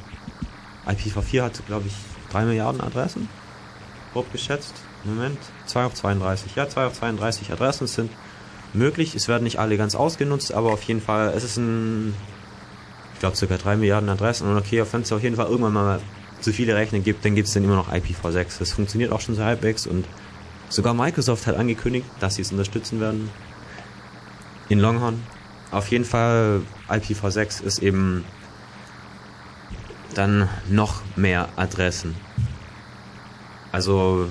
IPv4 0.87 1.41
hat, 1.41 1.65
glaube 1.67 1.87
ich, 1.87 1.93
3 2.33 2.43
Milliarden 2.43 2.81
Adressen, 2.81 3.29
grob 4.11 4.29
geschätzt. 4.33 4.73
Moment, 5.05 5.39
2 5.67 5.85
auf 5.85 5.93
32. 5.93 6.57
Ja, 6.57 6.67
2 6.67 6.85
auf 6.85 6.93
32 6.99 7.53
Adressen 7.53 7.87
sind 7.87 8.11
möglich. 8.73 9.15
Es 9.15 9.27
werden 9.27 9.43
nicht 9.43 9.59
alle 9.59 9.77
ganz 9.77 9.95
ausgenutzt, 9.95 10.53
aber 10.53 10.71
auf 10.71 10.83
jeden 10.83 11.01
Fall, 11.01 11.33
es 11.35 11.43
ist 11.43 11.57
ein, 11.57 12.13
ich 13.13 13.19
glaube, 13.19 13.35
circa 13.35 13.57
3 13.57 13.77
Milliarden 13.77 14.09
Adressen. 14.09 14.49
Und 14.49 14.57
okay, 14.57 14.83
wenn 14.91 15.01
es 15.01 15.11
auf 15.11 15.23
jeden 15.23 15.35
Fall 15.35 15.47
irgendwann 15.47 15.73
mal 15.73 15.99
zu 16.41 16.53
viele 16.53 16.75
Rechner 16.75 16.99
gibt, 16.99 17.25
dann 17.25 17.35
gibt 17.35 17.47
es 17.47 17.53
dann 17.53 17.63
immer 17.63 17.75
noch 17.75 17.91
IPv6. 17.91 18.59
Das 18.59 18.71
funktioniert 18.71 19.11
auch 19.11 19.21
schon 19.21 19.35
so 19.35 19.43
halbwegs 19.43 19.87
und 19.87 20.05
sogar 20.69 20.93
Microsoft 20.93 21.47
hat 21.47 21.55
angekündigt, 21.55 22.05
dass 22.19 22.35
sie 22.35 22.43
es 22.43 22.51
unterstützen 22.51 22.99
werden. 22.99 23.29
In 24.69 24.79
Longhorn. 24.79 25.21
Auf 25.71 25.89
jeden 25.89 26.05
Fall 26.05 26.61
IPv6 26.89 27.63
ist 27.63 27.79
eben 27.79 28.23
dann 30.15 30.49
noch 30.69 31.01
mehr 31.15 31.49
Adressen. 31.55 32.15
Also, 33.71 34.27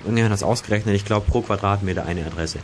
irgendjemand 0.00 0.32
hat 0.32 0.38
es 0.38 0.42
ausgerechnet, 0.42 0.94
ich 0.94 1.04
glaube 1.04 1.26
pro 1.30 1.42
Quadratmeter 1.42 2.06
eine 2.06 2.24
Adresse. 2.24 2.58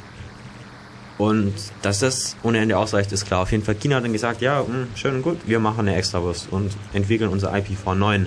Und 1.17 1.55
dass 1.83 2.01
das 2.01 2.37
ohne 2.43 2.59
Ende 2.59 2.77
ausreicht, 2.77 3.13
ist 3.13 3.27
klar. 3.27 3.43
Auf 3.43 3.53
jeden 3.53 3.65
Fall, 3.65 3.77
China 3.77 3.97
hat 3.97 4.05
dann 4.05 4.13
gesagt, 4.13 4.41
ja, 4.41 4.61
mh, 4.63 4.67
hm, 4.67 4.87
schön 4.97 5.15
und 5.17 5.23
gut, 5.23 5.39
wir 5.47 5.61
machen 5.61 5.81
eine 5.81 5.97
Extrawurst 5.97 6.49
und 6.51 6.73
entwickeln 6.93 7.31
unser 7.31 7.53
IPv9. 7.55 8.27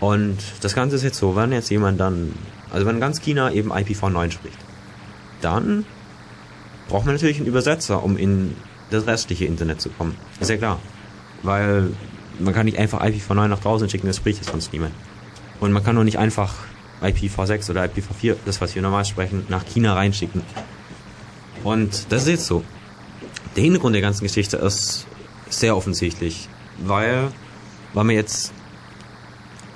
Und 0.00 0.38
das 0.60 0.74
Ganze 0.74 0.96
ist 0.96 1.04
jetzt 1.04 1.18
so, 1.18 1.36
wenn 1.36 1.52
jetzt 1.52 1.70
jemand 1.70 2.00
dann, 2.00 2.34
also 2.70 2.86
wenn 2.86 3.00
ganz 3.00 3.20
China 3.20 3.50
eben 3.52 3.72
IPv9 3.72 4.30
spricht, 4.30 4.58
dann 5.40 5.86
braucht 6.88 7.06
man 7.06 7.14
natürlich 7.14 7.38
einen 7.38 7.46
Übersetzer, 7.46 8.02
um 8.02 8.16
in 8.16 8.56
das 8.90 9.06
restliche 9.06 9.46
Internet 9.46 9.80
zu 9.80 9.88
kommen. 9.88 10.16
Ist 10.40 10.50
ja 10.50 10.56
klar. 10.56 10.80
Weil 11.42 11.90
man 12.38 12.52
kann 12.52 12.66
nicht 12.66 12.78
einfach 12.78 13.02
IPv9 13.02 13.48
nach 13.48 13.60
draußen 13.60 13.88
schicken, 13.88 14.06
das 14.06 14.16
spricht 14.16 14.38
jetzt 14.38 14.50
sonst 14.50 14.72
niemand. 14.72 14.92
Und 15.60 15.72
man 15.72 15.82
kann 15.82 15.96
auch 15.96 16.04
nicht 16.04 16.18
einfach 16.18 16.52
IPv6 17.00 17.70
oder 17.70 17.84
IPv4, 17.84 18.36
das 18.44 18.60
was 18.60 18.74
wir 18.74 18.82
normal 18.82 19.04
sprechen, 19.04 19.46
nach 19.48 19.64
China 19.64 19.94
reinschicken. 19.94 20.42
Und 21.64 22.06
das 22.10 22.22
ist 22.22 22.28
jetzt 22.28 22.46
so. 22.46 22.64
Der 23.56 23.62
Hintergrund 23.62 23.94
der 23.94 24.02
ganzen 24.02 24.24
Geschichte 24.24 24.56
ist 24.56 25.06
sehr 25.50 25.76
offensichtlich, 25.76 26.48
weil, 26.84 27.28
weil 27.92 28.04
man 28.04 28.14
jetzt 28.14 28.52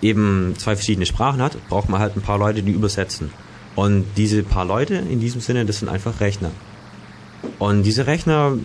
eben 0.02 0.54
zwei 0.56 0.76
verschiedene 0.76 1.06
Sprachen 1.06 1.42
hat, 1.42 1.56
braucht 1.68 1.88
man 1.88 2.00
halt 2.00 2.16
ein 2.16 2.22
paar 2.22 2.38
Leute, 2.38 2.62
die 2.62 2.72
übersetzen. 2.72 3.30
Und 3.74 4.06
diese 4.16 4.42
paar 4.42 4.64
Leute 4.64 4.94
in 4.94 5.20
diesem 5.20 5.40
Sinne, 5.40 5.66
das 5.66 5.80
sind 5.80 5.88
einfach 5.88 6.20
Rechner. 6.20 6.50
Und 7.58 7.82
diese 7.82 8.06
Rechner 8.06 8.56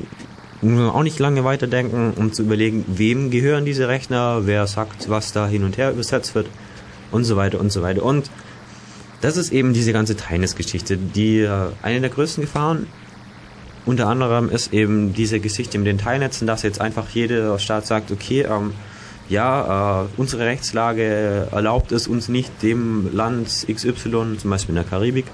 muss 0.61 0.79
man 0.79 0.89
auch 0.89 1.03
nicht 1.03 1.19
lange 1.19 1.43
weiterdenken, 1.43 2.13
um 2.15 2.31
zu 2.31 2.43
überlegen, 2.43 2.85
wem 2.87 3.31
gehören 3.31 3.65
diese 3.65 3.87
Rechner, 3.87 4.45
wer 4.45 4.67
sagt, 4.67 5.09
was 5.09 5.33
da 5.33 5.47
hin 5.47 5.63
und 5.63 5.77
her 5.77 5.91
übersetzt 5.91 6.35
wird 6.35 6.47
und 7.11 7.23
so 7.23 7.35
weiter 7.35 7.59
und 7.59 7.71
so 7.71 7.81
weiter. 7.81 8.03
Und 8.03 8.29
das 9.21 9.37
ist 9.37 9.51
eben 9.51 9.73
diese 9.73 9.93
ganze 9.93 10.15
Teilnis-Geschichte. 10.15 10.97
Die 10.97 11.39
äh, 11.39 11.69
eine 11.81 12.01
der 12.01 12.09
größten 12.09 12.41
Gefahren 12.43 12.87
unter 13.85 14.07
anderem 14.07 14.49
ist 14.49 14.73
eben 14.73 15.13
diese 15.13 15.39
Geschichte 15.39 15.77
mit 15.77 15.87
den 15.87 15.97
Teilnetzen, 15.97 16.45
dass 16.45 16.61
jetzt 16.61 16.79
einfach 16.79 17.09
jeder 17.09 17.57
Staat 17.57 17.87
sagt, 17.87 18.11
okay, 18.11 18.41
ähm, 18.41 18.73
ja, 19.27 20.03
äh, 20.03 20.07
unsere 20.17 20.45
Rechtslage 20.45 21.47
erlaubt 21.51 21.91
es 21.91 22.07
uns 22.07 22.27
nicht, 22.27 22.61
dem 22.61 23.09
Land 23.13 23.65
XY, 23.71 24.37
zum 24.37 24.49
Beispiel 24.49 24.69
in 24.69 24.75
der 24.75 24.83
Karibik, 24.83 25.25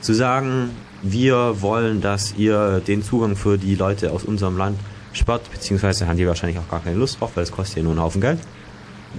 zu 0.00 0.14
sagen, 0.14 0.70
wir 1.02 1.60
wollen, 1.60 2.00
dass 2.00 2.34
ihr 2.36 2.80
den 2.80 3.02
Zugang 3.02 3.36
für 3.36 3.58
die 3.58 3.74
Leute 3.74 4.10
aus 4.10 4.24
unserem 4.24 4.56
Land 4.56 4.78
sperrt, 5.12 5.42
beziehungsweise 5.52 6.08
haben 6.08 6.16
die 6.16 6.26
wahrscheinlich 6.26 6.58
auch 6.58 6.68
gar 6.68 6.82
keine 6.82 6.96
Lust 6.96 7.20
drauf, 7.20 7.32
weil 7.34 7.44
es 7.44 7.52
kostet 7.52 7.76
ja 7.76 7.82
nur 7.82 7.92
einen 7.92 8.02
Haufen 8.02 8.20
Geld. 8.20 8.38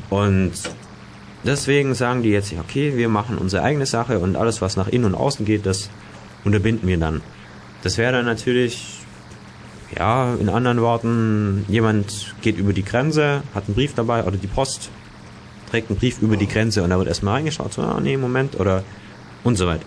Und 0.09 0.53
deswegen 1.43 1.93
sagen 1.93 2.23
die 2.23 2.29
jetzt, 2.29 2.53
okay, 2.59 2.97
wir 2.97 3.07
machen 3.07 3.37
unsere 3.37 3.63
eigene 3.63 3.85
Sache 3.85 4.19
und 4.19 4.35
alles, 4.35 4.61
was 4.61 4.75
nach 4.75 4.87
innen 4.87 5.05
und 5.05 5.15
außen 5.15 5.45
geht, 5.45 5.65
das 5.65 5.89
unterbinden 6.43 6.87
wir 6.87 6.97
dann. 6.97 7.21
Das 7.85 7.99
wäre 7.99 8.13
dann 8.13 8.25
natürlich, 8.25 8.83
ja, 9.95 10.33
in 10.33 10.49
anderen 10.49 10.81
Worten, 10.81 11.65
jemand 11.67 12.33
geht 12.41 12.57
über 12.57 12.73
die 12.73 12.83
Grenze, 12.83 13.43
hat 13.53 13.65
einen 13.67 13.75
Brief 13.75 13.93
dabei 13.93 14.23
oder 14.23 14.37
die 14.37 14.47
Post 14.47 14.89
trägt 15.69 15.91
einen 15.91 15.99
Brief 15.99 16.19
über 16.19 16.35
die 16.35 16.47
Grenze 16.47 16.81
und 16.81 16.89
da 16.89 16.97
wird 16.97 17.07
erstmal 17.07 17.35
reingeschaut, 17.35 17.73
so, 17.73 17.83
ah, 17.83 17.99
nee, 18.01 18.17
Moment, 18.17 18.59
oder 18.59 18.83
und 19.43 19.55
so 19.55 19.67
weiter. 19.67 19.85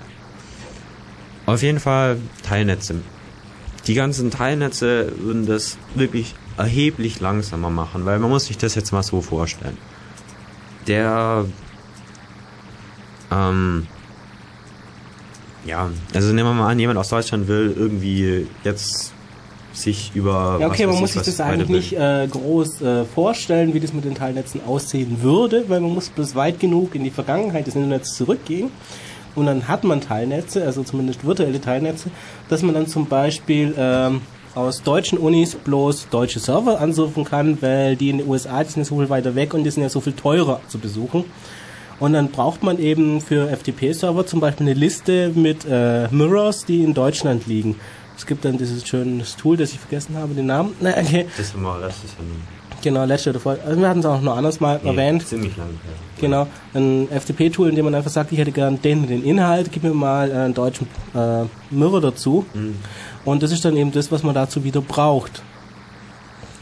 Auf 1.47 1.61
jeden 1.61 1.81
Fall 1.81 2.19
Teilnetze. 2.45 3.01
Die 3.89 3.95
ganzen 3.95 4.31
Teilnetze 4.31 5.13
würden 5.19 5.47
das 5.47 5.77
wirklich 5.97 6.37
erheblich 6.57 7.19
langsamer 7.19 7.71
machen, 7.71 8.05
weil 8.05 8.21
man 8.21 8.31
muss 8.31 8.47
sich 8.47 8.59
das 8.59 8.77
jetzt 8.77 8.93
mal 8.93 9.03
so 9.03 9.23
vorstellen. 9.23 9.77
Der 10.87 11.47
ähm, 13.33 13.89
ja, 15.65 15.91
also 16.15 16.33
nehmen 16.33 16.49
wir 16.49 16.55
mal 16.55 16.69
an, 16.69 16.79
jemand 16.79 16.99
aus 16.99 17.09
Deutschland 17.09 17.49
will 17.49 17.75
irgendwie 17.77 18.47
jetzt 18.65 19.13
sich 19.73 20.13
über. 20.15 20.59
Ja, 20.61 20.69
okay, 20.69 20.87
man 20.87 20.97
muss 20.97 21.13
sich 21.13 21.23
das 21.23 21.41
eigentlich 21.41 21.69
nicht 21.69 21.93
äh, 21.93 22.27
groß 22.31 22.83
äh, 22.83 23.05
vorstellen, 23.05 23.75
wie 23.75 23.81
das 23.81 23.93
mit 23.93 24.05
den 24.05 24.15
Teilnetzen 24.15 24.61
aussehen 24.67 25.23
würde, 25.23 25.65
weil 25.69 25.81
man 25.81 25.93
muss 25.93 26.09
bis 26.09 26.35
weit 26.35 26.61
genug 26.61 26.95
in 26.95 27.05
die 27.05 27.11
Vergangenheit 27.11 27.67
des 27.67 27.75
Internets 27.75 28.15
zurückgehen. 28.15 28.71
Und 29.35 29.47
dann 29.47 29.69
hat 29.69 29.85
man 29.85 30.01
Teilnetze, 30.01 30.65
also 30.65 30.83
zumindest 30.83 31.25
virtuelle 31.25 31.61
Teilnetze, 31.61 32.11
dass 32.49 32.63
man 32.63 32.75
dann 32.75 32.89
zum 32.89 33.07
Beispiel 33.07 33.73
ähm, 33.79 34.21
aus 34.55 34.83
deutschen 34.83 35.19
Unis 35.19 35.55
bloß 35.55 36.09
deutsche 36.11 36.41
Server 36.41 36.81
ansuchen 36.81 37.25
kann, 37.25 37.61
weil 37.63 37.95
die 37.95 38.11
in 38.11 38.19
den 38.19 38.29
USA 38.29 38.65
die 38.65 38.71
sind 38.71 38.83
ja 38.83 38.85
so 38.85 38.99
viel 38.99 39.11
weiter 39.11 39.35
weg 39.37 39.55
und 39.55 39.63
die 39.63 39.71
sind 39.71 39.83
ja 39.83 39.89
so 39.89 40.01
viel 40.01 40.15
teurer 40.15 40.61
zu 40.69 40.79
besuchen. 40.79 41.25
Und 42.01 42.13
dann 42.13 42.31
braucht 42.31 42.63
man 42.63 42.79
eben 42.79 43.21
für 43.21 43.49
FTP-Server 43.49 44.27
zum 44.27 44.41
Beispiel 44.41 44.67
eine 44.67 44.75
Liste 44.75 45.33
mit 45.35 45.65
äh, 45.69 46.09
Mirrors, 46.09 46.65
die 46.65 46.85
in 46.85 46.95
Deutschland 46.95 47.47
liegen. 47.47 47.77
Es 48.17 48.27
gibt 48.27 48.45
dann 48.45 48.59
dieses 48.59 48.87
schöne 48.87 49.23
Tool, 49.41 49.57
das 49.57 49.73
ich 49.73 49.79
vergessen 49.79 50.17
habe, 50.17 50.35
den 50.35 50.47
Namen. 50.47 50.75
Na, 50.81 50.91
okay. 50.91 51.27
Das 51.37 51.53
haben 51.53 51.63
wir 51.63 51.79
letztes 51.79 52.11
Jahr 52.13 52.27
Genau, 52.81 53.05
letzte 53.05 53.31
oder 53.31 53.41
vor. 53.41 53.57
Also 53.67 53.81
wir 53.81 53.89
hatten 53.89 54.01
es 54.01 54.07
auch 54.07 54.21
noch 54.21 54.37
anders 54.37 54.61
mal 54.61 54.79
nee, 54.83 54.91
erwähnt. 54.91 55.27
Ziemlich 55.27 55.57
lange. 55.57 55.73
Genau, 56.21 56.47
ein 56.75 57.09
FTP-Tool, 57.11 57.71
in 57.71 57.75
dem 57.75 57.85
man 57.85 57.95
einfach 57.95 58.11
sagt, 58.11 58.31
ich 58.33 58.39
hätte 58.39 58.53
gern 58.53 58.81
den 58.81 59.07
den 59.07 59.25
Inhalt, 59.25 59.73
gib 59.73 59.83
mir 59.83 59.95
mal 59.95 60.31
einen 60.31 60.55
deutschen 60.55 60.87
äh, 61.15 61.45
Mirror 61.71 62.01
dazu. 62.01 62.47
Mhm. 62.55 62.77
Und 63.25 63.43
das 63.43 63.53
ist 63.53 63.65
dann 63.65 63.77
eben 63.77 63.91
das, 63.91 64.13
was 64.13 64.23
man 64.23 64.35
dazu 64.35 64.63
wieder 64.65 64.81
braucht. 64.81 65.43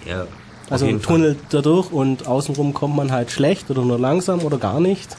Ja. 0.07 0.26
Also 0.68 0.87
ein 0.87 1.01
Tunnel 1.01 1.37
dadurch 1.51 1.93
und 1.93 2.26
außenrum 2.26 2.74
kommt 2.74 2.97
man 2.97 3.12
halt 3.12 3.30
schlecht 3.30 3.70
oder 3.70 3.82
nur 3.82 3.99
langsam 3.99 4.41
oder 4.41 4.59
gar 4.59 4.80
nicht. 4.80 5.16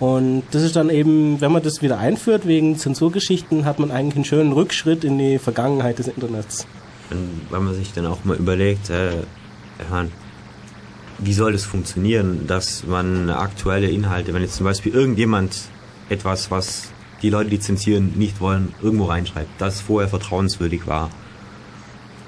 Und 0.00 0.44
das 0.52 0.62
ist 0.62 0.76
dann 0.76 0.90
eben, 0.90 1.40
wenn 1.40 1.50
man 1.50 1.62
das 1.62 1.82
wieder 1.82 1.98
einführt 1.98 2.46
wegen 2.46 2.76
Zensurgeschichten, 2.78 3.64
hat 3.64 3.80
man 3.80 3.90
eigentlich 3.90 4.14
einen 4.14 4.24
schönen 4.24 4.52
Rückschritt 4.52 5.02
in 5.02 5.18
die 5.18 5.38
Vergangenheit 5.38 5.98
des 5.98 6.06
Internets. 6.06 6.66
Und 7.10 7.40
wenn 7.50 7.64
man 7.64 7.74
sich 7.74 7.92
dann 7.92 8.06
auch 8.06 8.24
mal 8.24 8.36
überlegt, 8.36 8.90
äh, 8.90 9.10
wie 11.18 11.32
soll 11.32 11.52
das 11.52 11.64
funktionieren, 11.64 12.46
dass 12.46 12.86
man 12.86 13.28
aktuelle 13.30 13.88
Inhalte, 13.88 14.34
wenn 14.34 14.42
jetzt 14.42 14.54
zum 14.54 14.64
Beispiel 14.64 14.92
irgendjemand 14.92 15.62
etwas, 16.08 16.50
was 16.50 16.90
die 17.22 17.30
Leute 17.30 17.50
lizenzieren, 17.50 18.12
nicht 18.16 18.40
wollen, 18.40 18.72
irgendwo 18.80 19.06
reinschreibt, 19.06 19.48
das 19.58 19.80
vorher 19.80 20.08
vertrauenswürdig 20.08 20.86
war, 20.86 21.10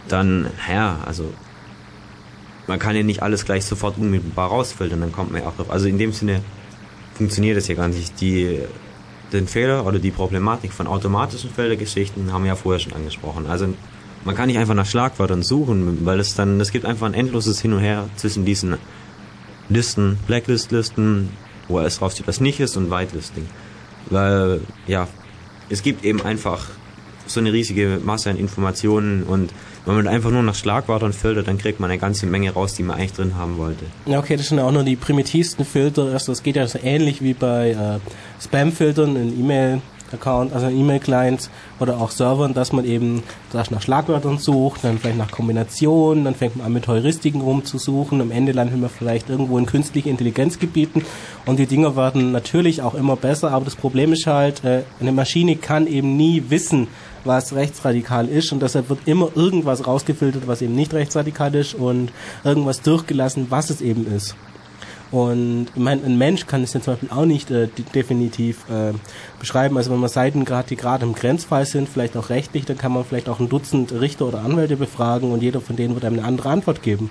dann, 0.08 0.48
ja, 0.68 0.98
also 1.06 1.32
man 2.66 2.80
kann 2.80 2.96
ja 2.96 3.04
nicht 3.04 3.22
alles 3.22 3.44
gleich 3.44 3.64
sofort 3.64 3.96
unmittelbar 3.96 4.48
rausfiltern, 4.48 5.00
dann 5.00 5.12
kommt 5.12 5.30
man 5.30 5.42
ja 5.42 5.48
auch 5.48 5.56
drauf. 5.56 5.70
Also 5.70 5.86
in 5.86 5.98
dem 5.98 6.12
Sinne 6.12 6.40
funktioniert 7.20 7.58
das 7.58 7.68
ja 7.68 7.74
gar 7.74 7.88
nicht. 7.88 8.18
Die, 8.22 8.60
den 9.30 9.46
Fehler 9.46 9.84
oder 9.86 9.98
die 9.98 10.10
Problematik 10.10 10.72
von 10.72 10.86
automatischen 10.86 11.50
Feldergeschichten 11.50 12.32
haben 12.32 12.44
wir 12.44 12.48
ja 12.48 12.56
vorher 12.56 12.80
schon 12.80 12.94
angesprochen. 12.94 13.46
Also 13.46 13.74
man 14.24 14.34
kann 14.34 14.46
nicht 14.46 14.56
einfach 14.56 14.72
nach 14.74 14.86
Schlagwörtern 14.86 15.42
suchen, 15.42 16.06
weil 16.06 16.18
es 16.18 16.34
dann, 16.34 16.58
es 16.60 16.72
gibt 16.72 16.86
einfach 16.86 17.06
ein 17.06 17.12
endloses 17.12 17.60
Hin 17.60 17.74
und 17.74 17.80
Her 17.80 18.08
zwischen 18.16 18.46
diesen 18.46 18.78
Listen, 19.68 20.18
Blacklist-Listen, 20.26 21.28
wo 21.68 21.76
alles 21.76 21.98
draufsteht, 21.98 22.26
was 22.26 22.40
nicht 22.40 22.58
ist, 22.58 22.78
und 22.78 22.90
Whitelisting. 22.90 23.46
Weil, 24.08 24.62
ja, 24.86 25.06
es 25.68 25.82
gibt 25.82 26.06
eben 26.06 26.22
einfach 26.22 26.68
so 27.26 27.38
eine 27.38 27.52
riesige 27.52 28.00
Masse 28.02 28.30
an 28.30 28.38
Informationen 28.38 29.24
und 29.24 29.52
wenn 29.86 29.94
man 29.94 30.08
einfach 30.08 30.30
nur 30.30 30.42
nach 30.42 30.54
Schlagwörtern 30.54 31.12
filtert, 31.12 31.48
dann 31.48 31.58
kriegt 31.58 31.80
man 31.80 31.90
eine 31.90 31.98
ganze 31.98 32.26
Menge 32.26 32.52
raus, 32.52 32.74
die 32.74 32.82
man 32.82 32.96
eigentlich 32.96 33.12
drin 33.12 33.36
haben 33.36 33.58
wollte. 33.58 33.84
Ja, 34.06 34.18
okay, 34.18 34.36
das 34.36 34.48
sind 34.48 34.58
auch 34.60 34.72
nur 34.72 34.84
die 34.84 34.96
primitivsten 34.96 35.64
Filter. 35.64 36.04
Also 36.12 36.32
das 36.32 36.42
geht 36.42 36.56
ja 36.56 36.66
so 36.66 36.78
ähnlich 36.82 37.22
wie 37.22 37.34
bei 37.34 37.70
äh, 37.70 37.98
Spam-Filtern 38.42 39.16
in 39.16 39.40
E-Mail. 39.40 39.80
Account, 40.12 40.52
also 40.52 40.68
E-Mail-Clients 40.68 41.50
oder 41.78 41.98
auch 41.98 42.10
Servern, 42.10 42.54
dass 42.54 42.72
man 42.72 42.84
eben 42.84 43.22
zuerst 43.50 43.70
nach 43.70 43.82
Schlagwörtern 43.82 44.38
sucht, 44.38 44.84
dann 44.84 44.98
vielleicht 44.98 45.18
nach 45.18 45.30
Kombinationen, 45.30 46.24
dann 46.24 46.34
fängt 46.34 46.56
man 46.56 46.66
an 46.66 46.72
mit 46.72 46.88
Heuristiken 46.88 47.40
rumzusuchen, 47.40 48.20
am 48.20 48.30
Ende 48.30 48.52
landen 48.52 48.80
wir 48.80 48.88
vielleicht 48.88 49.30
irgendwo 49.30 49.58
in 49.58 49.66
künstlichen 49.66 50.08
Intelligenzgebieten 50.08 51.04
und 51.46 51.58
die 51.58 51.66
Dinger 51.66 51.96
werden 51.96 52.32
natürlich 52.32 52.82
auch 52.82 52.94
immer 52.94 53.16
besser, 53.16 53.52
aber 53.52 53.64
das 53.64 53.76
Problem 53.76 54.12
ist 54.12 54.26
halt, 54.26 54.64
äh, 54.64 54.82
eine 55.00 55.12
Maschine 55.12 55.56
kann 55.56 55.86
eben 55.86 56.16
nie 56.16 56.44
wissen, 56.48 56.88
was 57.24 57.54
rechtsradikal 57.54 58.28
ist 58.28 58.52
und 58.52 58.62
deshalb 58.62 58.88
wird 58.88 59.00
immer 59.06 59.30
irgendwas 59.34 59.86
rausgefiltert, 59.86 60.46
was 60.46 60.62
eben 60.62 60.74
nicht 60.74 60.94
rechtsradikal 60.94 61.54
ist 61.54 61.74
und 61.74 62.12
irgendwas 62.44 62.82
durchgelassen, 62.82 63.46
was 63.50 63.70
es 63.70 63.80
eben 63.80 64.06
ist. 64.06 64.36
Und 65.10 65.66
ich 65.74 65.82
meine, 65.82 66.04
ein 66.04 66.18
Mensch 66.18 66.46
kann 66.46 66.62
es 66.62 66.72
ja 66.72 66.80
zum 66.80 66.94
Beispiel 66.94 67.10
auch 67.10 67.24
nicht 67.24 67.50
äh, 67.50 67.68
definitiv 67.94 68.64
äh, 68.70 68.92
beschreiben. 69.40 69.76
Also 69.76 69.90
wenn 69.90 69.98
man 69.98 70.08
Seiten 70.08 70.44
gerade, 70.44 70.68
die 70.68 70.76
gerade 70.76 71.04
im 71.04 71.14
Grenzfall 71.14 71.66
sind, 71.66 71.88
vielleicht 71.88 72.16
auch 72.16 72.30
rechtlich, 72.30 72.64
dann 72.64 72.78
kann 72.78 72.92
man 72.92 73.04
vielleicht 73.04 73.28
auch 73.28 73.40
ein 73.40 73.48
Dutzend 73.48 73.92
Richter 73.92 74.26
oder 74.26 74.40
Anwälte 74.42 74.76
befragen 74.76 75.32
und 75.32 75.42
jeder 75.42 75.60
von 75.60 75.74
denen 75.74 75.94
wird 75.94 76.04
einem 76.04 76.18
eine 76.18 76.28
andere 76.28 76.50
Antwort 76.50 76.82
geben. 76.82 77.10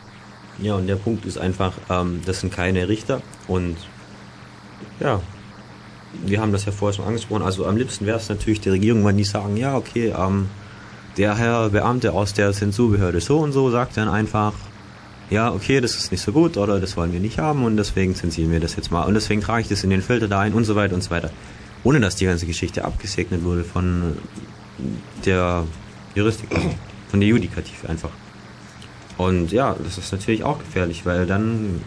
Ja, 0.62 0.76
und 0.76 0.88
der 0.88 0.96
Punkt 0.96 1.26
ist 1.26 1.38
einfach, 1.38 1.74
ähm, 1.90 2.22
das 2.26 2.40
sind 2.40 2.54
keine 2.54 2.88
Richter 2.88 3.22
und 3.48 3.76
ja, 5.02 5.22
wir 6.26 6.42
haben 6.42 6.52
das 6.52 6.66
ja 6.66 6.72
vorher 6.72 6.96
schon 6.96 7.06
angesprochen, 7.06 7.44
also 7.44 7.66
am 7.66 7.78
liebsten 7.78 8.06
wäre 8.06 8.18
es 8.18 8.30
natürlich 8.30 8.62
die 8.62 8.70
Regierung, 8.70 9.06
wenn 9.06 9.18
die 9.18 9.24
sagen, 9.24 9.58
ja, 9.58 9.76
okay, 9.76 10.14
ähm, 10.18 10.48
der 11.18 11.38
Herr 11.38 11.70
Beamte 11.70 12.14
aus 12.14 12.34
der 12.34 12.52
Zensurbehörde 12.54 13.20
so 13.22 13.40
und 13.40 13.52
so 13.52 13.70
sagt 13.70 13.98
dann 13.98 14.08
einfach, 14.08 14.54
ja, 15.30 15.52
okay, 15.52 15.80
das 15.82 15.96
ist 15.96 16.12
nicht 16.12 16.22
so 16.22 16.32
gut 16.32 16.58
oder 16.58 16.80
das 16.80 16.98
wollen 16.98 17.14
wir 17.14 17.20
nicht 17.20 17.38
haben 17.38 17.64
und 17.64 17.78
deswegen 17.78 18.16
zensieren 18.16 18.52
wir 18.52 18.60
das 18.60 18.76
jetzt 18.76 18.92
mal 18.92 19.04
und 19.04 19.14
deswegen 19.14 19.42
trage 19.42 19.62
ich 19.62 19.68
das 19.68 19.84
in 19.84 19.90
den 19.92 20.02
Filter 20.02 20.28
da 20.28 20.40
ein 20.40 20.54
und 20.54 20.64
so 20.64 20.76
weiter 20.76 20.96
und 20.96 21.04
so 21.04 21.12
weiter. 21.12 21.30
Ohne 21.84 22.00
dass 22.00 22.16
die 22.16 22.26
ganze 22.26 22.46
Geschichte 22.46 22.84
abgesegnet 22.84 23.44
wurde 23.44 23.64
von 23.64 24.18
der 25.26 25.66
Juristik, 26.16 26.50
von 27.10 27.20
der 27.20 27.30
Judikative 27.30 27.88
einfach. 27.88 28.10
Und 29.18 29.52
ja, 29.52 29.76
das 29.84 29.98
ist 29.98 30.12
natürlich 30.12 30.44
auch 30.44 30.60
gefährlich, 30.60 31.06
weil 31.06 31.26
dann 31.26 31.82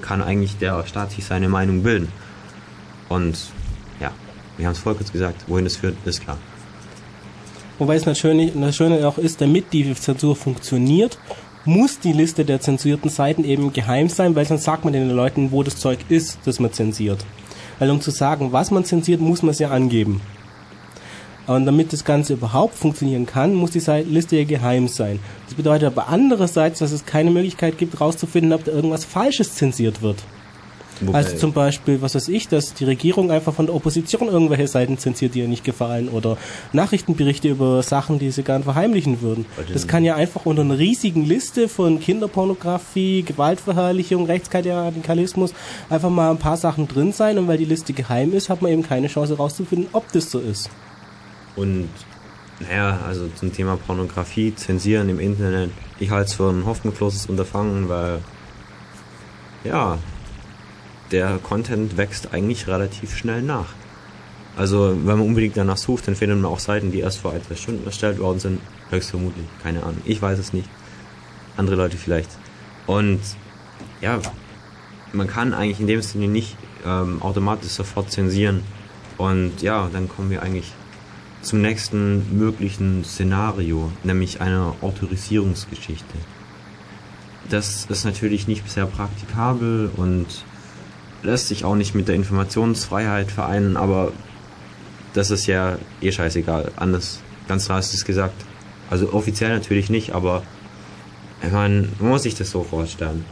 kann 0.00 0.22
eigentlich 0.22 0.56
der 0.58 0.86
Staat 0.86 1.12
sich 1.12 1.24
seine 1.24 1.48
Meinung 1.48 1.82
bilden. 1.82 2.08
Und 3.08 3.36
wir 4.58 4.66
haben 4.66 4.74
es 4.74 4.80
voll 4.80 4.94
kurz 4.94 5.10
gesagt, 5.10 5.44
wohin 5.46 5.64
das 5.64 5.76
führt, 5.76 5.96
ist 6.04 6.20
klar. 6.20 6.36
Wobei 7.78 7.94
es 7.94 8.06
natürlich 8.06 8.52
das 8.54 8.76
Schöne 8.76 9.06
auch 9.06 9.18
ist, 9.18 9.40
damit 9.40 9.72
die 9.72 9.94
Zensur 9.94 10.34
funktioniert, 10.34 11.18
muss 11.64 12.00
die 12.00 12.12
Liste 12.12 12.44
der 12.44 12.60
zensierten 12.60 13.08
Seiten 13.08 13.44
eben 13.44 13.72
geheim 13.72 14.08
sein, 14.08 14.34
weil 14.34 14.44
sonst 14.44 14.64
sagt 14.64 14.84
man 14.84 14.92
den 14.92 15.10
Leuten, 15.10 15.52
wo 15.52 15.62
das 15.62 15.76
Zeug 15.76 15.98
ist, 16.08 16.38
das 16.44 16.58
man 16.58 16.72
zensiert. 16.72 17.24
Weil 17.78 17.90
um 17.90 18.00
zu 18.00 18.10
sagen, 18.10 18.52
was 18.52 18.70
man 18.72 18.84
zensiert, 18.84 19.20
muss 19.20 19.42
man 19.42 19.50
es 19.50 19.60
ja 19.60 19.70
angeben. 19.70 20.20
Und 21.46 21.64
damit 21.64 21.92
das 21.92 22.04
Ganze 22.04 22.34
überhaupt 22.34 22.74
funktionieren 22.74 23.26
kann, 23.26 23.54
muss 23.54 23.70
die 23.70 23.78
Liste 23.78 24.36
ja 24.36 24.44
geheim 24.44 24.88
sein. 24.88 25.18
Das 25.46 25.54
bedeutet 25.54 25.86
aber 25.86 26.08
andererseits, 26.08 26.80
dass 26.80 26.92
es 26.92 27.06
keine 27.06 27.30
Möglichkeit 27.30 27.78
gibt, 27.78 27.94
herauszufinden, 27.94 28.52
ob 28.52 28.64
da 28.64 28.72
irgendwas 28.72 29.04
Falsches 29.04 29.54
zensiert 29.54 30.02
wird. 30.02 30.22
Wobei 31.00 31.18
also 31.18 31.36
zum 31.36 31.52
Beispiel, 31.52 32.02
was 32.02 32.14
weiß 32.14 32.28
ich, 32.28 32.48
dass 32.48 32.74
die 32.74 32.84
Regierung 32.84 33.30
einfach 33.30 33.54
von 33.54 33.66
der 33.66 33.74
Opposition 33.74 34.28
irgendwelche 34.28 34.66
Seiten 34.66 34.98
zensiert, 34.98 35.34
die 35.34 35.40
ihr 35.40 35.48
nicht 35.48 35.64
gefallen 35.64 36.08
oder 36.08 36.36
Nachrichtenberichte 36.72 37.48
über 37.48 37.82
Sachen, 37.82 38.18
die 38.18 38.30
sie 38.30 38.42
gern 38.42 38.64
verheimlichen 38.64 39.20
würden. 39.20 39.46
Das 39.72 39.86
kann 39.86 40.04
ja 40.04 40.16
einfach 40.16 40.46
unter 40.46 40.62
einer 40.62 40.78
riesigen 40.78 41.24
Liste 41.24 41.68
von 41.68 42.00
Kinderpornografie, 42.00 43.22
Gewaltverherrlichung, 43.22 44.26
Rechtsradikalismus 44.26 45.52
einfach 45.88 46.10
mal 46.10 46.30
ein 46.30 46.38
paar 46.38 46.56
Sachen 46.56 46.88
drin 46.88 47.12
sein 47.12 47.38
und 47.38 47.48
weil 47.48 47.58
die 47.58 47.64
Liste 47.64 47.92
geheim 47.92 48.32
ist, 48.32 48.48
hat 48.48 48.62
man 48.62 48.72
eben 48.72 48.82
keine 48.82 49.08
Chance 49.08 49.36
herauszufinden, 49.36 49.88
ob 49.92 50.10
das 50.12 50.30
so 50.30 50.38
ist. 50.38 50.70
Und 51.56 51.88
naja, 52.60 53.00
also 53.06 53.28
zum 53.28 53.52
Thema 53.52 53.76
Pornografie, 53.76 54.54
Zensieren 54.54 55.08
im 55.08 55.20
Internet, 55.20 55.70
ich 56.00 56.10
halte 56.10 56.26
es 56.26 56.34
für 56.34 56.50
ein 56.50 56.66
hoffnungsloses 56.66 57.26
Unterfangen, 57.26 57.88
weil 57.88 58.20
ja, 59.64 59.98
der 61.10 61.38
Content 61.38 61.96
wächst 61.96 62.32
eigentlich 62.32 62.66
relativ 62.66 63.16
schnell 63.16 63.42
nach. 63.42 63.74
Also 64.56 64.90
wenn 64.90 65.18
man 65.18 65.26
unbedingt 65.26 65.56
danach 65.56 65.76
sucht, 65.76 66.08
dann 66.08 66.16
findet 66.16 66.40
man 66.40 66.50
auch 66.50 66.58
Seiten, 66.58 66.90
die 66.90 67.00
erst 67.00 67.20
vor 67.20 67.32
ein, 67.32 67.42
zwei 67.42 67.54
Stunden 67.54 67.86
erstellt 67.86 68.18
worden 68.18 68.40
sind. 68.40 68.60
Höchstvermutlich, 68.90 69.46
keine 69.62 69.82
Ahnung. 69.82 70.02
Ich 70.04 70.20
weiß 70.20 70.38
es 70.38 70.52
nicht. 70.52 70.68
Andere 71.56 71.76
Leute 71.76 71.96
vielleicht. 71.96 72.30
Und 72.86 73.20
ja, 74.00 74.20
man 75.12 75.26
kann 75.26 75.54
eigentlich 75.54 75.80
in 75.80 75.86
dem 75.86 76.02
Sinne 76.02 76.28
nicht 76.28 76.56
ähm, 76.84 77.22
automatisch 77.22 77.70
sofort 77.70 78.10
zensieren. 78.10 78.62
Und 79.16 79.62
ja, 79.62 79.88
dann 79.92 80.08
kommen 80.08 80.30
wir 80.30 80.42
eigentlich 80.42 80.72
zum 81.42 81.60
nächsten 81.60 82.36
möglichen 82.36 83.04
Szenario, 83.04 83.92
nämlich 84.02 84.40
einer 84.40 84.74
Autorisierungsgeschichte. 84.80 86.14
Das 87.48 87.86
ist 87.86 88.04
natürlich 88.04 88.48
nicht 88.48 88.68
sehr 88.68 88.86
praktikabel 88.86 89.90
und 89.96 90.26
lässt 91.22 91.48
sich 91.48 91.64
auch 91.64 91.74
nicht 91.74 91.94
mit 91.94 92.08
der 92.08 92.14
Informationsfreiheit 92.14 93.30
vereinen, 93.30 93.76
aber 93.76 94.12
das 95.14 95.30
ist 95.30 95.46
ja 95.46 95.78
eh 96.00 96.12
scheißegal. 96.12 96.72
Anders, 96.76 97.20
ganz 97.48 97.66
drastisch 97.66 98.04
gesagt. 98.04 98.44
Also 98.90 99.12
offiziell 99.12 99.50
natürlich 99.50 99.90
nicht, 99.90 100.12
aber 100.12 100.42
ich 101.42 101.52
meine, 101.52 101.88
man 101.98 102.10
muss 102.10 102.22
sich 102.22 102.34
das 102.34 102.50
so 102.50 102.62
vorstellen. 102.62 103.24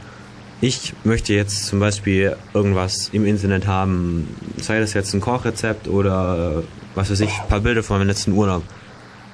Ich 0.59 0.93
möchte 1.03 1.33
jetzt 1.33 1.65
zum 1.67 1.79
Beispiel 1.79 2.35
irgendwas 2.53 3.09
im 3.11 3.25
Internet 3.25 3.67
haben, 3.67 4.27
sei 4.57 4.79
das 4.79 4.93
jetzt 4.93 5.13
ein 5.13 5.21
Kochrezept 5.21 5.87
oder 5.87 6.63
was 6.95 7.11
weiß 7.11 7.19
ich, 7.19 7.29
ein 7.29 7.47
paar 7.47 7.59
Bilder 7.59 7.83
von 7.83 7.99
meinem 7.99 8.07
letzten 8.07 8.31
Urlaub. 8.31 8.63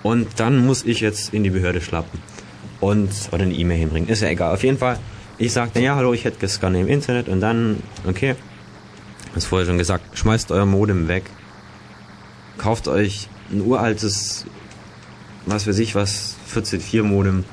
Und 0.02 0.28
dann 0.38 0.66
muss 0.66 0.84
ich 0.84 1.00
jetzt 1.00 1.34
in 1.34 1.44
die 1.44 1.50
Behörde 1.50 1.80
schlappen 1.80 2.20
und 2.82 3.10
oder 3.32 3.44
eine 3.44 3.54
E-Mail 3.54 3.78
hinbringen. 3.78 4.10
Ist 4.10 4.22
ja 4.22 4.28
egal. 4.28 4.54
Auf 4.54 4.64
jeden 4.64 4.78
Fall 4.78 5.00
ich 5.46 5.54
sagte, 5.54 5.82
ja, 5.82 5.96
hallo, 5.96 6.14
ich 6.14 6.26
hätte 6.26 6.40
gescannt 6.40 6.78
im 6.78 6.88
Internet. 6.88 7.28
Und 7.28 7.42
dann, 7.42 7.82
okay, 8.08 8.36
das 9.36 9.46
vorher 9.46 9.68
schon 9.68 9.78
gesagt, 9.78 10.18
schmeißt 10.18 10.52
euer 10.52 10.66
Modem 10.66 11.08
weg, 11.08 11.24
kauft 12.58 12.88
euch 12.88 13.28
ein 13.52 13.62
uraltes, 13.62 14.46
was 15.46 15.68
weiß 15.68 15.80
ich 15.80 15.96
was, 15.96 16.36
14.4 16.54 17.04
Modem, 17.04 17.44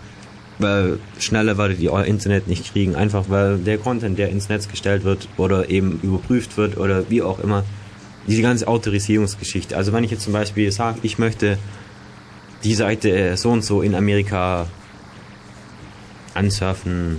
weil 0.59 0.99
schneller 1.19 1.59
werdet 1.59 1.81
ihr 1.81 1.93
euer 1.93 2.05
Internet 2.05 2.49
nicht 2.49 2.73
kriegen, 2.73 2.95
einfach 2.95 3.25
weil 3.29 3.59
der 3.59 3.79
Content, 3.79 4.19
der 4.19 4.29
ins 4.29 4.49
Netz 4.49 4.69
gestellt 4.69 5.05
wird 5.05 5.29
oder 5.37 5.71
eben 5.71 5.99
überprüft 6.03 6.57
wird 6.57 6.77
oder 6.77 7.09
wie 7.11 7.23
auch 7.23 7.39
immer, 7.39 7.65
diese 8.27 8.43
ganze 8.43 8.69
Autorisierungsgeschichte. 8.69 9.77
Also 9.77 9.93
wenn 9.93 10.05
ich 10.05 10.11
jetzt 10.11 10.25
zum 10.25 10.35
Beispiel 10.35 10.71
sage, 10.71 10.99
ich 11.03 11.19
möchte 11.19 11.59
die 12.63 12.75
Seite 12.75 13.37
so 13.37 13.51
und 13.51 13.65
so 13.65 13.81
in 13.81 13.95
Amerika 13.95 14.67
ansurfen, 16.35 17.19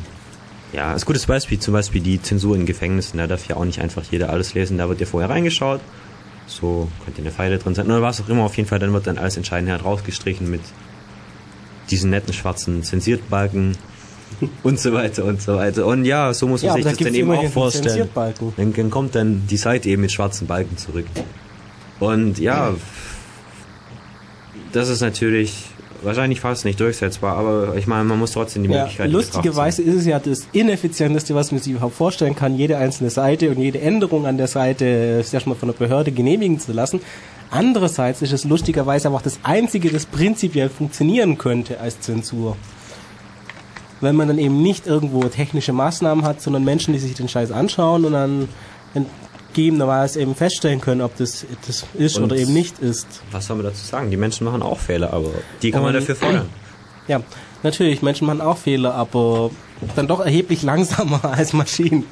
ja, 0.73 0.91
als 0.91 1.05
gutes 1.05 1.25
Beispiel 1.25 1.59
zum 1.59 1.73
Beispiel 1.73 2.01
die 2.01 2.21
Zensur 2.21 2.55
in 2.55 2.65
Gefängnissen. 2.65 3.17
Da 3.17 3.27
darf 3.27 3.47
ja 3.47 3.57
auch 3.57 3.65
nicht 3.65 3.81
einfach 3.81 4.03
jeder 4.09 4.29
alles 4.29 4.53
lesen. 4.53 4.77
Da 4.77 4.87
wird 4.87 4.99
ja 5.01 5.05
vorher 5.05 5.29
reingeschaut. 5.29 5.81
So 6.47 6.89
könnte 7.03 7.21
eine 7.21 7.31
Pfeile 7.31 7.57
drin 7.57 7.75
sein. 7.75 7.87
Oder 7.87 8.01
was 8.01 8.21
auch 8.21 8.29
immer. 8.29 8.43
Auf 8.43 8.55
jeden 8.55 8.69
Fall, 8.69 8.79
dann 8.79 8.93
wird 8.93 9.07
dann 9.07 9.17
alles 9.17 9.37
entscheidend 9.37 9.71
halt 9.71 9.83
rausgestrichen 9.83 10.49
mit 10.49 10.61
diesen 11.89 12.09
netten 12.09 12.33
schwarzen 12.33 12.83
Zensiertbalken 12.83 13.77
und 14.63 14.79
so 14.79 14.93
weiter 14.93 15.25
und 15.25 15.41
so 15.41 15.57
weiter. 15.57 15.85
Und 15.85 16.05
ja, 16.05 16.33
so 16.33 16.47
muss 16.47 16.61
man 16.63 16.69
ja, 16.69 16.73
sich 16.75 16.83
das 16.85 16.97
dann 16.97 17.15
eben 17.15 17.31
auch 17.31 17.49
vorstellen. 17.49 18.09
Dann, 18.15 18.73
dann 18.73 18.89
kommt 18.89 19.15
dann 19.15 19.45
die 19.47 19.57
Seite 19.57 19.89
eben 19.89 20.01
mit 20.01 20.11
schwarzen 20.11 20.47
Balken 20.47 20.77
zurück. 20.77 21.05
Und 21.99 22.39
ja, 22.39 22.73
das 24.71 24.87
ist 24.87 25.01
natürlich 25.01 25.65
wahrscheinlich 26.03 26.39
fast 26.39 26.65
nicht 26.65 26.79
durchsetzbar, 26.79 27.37
aber 27.37 27.75
ich 27.75 27.87
meine, 27.87 28.03
man 28.03 28.19
muss 28.19 28.31
trotzdem 28.31 28.63
die 28.63 28.69
ja, 28.69 28.79
Möglichkeit 28.79 29.11
Lustigerweise 29.11 29.81
ist 29.81 29.95
es 29.95 30.05
ja 30.05 30.19
das 30.19 30.47
ineffizienteste, 30.51 31.35
was 31.35 31.51
man 31.51 31.61
sich 31.61 31.73
überhaupt 31.73 31.95
vorstellen 31.95 32.35
kann, 32.35 32.55
jede 32.55 32.77
einzelne 32.77 33.09
Seite 33.09 33.49
und 33.49 33.59
jede 33.59 33.79
Änderung 33.81 34.25
an 34.25 34.37
der 34.37 34.47
Seite 34.47 35.23
erstmal 35.31 35.55
von 35.55 35.69
der 35.69 35.77
Behörde 35.77 36.11
genehmigen 36.11 36.59
zu 36.59 36.73
lassen. 36.73 37.01
Andererseits 37.49 38.21
ist 38.21 38.31
es 38.31 38.45
lustigerweise 38.45 39.07
aber 39.07 39.17
auch 39.17 39.21
das 39.21 39.39
einzige, 39.43 39.89
das 39.89 40.05
prinzipiell 40.05 40.69
funktionieren 40.69 41.37
könnte 41.37 41.79
als 41.79 41.99
Zensur. 41.99 42.55
Wenn 43.99 44.15
man 44.15 44.29
dann 44.29 44.39
eben 44.39 44.63
nicht 44.63 44.87
irgendwo 44.87 45.21
technische 45.25 45.73
Maßnahmen 45.73 46.25
hat, 46.25 46.41
sondern 46.41 46.63
Menschen, 46.63 46.93
die 46.93 46.99
sich 46.99 47.13
den 47.13 47.27
Scheiß 47.27 47.51
anschauen 47.51 48.05
und 48.05 48.13
dann 48.13 48.47
gegebenerweise 49.53 50.21
eben 50.21 50.35
feststellen 50.35 50.81
können, 50.81 51.01
ob 51.01 51.15
das, 51.17 51.45
das 51.65 51.85
ist 51.93 52.17
und 52.17 52.25
oder 52.25 52.35
eben 52.35 52.53
nicht 52.53 52.79
ist. 52.79 53.07
Was 53.31 53.47
soll 53.47 53.57
man 53.57 53.65
dazu 53.65 53.85
sagen? 53.85 54.11
Die 54.11 54.17
Menschen 54.17 54.45
machen 54.45 54.61
auch 54.61 54.79
Fehler, 54.79 55.13
aber 55.13 55.31
die 55.61 55.71
kann 55.71 55.81
und, 55.81 55.87
man 55.87 55.93
dafür 55.95 56.15
fordern. 56.15 56.49
Ja, 57.07 57.19
natürlich, 57.63 58.03
Menschen 58.03 58.27
machen 58.27 58.41
auch 58.41 58.57
Fehler, 58.57 58.93
aber 58.93 59.49
dann 59.95 60.07
doch 60.07 60.19
erheblich 60.19 60.61
langsamer 60.61 61.25
als 61.25 61.51
Maschinen. 61.51 62.05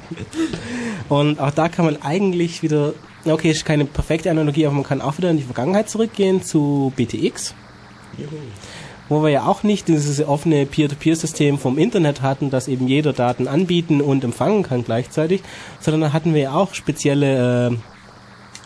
Und 1.08 1.38
auch 1.38 1.52
da 1.52 1.68
kann 1.68 1.84
man 1.84 2.02
eigentlich 2.02 2.62
wieder, 2.62 2.92
okay, 3.24 3.52
ist 3.52 3.64
keine 3.64 3.84
perfekte 3.84 4.30
Analogie, 4.30 4.66
aber 4.66 4.74
man 4.74 4.84
kann 4.84 5.00
auch 5.00 5.16
wieder 5.16 5.30
in 5.30 5.36
die 5.36 5.44
Vergangenheit 5.44 5.88
zurückgehen 5.88 6.42
zu 6.42 6.92
BTX. 6.96 7.54
Juhu 8.18 8.36
wo 9.10 9.22
wir 9.22 9.28
ja 9.28 9.44
auch 9.44 9.62
nicht 9.62 9.88
dieses 9.88 10.26
offene 10.26 10.64
Peer-to-Peer-System 10.64 11.58
vom 11.58 11.76
Internet 11.76 12.22
hatten, 12.22 12.48
dass 12.48 12.68
eben 12.68 12.88
jeder 12.88 13.12
Daten 13.12 13.48
anbieten 13.48 14.00
und 14.00 14.24
empfangen 14.24 14.62
kann 14.62 14.84
gleichzeitig, 14.84 15.42
sondern 15.80 16.00
da 16.00 16.12
hatten 16.14 16.32
wir 16.32 16.40
ja 16.40 16.54
auch 16.54 16.72
spezielle 16.72 17.76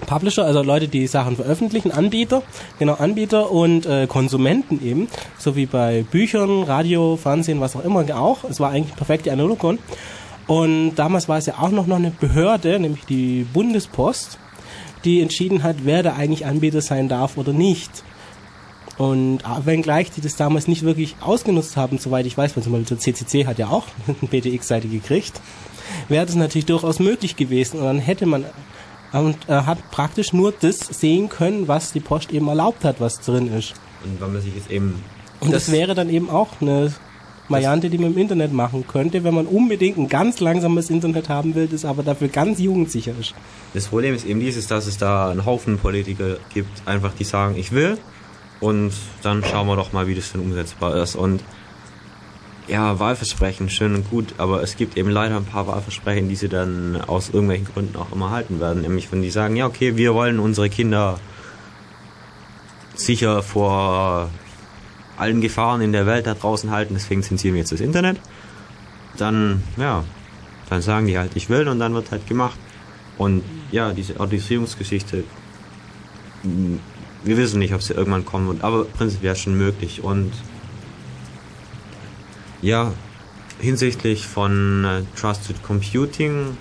Publisher, 0.07 0.45
also 0.45 0.63
Leute, 0.63 0.89
die 0.89 1.07
Sachen 1.07 1.37
veröffentlichen, 1.37 1.91
Anbieter, 1.91 2.43
genau 2.79 2.95
Anbieter 2.95 3.51
und 3.51 3.87
äh, 3.87 4.07
Konsumenten 4.07 4.85
eben, 4.85 5.09
so 5.39 5.57
wie 5.57 5.67
bei 5.67 6.05
Büchern, 6.11 6.65
Radio, 6.65 7.17
Fernsehen, 7.17 7.61
was 7.61 7.75
auch 7.75 7.85
immer 7.85 8.05
auch. 8.15 8.45
Es 8.45 8.61
war 8.61 8.71
eigentlich 8.71 8.97
perfekt 8.97 9.27
die 9.27 9.31
Analogon. 9.31 9.79
Und 10.47 10.97
damals 10.97 11.29
war 11.29 11.39
es 11.39 11.47
ja 11.47 11.55
auch 11.59 11.71
noch 11.71 11.89
eine 11.89 12.11
Behörde, 12.11 12.79
nämlich 12.79 13.07
die 13.07 13.47
Bundespost, 13.51 14.39
die 15.05 15.23
entschieden 15.23 15.63
hat, 15.63 15.77
wer 15.85 16.03
da 16.03 16.15
eigentlich 16.15 16.45
Anbieter 16.45 16.83
sein 16.83 17.09
darf 17.09 17.39
oder 17.39 17.55
nicht. 17.55 18.05
Und 18.97 19.43
wenngleich 19.65 20.13
die 20.13 20.21
das 20.21 20.37
damals 20.37 20.69
nicht 20.69 20.83
wirklich 20.83 21.17
ausgenutzt 21.21 21.77
haben, 21.77 21.99
soweit 21.99 22.27
ich 22.27 22.39
weiß, 22.39 22.57
weil 22.57 22.63
zum 22.63 22.73
Beispiel 22.73 22.97
der 22.97 22.99
CCC 22.99 23.47
hat 23.47 23.59
ja 23.59 23.69
auch 23.69 23.87
eine 24.07 24.29
BTX-Seite 24.29 24.89
gekriegt, 24.89 25.41
wäre 26.09 26.27
das 26.27 26.35
natürlich 26.37 26.67
durchaus 26.67 27.01
möglich 27.01 27.37
gewesen. 27.37 27.81
Und 27.81 27.87
dann 27.87 27.99
hätte 27.99 28.27
man 28.27 28.45
und 29.13 29.37
äh, 29.49 29.53
hat 29.53 29.91
praktisch 29.91 30.33
nur 30.33 30.53
das 30.53 30.79
sehen 30.79 31.29
können, 31.29 31.69
was 31.69 31.93
die 31.93 32.01
Post 32.01 32.33
eben 32.33 32.49
erlaubt 32.49 32.85
hat, 32.85 33.01
was 33.01 33.21
drin 33.21 33.53
ist. 33.53 33.75
Und 34.05 34.21
wenn 34.21 34.33
man 34.33 34.43
sich 34.43 34.55
jetzt 34.55 34.71
eben. 34.71 35.03
Und 35.41 35.53
das, 35.53 35.67
das 35.67 35.75
wäre 35.75 35.95
dann 35.95 36.11
eben 36.11 36.31
auch 36.31 36.49
eine 36.61 36.93
Variante, 37.49 37.91
die 37.91 37.99
man 37.99 38.13
im 38.13 38.19
Internet 38.19 38.53
machen 38.53 38.87
könnte, 38.87 39.23
wenn 39.23 39.35
man 39.35 39.47
unbedingt 39.47 39.99
ein 39.99 40.09
ganz 40.09 40.41
langsames 40.41 40.91
Internet 40.91 41.29
haben 41.29 41.55
will, 41.55 41.69
das 41.69 41.85
aber 41.85 42.03
dafür 42.03 42.29
ganz 42.29 42.59
jugendsicher 42.59 43.13
ist. 43.19 43.35
Das 43.75 43.87
Problem 43.89 44.15
ist 44.15 44.25
eben 44.25 44.41
dieses, 44.41 44.67
dass 44.67 44.87
es 44.87 44.97
da 44.97 45.31
einen 45.31 45.45
Haufen 45.45 45.79
Politiker 45.79 46.39
gibt, 46.53 46.87
einfach 46.89 47.13
die 47.15 47.25
sagen, 47.25 47.57
ich 47.57 47.73
will 47.73 47.99
und 48.61 48.93
dann 49.23 49.45
schauen 49.45 49.67
wir 49.67 49.77
doch 49.77 49.93
mal, 49.93 50.07
wie 50.07 50.15
das 50.15 50.33
denn 50.33 50.41
umsetzbar 50.41 50.97
ist. 50.97 51.17
Und 51.17 51.43
ja, 52.67 52.99
Wahlversprechen, 52.99 53.69
schön 53.69 53.95
und 53.95 54.09
gut, 54.09 54.35
aber 54.39 54.63
es 54.63 54.77
gibt 54.77 54.97
eben 54.97 55.11
leider 55.11 55.37
ein 55.37 55.45
paar 55.45 55.67
Wahlversprechen, 55.67 56.29
die 56.29 56.37
sie 56.37 56.49
dann 56.49 57.01
aus 57.07 57.29
irgendwelchen 57.29 57.67
Gründen 57.67 57.97
auch 57.97 58.11
immer 58.13 58.31
halten 58.31 58.61
werden. 58.61 58.83
Nämlich 58.83 59.13
wenn 59.13 59.23
die 59.23 59.31
sagen, 59.31 59.57
ja 59.57 59.67
okay, 59.67 59.97
wir 59.97 60.15
wollen 60.15 60.39
unsere 60.39 60.71
Kinder 60.71 61.21
sicher 62.95 63.43
vor 63.43 64.31
allen 65.17 65.41
Gefahren 65.41 65.81
in 65.81 65.93
der 65.93 66.07
Welt 66.07 66.27
da 66.27 66.35
draußen 66.35 66.71
halten, 66.71 66.95
deswegen 66.95 67.23
zensieren 67.23 67.55
wir 67.55 67.61
jetzt 67.61 67.73
das 67.73 67.81
Internet. 67.81 68.19
Dann, 69.17 69.63
ja, 69.77 70.05
dann 70.71 70.83
sagen 70.83 71.07
die 71.07 71.19
halt, 71.19 71.37
ich 71.37 71.49
will 71.51 71.69
und 71.69 71.79
dann 71.79 71.95
wird 71.95 72.11
halt 72.11 72.27
gemacht. 72.27 72.59
Und 73.17 73.43
ja, 73.71 73.93
diese 73.93 74.19
Autorisierungsgeschichte, 74.19 75.25
wir 77.25 77.37
wissen 77.37 77.59
nicht, 77.59 77.75
ob 77.75 77.83
sie 77.83 77.95
irgendwann 77.95 78.25
kommen 78.25 78.49
wird, 78.49 78.63
aber 78.63 78.85
prinzipiell 78.85 79.35
schon 79.35 79.57
möglich. 79.57 80.03
Und 80.05 80.33
ja, 82.63 82.93
hinsichtlich 83.59 84.27
von 84.27 84.85
äh, 84.85 85.03
Trusted 85.19 85.63
Computing, 85.63 86.57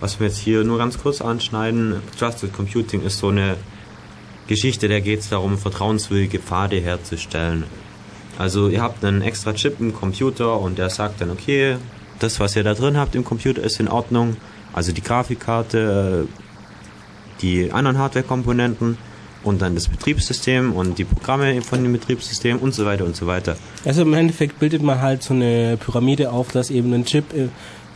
was 0.00 0.18
wir 0.20 0.26
jetzt 0.26 0.38
hier 0.38 0.64
nur 0.64 0.78
ganz 0.78 0.98
kurz 0.98 1.20
anschneiden, 1.20 1.96
Trusted 2.18 2.52
Computing 2.52 3.02
ist 3.02 3.18
so 3.18 3.28
eine 3.28 3.56
Geschichte, 4.46 4.88
da 4.88 5.00
geht 5.00 5.20
es 5.20 5.28
darum, 5.28 5.58
vertrauenswürdige 5.58 6.38
Pfade 6.38 6.80
herzustellen. 6.80 7.64
Also 8.38 8.68
ihr 8.68 8.82
habt 8.82 9.04
einen 9.04 9.22
extra 9.22 9.54
Chip 9.54 9.80
im 9.80 9.94
Computer 9.94 10.60
und 10.60 10.78
der 10.78 10.90
sagt 10.90 11.20
dann, 11.20 11.30
okay, 11.30 11.76
das, 12.18 12.38
was 12.38 12.54
ihr 12.56 12.62
da 12.64 12.74
drin 12.74 12.96
habt 12.96 13.14
im 13.14 13.24
Computer, 13.24 13.62
ist 13.62 13.80
in 13.80 13.88
Ordnung. 13.88 14.36
Also 14.72 14.92
die 14.92 15.02
Grafikkarte, 15.02 16.28
die 17.40 17.72
anderen 17.72 17.98
Hardware-Komponenten 17.98 18.98
und 19.46 19.62
dann 19.62 19.74
das 19.74 19.88
Betriebssystem 19.88 20.72
und 20.72 20.98
die 20.98 21.04
Programme 21.04 21.62
von 21.62 21.82
dem 21.82 21.92
Betriebssystem 21.92 22.58
und 22.58 22.74
so 22.74 22.84
weiter 22.84 23.04
und 23.04 23.16
so 23.16 23.26
weiter. 23.26 23.56
Also 23.84 24.02
im 24.02 24.12
Endeffekt 24.14 24.58
bildet 24.58 24.82
man 24.82 25.00
halt 25.00 25.22
so 25.22 25.34
eine 25.34 25.76
Pyramide 25.76 26.32
auf, 26.32 26.50
dass 26.50 26.70
eben 26.70 26.92
ein 26.92 27.04
Chip 27.04 27.32
äh, 27.32 27.48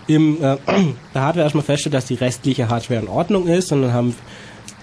im 0.07 0.37
äh, 0.43 0.57
der 1.15 1.23
Hardware 1.23 1.45
erstmal 1.45 1.65
feststellt, 1.65 1.95
dass 1.95 2.07
die 2.07 2.15
restliche 2.15 2.69
Hardware 2.69 3.01
in 3.01 3.09
Ordnung 3.09 3.47
ist 3.47 3.73
und 3.73 3.83
dann 3.83 3.93
haben 3.93 4.15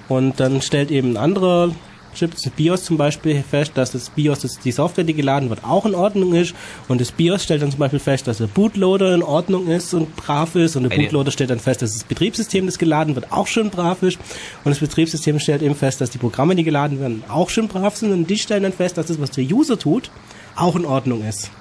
und 0.09 0.39
dann 0.39 0.61
stellt 0.61 0.89
eben 0.91 1.11
ein 1.11 1.18
anderer 1.18 1.72
Chip, 2.14 2.32
das 2.32 2.49
BIOS 2.51 2.84
zum 2.84 2.97
Beispiel, 2.97 3.43
fest, 3.43 3.74
dass 3.76 3.91
das 3.91 4.10
BIOS, 4.10 4.39
das 4.39 4.60
die 4.60 4.72
Software, 4.72 5.03
die 5.03 5.14
geladen 5.14 5.49
wird, 5.49 5.64
auch 5.64 5.86
in 5.86 5.95
Ordnung 5.95 6.34
ist. 6.34 6.55
Und 6.88 7.01
das 7.01 7.12
BIOS 7.12 7.43
stellt 7.43 7.62
dann 7.62 7.72
zum 7.72 7.80
Beispiel 7.80 7.99
fest, 7.99 8.28
dass 8.28 8.38
der 8.38 8.47
Bootloader 8.47 9.14
in 9.14 9.24
Ordnung 9.24 9.68
ist 9.68 9.93
und 9.93 10.16
brav 10.16 10.55
ist. 10.55 10.76
Und 10.76 10.84
der. 10.84 10.97
Bootloader 10.97 11.32
stellt 11.32 11.49
dann 11.49 11.60
fest, 11.60 11.82
dass 11.82 11.93
das 11.93 12.03
Betriebssystem, 12.03 12.66
das 12.66 12.78
geladen 12.78 13.16
wird, 13.16 13.32
auch 13.32 13.47
schön 13.47 13.70
brav 13.70 14.03
ist. 14.03 14.18
Und 14.64 14.72
das 14.72 14.80
Betriebssystem 14.80 15.39
stellt 15.39 15.62
eben 15.62 15.76
fest, 15.76 16.01
dass 16.01 16.10
die 16.10 16.18
Programme, 16.18 16.55
die 16.55 16.64
geladen 16.64 16.99
werden, 16.99 17.24
auch 17.30 17.49
schön 17.49 17.68
brav 17.68 17.95
sind. 17.95 18.12
Und 18.12 18.30
die 18.30 18.38
stellen 18.38 18.64
dann 18.64 18.74
fest, 18.74 18.97
dass 18.97 19.08
das, 19.08 19.22
was 19.22 19.32
der 19.32 19.43
User 19.43 19.78
tut, 19.78 20.10
auch 20.55 20.76
in 20.76 20.86
Ordnung 20.86 21.24
ist. 21.24 21.51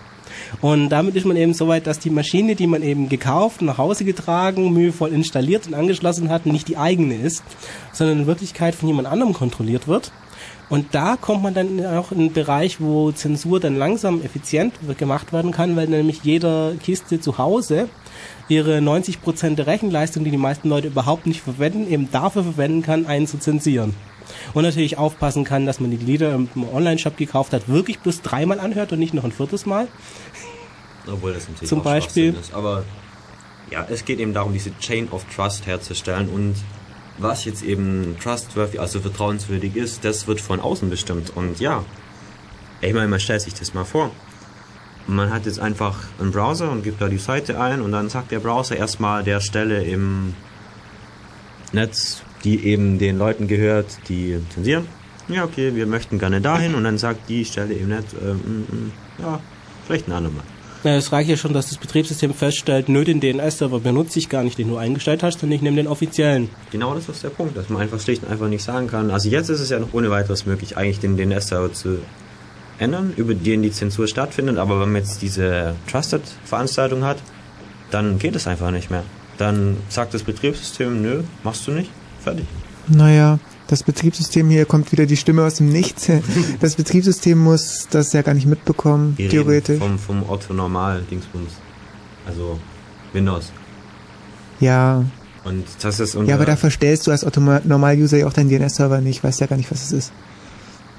Und 0.60 0.88
damit 0.90 1.16
ist 1.16 1.26
man 1.26 1.36
eben 1.36 1.54
so 1.54 1.68
weit, 1.68 1.86
dass 1.86 1.98
die 1.98 2.10
Maschine, 2.10 2.54
die 2.54 2.66
man 2.66 2.82
eben 2.82 3.08
gekauft, 3.08 3.62
nach 3.62 3.78
Hause 3.78 4.04
getragen, 4.04 4.72
mühevoll 4.72 5.12
installiert 5.12 5.66
und 5.66 5.74
angeschlossen 5.74 6.28
hat, 6.28 6.46
nicht 6.46 6.68
die 6.68 6.76
eigene 6.76 7.16
ist, 7.16 7.42
sondern 7.92 8.20
in 8.20 8.26
Wirklichkeit 8.26 8.74
von 8.74 8.88
jemand 8.88 9.08
anderem 9.08 9.32
kontrolliert 9.32 9.88
wird. 9.88 10.12
Und 10.68 10.94
da 10.94 11.16
kommt 11.16 11.42
man 11.44 11.54
dann 11.54 11.84
auch 11.86 12.10
in 12.10 12.18
einen 12.18 12.32
Bereich, 12.32 12.80
wo 12.80 13.12
Zensur 13.12 13.60
dann 13.60 13.76
langsam 13.76 14.20
effizient 14.22 14.74
gemacht 14.98 15.32
werden 15.32 15.52
kann, 15.52 15.76
weil 15.76 15.86
nämlich 15.86 16.24
jeder 16.24 16.74
Kiste 16.82 17.20
zu 17.20 17.38
Hause 17.38 17.88
ihre 18.48 18.78
90% 18.78 19.54
der 19.54 19.66
Rechenleistung, 19.68 20.24
die 20.24 20.30
die 20.30 20.36
meisten 20.36 20.68
Leute 20.68 20.88
überhaupt 20.88 21.26
nicht 21.26 21.40
verwenden, 21.40 21.88
eben 21.88 22.10
dafür 22.10 22.42
verwenden 22.42 22.82
kann, 22.82 23.06
einen 23.06 23.28
zu 23.28 23.38
zensieren. 23.38 23.94
Und 24.54 24.64
natürlich 24.64 24.98
aufpassen 24.98 25.44
kann, 25.44 25.66
dass 25.66 25.78
man 25.78 25.92
die 25.92 25.96
Lieder 25.96 26.34
im 26.34 26.48
Online-Shop 26.72 27.16
gekauft 27.16 27.52
hat, 27.52 27.68
wirklich 27.68 28.00
bloß 28.00 28.22
dreimal 28.22 28.58
anhört 28.58 28.92
und 28.92 28.98
nicht 28.98 29.14
noch 29.14 29.24
ein 29.24 29.30
viertes 29.30 29.66
Mal. 29.66 29.86
Obwohl 31.06 31.32
das 31.32 31.48
natürlich 31.48 31.68
Zum 31.68 31.82
Beispiel. 31.82 32.34
ist. 32.34 32.52
Aber 32.52 32.82
ja, 33.70 33.86
es 33.88 34.04
geht 34.04 34.18
eben 34.18 34.34
darum, 34.34 34.52
diese 34.52 34.76
Chain 34.78 35.08
of 35.10 35.24
Trust 35.34 35.66
herzustellen 35.66 36.28
und 36.28 36.56
was 37.18 37.44
jetzt 37.44 37.62
eben 37.62 38.16
trustworthy, 38.22 38.78
also 38.78 39.00
vertrauenswürdig 39.00 39.76
ist, 39.76 40.04
das 40.04 40.26
wird 40.26 40.40
von 40.40 40.60
außen 40.60 40.90
bestimmt. 40.90 41.32
Und 41.34 41.60
ja, 41.60 41.84
ich 42.80 42.92
meine, 42.92 43.08
man 43.08 43.20
stellt 43.20 43.40
sich 43.40 43.54
das 43.54 43.74
mal 43.74 43.84
vor. 43.84 44.10
Man 45.06 45.30
hat 45.30 45.46
jetzt 45.46 45.60
einfach 45.60 45.98
einen 46.20 46.32
Browser 46.32 46.70
und 46.70 46.82
gibt 46.82 47.00
da 47.00 47.08
die 47.08 47.18
Seite 47.18 47.60
ein 47.60 47.80
und 47.80 47.92
dann 47.92 48.08
sagt 48.08 48.32
der 48.32 48.40
Browser 48.40 48.76
erstmal 48.76 49.22
der 49.22 49.40
Stelle 49.40 49.84
im 49.84 50.34
Netz, 51.72 52.22
die 52.44 52.64
eben 52.66 52.98
den 52.98 53.16
Leuten 53.16 53.46
gehört, 53.46 53.86
die 54.08 54.40
zensieren. 54.50 54.86
Ja, 55.28 55.44
okay, 55.44 55.74
wir 55.74 55.86
möchten 55.86 56.18
gerne 56.18 56.40
dahin 56.40 56.74
und 56.74 56.84
dann 56.84 56.98
sagt 56.98 57.28
die 57.28 57.44
Stelle 57.44 57.74
im 57.74 57.88
Netz, 57.88 58.12
äh, 58.14 58.34
mm, 58.34 58.66
mm, 58.68 58.92
ja, 59.18 59.40
vielleicht 59.86 60.08
ein 60.08 60.12
andermal. 60.12 60.44
Es 60.86 61.12
reicht 61.12 61.28
ja 61.28 61.36
schon, 61.36 61.52
dass 61.52 61.68
das 61.68 61.78
Betriebssystem 61.78 62.32
feststellt, 62.32 62.88
nö, 62.88 63.04
den 63.04 63.20
DNS-Server 63.20 63.80
benutze 63.80 64.18
ich 64.18 64.28
gar 64.28 64.44
nicht, 64.44 64.58
den 64.58 64.68
du 64.68 64.76
eingestellt 64.76 65.22
hast, 65.22 65.40
sondern 65.40 65.56
ich 65.56 65.62
nehme 65.62 65.76
den 65.76 65.88
offiziellen. 65.88 66.48
Genau 66.70 66.94
das 66.94 67.08
ist 67.08 67.24
der 67.24 67.30
Punkt, 67.30 67.56
dass 67.56 67.68
man 67.68 67.82
einfach 67.82 68.00
schlicht 68.00 68.22
und 68.22 68.30
einfach 68.30 68.48
nicht 68.48 68.62
sagen 68.62 68.86
kann. 68.86 69.10
Also 69.10 69.28
jetzt 69.28 69.48
ist 69.48 69.60
es 69.60 69.70
ja 69.70 69.78
noch 69.78 69.92
ohne 69.92 70.10
weiteres 70.10 70.46
möglich, 70.46 70.76
eigentlich 70.76 71.00
den 71.00 71.16
DNS-Server 71.16 71.72
zu 71.72 71.98
ändern, 72.78 73.12
über 73.16 73.34
den 73.34 73.62
die 73.62 73.72
Zensur 73.72 74.06
stattfindet. 74.06 74.58
Aber 74.58 74.80
wenn 74.80 74.92
man 74.92 75.02
jetzt 75.02 75.22
diese 75.22 75.74
Trusted-Veranstaltung 75.90 77.04
hat, 77.04 77.18
dann 77.90 78.18
geht 78.18 78.36
es 78.36 78.46
einfach 78.46 78.70
nicht 78.70 78.90
mehr. 78.90 79.02
Dann 79.38 79.76
sagt 79.88 80.14
das 80.14 80.22
Betriebssystem, 80.22 81.02
nö, 81.02 81.22
machst 81.42 81.66
du 81.66 81.72
nicht, 81.72 81.90
fertig. 82.20 82.46
Naja, 82.88 83.38
das 83.68 83.82
Betriebssystem 83.82 84.48
hier 84.48 84.64
kommt 84.64 84.92
wieder 84.92 85.06
die 85.06 85.16
Stimme 85.16 85.44
aus 85.44 85.54
dem 85.56 85.68
Nichts. 85.68 86.08
Das 86.60 86.76
Betriebssystem 86.76 87.38
muss 87.38 87.88
das 87.90 88.12
ja 88.12 88.22
gar 88.22 88.34
nicht 88.34 88.46
mitbekommen, 88.46 89.14
Wir 89.16 89.28
theoretisch. 89.28 89.78
Vom, 89.78 89.98
vom 89.98 90.28
Otto 90.28 90.54
Normal 90.54 91.02
Dingsbums. 91.10 91.52
Also 92.26 92.58
Windows. 93.12 93.52
Ja. 94.60 95.04
Und 95.44 95.64
das 95.80 96.00
ist 96.00 96.14
Ja, 96.26 96.34
aber 96.34 96.44
da 96.44 96.56
verstellst 96.56 97.06
du 97.06 97.10
als 97.10 97.24
Otto 97.24 97.40
Normal 97.40 97.96
User 97.96 98.16
ja 98.18 98.26
auch 98.26 98.32
deinen 98.32 98.48
DNS-Server 98.48 99.00
nicht, 99.00 99.22
weißt 99.22 99.40
ja 99.40 99.46
gar 99.46 99.56
nicht, 99.56 99.70
was 99.70 99.84
es 99.84 99.92
ist. 99.92 100.12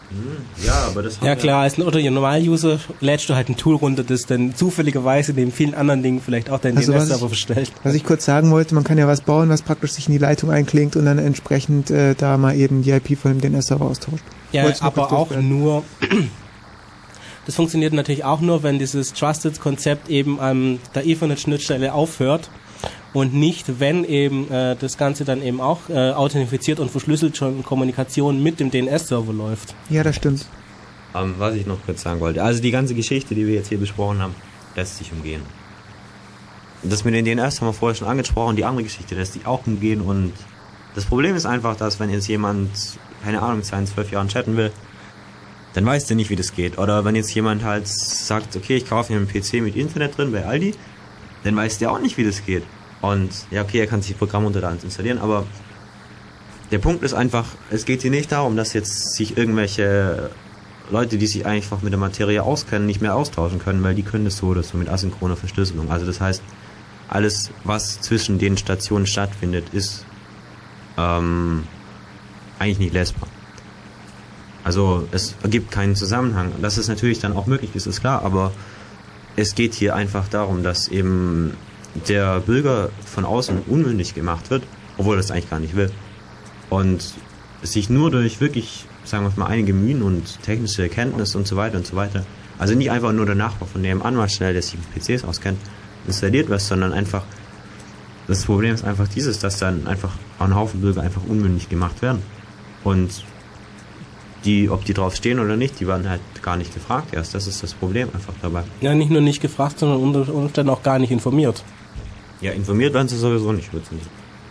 Hm, 0.10 0.66
ja, 0.66 0.88
aber 0.88 1.04
das 1.04 1.20
Ja 1.22 1.36
klar, 1.36 1.64
als 1.64 1.78
ein 1.78 1.82
Otto 1.84 2.00
Normal-User 2.00 2.80
lädst 3.02 3.30
du 3.30 3.36
halt 3.36 3.50
ein 3.50 3.58
Tool 3.58 3.76
runter, 3.76 4.04
das 4.04 4.26
dann 4.26 4.56
zufälligerweise 4.56 5.34
neben 5.34 5.52
vielen 5.52 5.74
anderen 5.74 6.02
Dingen 6.02 6.22
vielleicht 6.22 6.50
auch 6.50 6.60
deinen 6.60 6.78
also 6.78 6.94
DNS-Server 6.94 7.28
verstellt. 7.28 7.72
Was 7.84 7.94
ich 7.94 8.06
kurz 8.06 8.24
sagen 8.24 8.52
wollte, 8.52 8.74
man 8.74 8.84
kann 8.84 8.98
ja 8.98 9.08
was 9.08 9.22
bauen, 9.22 9.50
was 9.50 9.62
praktisch 9.62 9.92
sich 9.92 10.08
in 10.08 10.14
die 10.14 10.20
Leitung 10.20 10.50
einklingt 10.50 10.96
und 10.96 11.06
dann 11.06 11.18
entsprechend 11.20 11.92
äh, 11.92 12.16
da 12.16 12.38
mal 12.38 12.56
eben 12.56 12.84
die 12.84 12.92
IP 12.92 13.18
von 13.18 13.38
dem 13.38 13.42
DNS-Server 13.42 13.86
austauscht. 13.86 14.24
Ja, 14.52 14.66
aber 14.80 15.12
auch 15.12 15.32
nur... 15.36 15.84
Das 17.46 17.56
funktioniert 17.56 17.94
natürlich 17.94 18.26
auch 18.26 18.42
nur, 18.42 18.62
wenn 18.62 18.78
dieses 18.78 19.14
Trusted-Konzept 19.14 20.10
eben 20.10 20.38
an 20.42 20.80
der 20.96 21.06
Ethernet-Schnittstelle 21.06 21.94
aufhört 21.94 22.50
und 23.18 23.34
nicht, 23.34 23.80
wenn 23.80 24.04
eben 24.04 24.50
äh, 24.52 24.76
das 24.76 24.96
Ganze 24.96 25.26
dann 25.26 25.42
eben 25.42 25.60
auch 25.60 25.90
äh, 25.90 26.12
authentifiziert 26.12 26.80
und 26.80 26.92
verschlüsselt 26.92 27.36
schon 27.36 27.58
in 27.58 27.64
Kommunikation 27.64 28.44
mit 28.44 28.60
dem 28.60 28.70
DNS-Server 28.70 29.34
läuft. 29.34 29.74
Ja, 29.90 30.04
das 30.04 30.16
stimmt. 30.16 30.46
Ähm, 31.16 31.34
was 31.40 31.56
ich 31.56 31.66
noch 31.66 31.84
kurz 31.84 32.04
sagen 32.04 32.20
wollte, 32.20 32.44
also 32.44 32.62
die 32.62 32.70
ganze 32.70 32.94
Geschichte, 32.94 33.34
die 33.34 33.48
wir 33.48 33.56
jetzt 33.56 33.70
hier 33.70 33.80
besprochen 33.80 34.22
haben, 34.22 34.36
lässt 34.76 35.00
sich 35.00 35.12
umgehen. 35.12 35.42
Das 36.84 37.06
mit 37.06 37.16
den 37.16 37.26
DNS 37.26 37.60
haben 37.60 37.70
wir 37.70 37.74
vorher 37.74 37.96
schon 37.96 38.08
angesprochen, 38.08 38.56
die 38.56 38.66
andere 38.66 38.84
Geschichte 38.84 39.16
lässt 39.16 39.34
sich 39.34 39.48
auch 39.48 39.66
umgehen 39.66 40.02
und 40.02 40.34
das 40.94 41.06
Problem 41.06 41.36
ist 41.36 41.48
einfach, 41.48 41.76
dass 41.76 42.00
wenn 42.00 42.12
jetzt 42.12 42.28
jemand, 42.28 42.70
keine 43.24 43.42
Ahnung, 43.42 43.64
10, 43.64 43.88
12 43.88 44.12
Jahren 44.12 44.28
chatten 44.28 44.58
will, 44.58 44.72
dann 45.74 45.88
weiß 45.88 46.06
der 46.06 46.16
nicht, 46.18 46.30
wie 46.30 46.36
das 46.36 46.54
geht. 46.54 46.78
Oder 46.78 47.04
wenn 47.04 47.16
jetzt 47.16 47.34
jemand 47.34 47.64
halt 47.64 47.88
sagt, 47.88 48.56
okay, 48.56 48.78
ich 48.78 48.88
kaufe 48.88 49.12
mir 49.12 49.18
einen 49.18 49.28
PC 49.28 49.62
mit 49.62 49.76
Internet 49.76 50.18
drin 50.18 50.32
bei 50.32 50.46
Aldi, 50.46 50.76
dann 51.44 51.56
weiß 51.56 51.80
der 51.80 51.92
auch 51.92 52.00
nicht, 52.00 52.18
wie 52.18 52.24
das 52.24 52.46
geht. 52.46 52.64
Und 53.02 53.32
ja, 53.52 53.62
okay, 53.62 53.80
er 53.80 53.88
kann 53.88 54.02
sich 54.02 54.18
Programm 54.18 54.46
unter 54.46 54.62
der 54.62 54.70
Hand 54.70 54.84
installieren, 54.84 55.20
aber 55.20 55.46
der 56.72 56.80
Punkt 56.80 57.04
ist 57.04 57.14
einfach, 57.14 57.46
es 57.70 57.86
geht 57.86 58.02
hier 58.02 58.12
nicht 58.12 58.32
darum, 58.32 58.58
dass 58.58 58.74
jetzt 58.74 59.14
sich 59.14 59.38
irgendwelche 59.38 60.32
Leute, 60.90 61.18
die 61.18 61.28
sich 61.28 61.46
einfach 61.46 61.82
mit 61.82 61.94
der 61.94 62.00
Materie 62.00 62.44
auskennen, 62.44 62.86
nicht 62.86 63.02
mehr 63.02 63.16
austauschen 63.16 63.60
können, 63.60 63.84
weil 63.84 63.96
die 63.96 64.04
können 64.04 64.26
das 64.26 64.38
so 64.38 64.48
oder 64.48 64.64
so 64.64 64.78
mit 64.78 64.90
asynchroner 64.90 65.36
Verschlüsselung. 65.36 65.92
Also 65.92 66.06
das 66.06 66.20
heißt, 66.20 66.42
alles, 67.08 67.52
was 67.64 68.02
zwischen 68.02 68.40
den 68.40 68.58
Stationen 68.58 69.06
stattfindet, 69.06 69.70
ist 69.74 70.06
ähm, 70.98 71.64
eigentlich 72.60 72.80
nicht 72.80 72.94
lesbar. 72.94 73.30
Also 74.64 75.08
es 75.12 75.36
ergibt 75.44 75.72
keinen 75.72 75.96
Zusammenhang. 75.96 76.52
Dass 76.62 76.78
es 76.78 76.90
natürlich 76.90 77.20
dann 77.20 77.34
auch 77.34 77.48
möglich 77.48 77.76
ist, 77.76 77.86
ist 77.86 78.02
klar, 78.02 78.24
aber 78.24 78.52
es 79.38 79.56
geht 79.56 79.74
hier 79.74 79.96
einfach 79.96 80.28
darum, 80.28 80.64
dass 80.64 80.90
eben 80.90 81.54
der 82.08 82.40
Bürger 82.42 82.90
von 83.06 83.26
außen 83.26 83.64
unmündig 83.68 84.14
gemacht 84.14 84.50
wird, 84.50 84.64
obwohl 84.98 85.16
er 85.16 85.18
das 85.18 85.32
eigentlich 85.32 85.50
gar 85.50 85.60
nicht 85.60 85.76
will. 85.76 85.92
Und 86.70 87.14
sich 87.64 87.90
nur 87.90 88.12
durch 88.12 88.40
wirklich, 88.42 88.86
sagen 89.04 89.26
wir 89.26 89.32
mal, 89.38 89.48
einige 89.48 89.74
Mühen 89.74 90.02
und 90.02 90.42
technische 90.44 90.84
Erkenntnisse 90.84 91.38
und 91.38 91.48
so 91.48 91.56
weiter 91.56 91.78
und 91.78 91.88
so 91.88 91.96
weiter, 91.96 92.26
also 92.60 92.76
nicht 92.76 92.92
einfach 92.92 93.14
nur 93.14 93.26
der 93.26 93.36
Nachbar 93.36 93.68
von 93.68 93.84
dem 93.84 94.00
mal 94.00 94.30
schnell, 94.30 94.54
der 94.54 94.62
sich 94.62 94.76
mit 94.76 95.04
PCs 95.04 95.24
auskennt, 95.24 95.60
installiert 96.06 96.50
was, 96.50 96.68
sondern 96.68 96.94
einfach, 96.94 97.24
das 98.28 98.46
Problem 98.46 98.74
ist 98.74 98.84
einfach 98.84 99.08
dieses, 99.08 99.40
dass 99.40 99.58
dann 99.58 99.88
einfach 99.88 100.12
ein 100.40 100.56
Haufen 100.56 100.82
Bürger 100.82 101.02
einfach 101.02 101.22
unmündig 101.28 101.70
gemacht 101.70 102.02
werden. 102.02 102.22
Und 102.84 103.24
die, 104.46 104.70
ob 104.70 104.86
die 104.86 104.94
drauf 104.94 105.16
stehen 105.16 105.40
oder 105.40 105.56
nicht, 105.56 105.80
die 105.80 105.88
werden 105.88 106.10
halt 106.10 106.22
gar 106.42 106.58
nicht 106.58 106.74
gefragt 106.74 107.14
erst. 107.14 107.36
Das 107.36 107.48
ist 107.48 107.64
das 107.64 107.74
Problem 107.74 108.10
einfach 108.14 108.34
dabei. 108.42 108.64
Ja, 108.82 108.94
nicht 108.96 109.12
nur 109.12 109.22
nicht 109.22 109.42
gefragt, 109.42 109.80
sondern 109.80 110.00
unter 110.00 110.34
Umständen 110.34 110.70
auch 110.70 110.84
gar 110.84 111.00
nicht 111.00 111.12
informiert. 111.12 111.64
Ja, 112.42 112.52
informiert 112.52 112.94
werden 112.94 113.08
sie 113.08 113.18
sowieso 113.18 113.52
nicht, 113.52 113.74
nicht. 113.74 113.86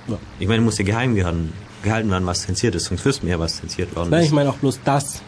Ja. 0.08 0.18
Ich 0.38 0.48
meine, 0.48 0.62
muss 0.62 0.78
ja 0.78 0.84
geheim 0.84 1.14
gehalten, 1.14 1.52
gehalten 1.82 2.10
werden, 2.10 2.26
was 2.26 2.42
zensiert 2.42 2.74
ist, 2.74 2.84
sonst 2.86 3.04
wüssten 3.04 3.26
wir 3.26 3.34
ja, 3.34 3.38
was 3.40 3.56
zensiert 3.58 3.94
worden 3.94 4.10
Nein, 4.10 4.20
ist. 4.22 4.26
ich 4.26 4.32
meine 4.32 4.50
auch 4.50 4.56
bloß, 4.56 4.80
dass 4.84 5.22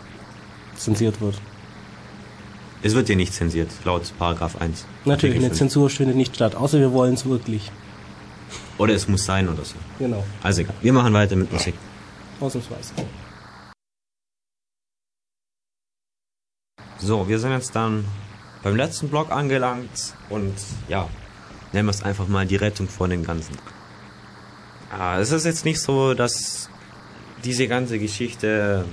zensiert 0.76 1.20
wird. 1.20 1.40
Es 2.82 2.94
wird 2.94 3.08
ja 3.08 3.16
nicht 3.16 3.32
zensiert, 3.34 3.70
laut 3.84 4.12
Paragraph 4.18 4.60
1. 4.60 4.86
Natürlich, 5.04 5.36
eine 5.38 5.46
5. 5.48 5.58
Zensur 5.58 5.90
findet 5.90 6.16
nicht 6.16 6.34
statt, 6.36 6.54
außer 6.54 6.78
wir 6.78 6.92
wollen 6.92 7.14
es 7.14 7.26
wirklich. 7.26 7.70
Oder 8.78 8.94
es 8.94 9.08
muss 9.08 9.24
sein 9.24 9.48
oder 9.48 9.64
so. 9.64 9.74
Genau, 9.98 10.24
Also 10.42 10.60
egal. 10.62 10.74
Wir 10.80 10.92
machen 10.92 11.12
weiter 11.12 11.34
mit 11.34 11.52
Musik. 11.52 11.74
ausnahmsweise. 12.40 12.92
So, 16.98 17.28
wir 17.28 17.38
sind 17.38 17.52
jetzt 17.52 17.74
dann 17.74 18.04
beim 18.62 18.76
letzten 18.76 19.08
Block 19.08 19.30
angelangt 19.30 20.14
und 20.30 20.54
ja, 20.88 21.08
nennen 21.72 21.86
wir 21.86 21.90
es 21.90 22.02
einfach 22.02 22.28
mal 22.28 22.46
die 22.46 22.56
Rettung 22.56 22.88
vor 22.88 23.08
dem 23.08 23.24
Ganzen. 23.24 23.56
Ah, 24.90 25.18
es 25.18 25.32
ist 25.32 25.44
jetzt 25.44 25.64
nicht 25.64 25.80
so, 25.80 26.14
dass 26.14 26.70
diese 27.44 27.68
ganze 27.68 27.98
Geschichte 27.98 28.84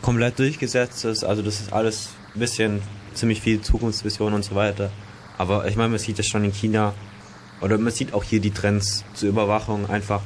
komplett 0.00 0.38
durchgesetzt 0.38 1.04
ist. 1.04 1.24
Also 1.24 1.42
das 1.42 1.60
ist 1.60 1.72
alles 1.72 2.10
ein 2.34 2.40
bisschen 2.40 2.82
ziemlich 3.14 3.40
viel 3.40 3.60
Zukunftsvision 3.60 4.32
und 4.32 4.44
so 4.44 4.54
weiter. 4.54 4.90
Aber 5.38 5.66
ich 5.66 5.76
meine, 5.76 5.90
man 5.90 5.98
sieht 5.98 6.18
das 6.18 6.26
schon 6.26 6.44
in 6.44 6.52
China 6.52 6.94
oder 7.60 7.76
man 7.78 7.92
sieht 7.92 8.14
auch 8.14 8.24
hier 8.24 8.40
die 8.40 8.50
Trends 8.50 9.04
zur 9.14 9.28
Überwachung 9.28 9.90
einfach, 9.90 10.22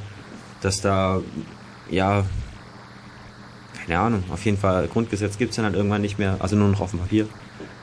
dass 0.61 0.81
da 0.81 1.21
ja 1.89 2.25
keine 3.87 3.99
Ahnung, 3.99 4.23
auf 4.31 4.43
jeden 4.43 4.57
Fall 4.57 4.87
Grundgesetz 4.89 5.37
gibt 5.37 5.51
es 5.51 5.55
dann 5.55 5.63
halt 5.63 5.75
irgendwann 5.75 6.01
nicht 6.01 6.19
mehr, 6.19 6.35
also 6.39 6.57
nur 6.57 6.67
noch 6.67 6.81
auf 6.81 6.91
dem 6.91 6.99
Papier, 6.99 7.27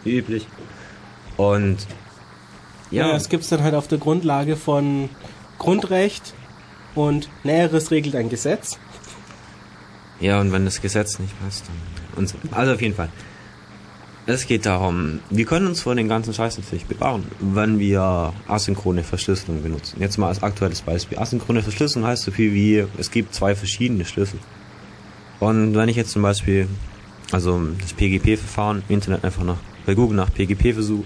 wie 0.05 0.19
üblich. 0.19 0.47
Und 1.39 1.79
Ja, 2.95 3.13
das 3.13 3.29
gibt's 3.29 3.49
dann 3.49 3.63
halt 3.63 3.75
auf 3.75 3.89
der 3.89 3.99
Grundlage 3.99 4.57
von 4.57 5.09
Grundrecht 5.59 6.35
und 6.95 7.29
Näheres 7.43 7.91
regelt 7.91 8.15
ein 8.17 8.29
Gesetz. 8.29 8.79
ja, 10.21 10.41
und 10.41 10.53
wenn 10.53 10.65
das 10.65 10.81
Gesetz 10.81 11.19
nicht 11.19 11.39
passt, 11.41 11.67
dann 11.67 11.95
und 12.17 12.29
so. 12.29 12.37
Also 12.51 12.73
auf 12.73 12.81
jeden 12.81 12.95
Fall. 12.95 13.09
Es 14.27 14.47
geht 14.47 14.65
darum, 14.65 15.21
wir 15.29 15.45
können 15.45 15.67
uns 15.67 15.83
vor 15.83 15.95
den 15.95 16.09
ganzen 16.09 16.33
Scheiß 16.33 16.57
natürlich 16.57 16.87
bewahren, 16.87 17.27
wenn 17.41 17.79
wir 17.79 18.33
asynchrone 18.49 19.03
Verschlüsselung 19.03 19.63
benutzen. 19.63 20.01
Jetzt 20.01 20.17
mal 20.17 20.29
als 20.29 20.43
aktuelles 20.43 20.81
Beispiel. 20.81 21.19
Asynchrone 21.19 21.63
Verschlüsselung 21.63 22.09
heißt 22.09 22.23
so 22.23 22.31
viel 22.31 22.55
wie, 22.55 22.87
es 22.97 23.11
gibt 23.11 23.35
zwei 23.35 23.55
verschiedene 23.55 24.07
Schlüssel. 24.07 24.39
Und 25.41 25.75
wenn 25.75 25.91
ich 25.91 25.97
jetzt 25.97 26.13
zum 26.13 26.23
Beispiel, 26.23 26.69
also 27.33 27.61
das 27.79 27.93
PGP-Verfahren 27.93 28.83
im 28.89 28.95
Internet 28.95 29.25
einfach 29.25 29.45
nach, 29.45 29.59
bei 29.85 29.95
Google 29.95 30.17
nach 30.17 30.33
PGP 30.33 30.73
versuch, 30.73 31.05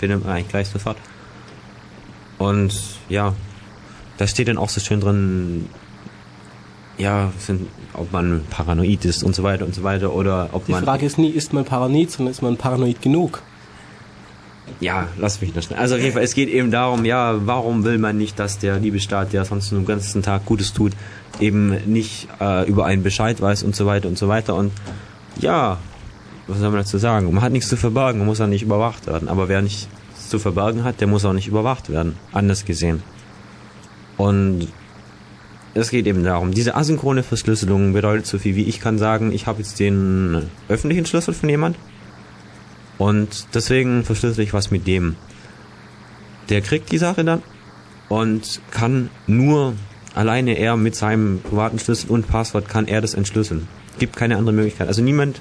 man 0.00 0.26
eigentlich 0.26 0.48
gleich 0.48 0.68
sofort. 0.68 0.96
Und 2.38 2.74
ja, 3.08 3.34
da 4.16 4.26
steht 4.26 4.48
dann 4.48 4.58
auch 4.58 4.68
so 4.68 4.80
schön 4.80 5.00
drin, 5.00 5.68
ja, 6.98 7.32
sind, 7.38 7.68
ob 7.94 8.12
man 8.12 8.42
paranoid 8.50 9.04
ist 9.04 9.22
und 9.22 9.34
so 9.34 9.42
weiter 9.42 9.64
und 9.64 9.74
so 9.74 9.82
weiter 9.82 10.12
oder 10.12 10.50
ob 10.52 10.66
Die 10.66 10.72
man 10.72 10.84
Frage 10.84 11.06
ist 11.06 11.18
nie, 11.18 11.30
ist 11.30 11.52
man 11.52 11.64
paranoid, 11.64 12.10
sondern 12.10 12.32
ist 12.32 12.42
man 12.42 12.56
paranoid 12.56 13.00
genug? 13.00 13.42
Ja, 14.80 15.08
lass 15.16 15.40
mich 15.40 15.52
das 15.52 15.64
schnell. 15.64 15.78
Also 15.78 15.94
auf 15.94 16.00
jeden 16.00 16.12
Fall, 16.12 16.22
es 16.22 16.34
geht 16.34 16.48
eben 16.48 16.70
darum, 16.70 17.04
ja, 17.04 17.46
warum 17.46 17.84
will 17.84 17.98
man 17.98 18.18
nicht, 18.18 18.38
dass 18.38 18.58
der 18.58 18.78
liebe 18.78 19.00
Staat, 19.00 19.32
der 19.32 19.44
sonst 19.44 19.70
den 19.70 19.86
ganzen 19.86 20.22
Tag 20.22 20.44
Gutes 20.44 20.72
tut, 20.72 20.92
eben 21.40 21.70
nicht 21.86 22.28
äh, 22.40 22.68
über 22.68 22.84
einen 22.84 23.02
Bescheid 23.02 23.40
weiß 23.40 23.62
und 23.62 23.74
so 23.74 23.86
weiter 23.86 24.08
und 24.08 24.18
so 24.18 24.28
weiter. 24.28 24.54
Und 24.54 24.72
ja, 25.40 25.78
was 26.48 26.58
soll 26.58 26.70
man 26.70 26.80
dazu 26.80 26.98
sagen? 26.98 27.32
Man 27.32 27.42
hat 27.42 27.52
nichts 27.52 27.68
zu 27.68 27.76
verbergen, 27.76 28.18
man 28.18 28.26
muss 28.26 28.40
auch 28.40 28.46
nicht 28.46 28.62
überwacht 28.62 29.06
werden. 29.06 29.28
Aber 29.28 29.48
wer 29.48 29.62
nichts 29.62 29.88
zu 30.28 30.38
verbergen 30.38 30.82
hat, 30.82 31.00
der 31.00 31.06
muss 31.06 31.24
auch 31.24 31.32
nicht 31.32 31.46
überwacht 31.46 31.90
werden. 31.90 32.16
Anders 32.32 32.64
gesehen. 32.64 33.02
Und 34.16 34.68
es 35.74 35.90
geht 35.90 36.06
eben 36.06 36.24
darum, 36.24 36.52
diese 36.52 36.74
asynchrone 36.74 37.22
Verschlüsselung 37.22 37.92
bedeutet 37.92 38.26
so 38.26 38.38
viel 38.38 38.56
wie 38.56 38.64
ich 38.64 38.80
kann 38.80 38.98
sagen, 38.98 39.32
ich 39.32 39.46
habe 39.46 39.58
jetzt 39.60 39.78
den 39.78 40.48
öffentlichen 40.68 41.06
Schlüssel 41.06 41.34
von 41.34 41.48
jemand 41.48 41.76
und 42.96 43.46
deswegen 43.54 44.02
verschlüssel 44.02 44.42
ich 44.42 44.52
was 44.52 44.70
mit 44.70 44.86
dem. 44.86 45.14
Der 46.48 46.62
kriegt 46.62 46.90
die 46.90 46.98
Sache 46.98 47.24
dann 47.24 47.42
und 48.08 48.60
kann 48.70 49.10
nur 49.26 49.74
alleine 50.14 50.58
er 50.58 50.76
mit 50.76 50.96
seinem 50.96 51.40
privaten 51.40 51.78
Schlüssel 51.78 52.10
und 52.10 52.26
Passwort 52.26 52.68
kann 52.68 52.88
er 52.88 53.00
das 53.00 53.14
entschlüsseln. 53.14 53.68
Gibt 53.98 54.16
keine 54.16 54.36
andere 54.36 54.54
Möglichkeit. 54.54 54.88
Also 54.88 55.02
niemand. 55.02 55.40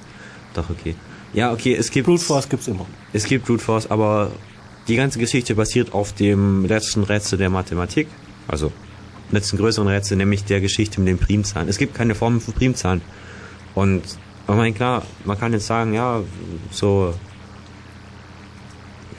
Doch 0.58 0.70
okay. 0.70 0.96
Ja 1.34 1.54
okay, 1.54 1.76
es 1.76 1.92
gibt 1.92 2.08
Brute 2.08 2.24
Force 2.24 2.50
gibt's 2.50 2.68
immer. 2.68 2.86
es 3.14 3.26
gibt 3.26 3.46
Brute 3.46 3.64
Force, 3.64 3.90
aber 3.90 4.32
die 4.88 4.96
ganze 4.96 5.20
Geschichte 5.20 5.54
basiert 5.56 5.94
auf 5.94 6.14
dem 6.14 6.66
letzten 6.66 7.04
Rätsel 7.04 7.38
der 7.38 7.50
Mathematik, 7.50 8.08
also 8.48 8.72
letzten 9.32 9.58
größeren 9.58 9.88
Rätsel, 9.88 10.18
nämlich 10.18 10.46
der 10.46 10.62
Geschichte 10.62 11.00
mit 11.00 11.10
den 11.10 11.18
Primzahlen. 11.18 11.70
Es 11.70 11.78
gibt 11.78 11.94
keine 11.94 12.16
Formel 12.16 12.40
für 12.40 12.54
Primzahlen. 12.54 13.02
Und 13.76 14.04
ich 14.04 14.56
meine, 14.56 14.74
klar, 14.74 15.04
man 15.26 15.38
kann 15.38 15.54
jetzt 15.54 15.68
sagen, 15.68 15.94
ja, 15.94 16.22
so 16.72 17.14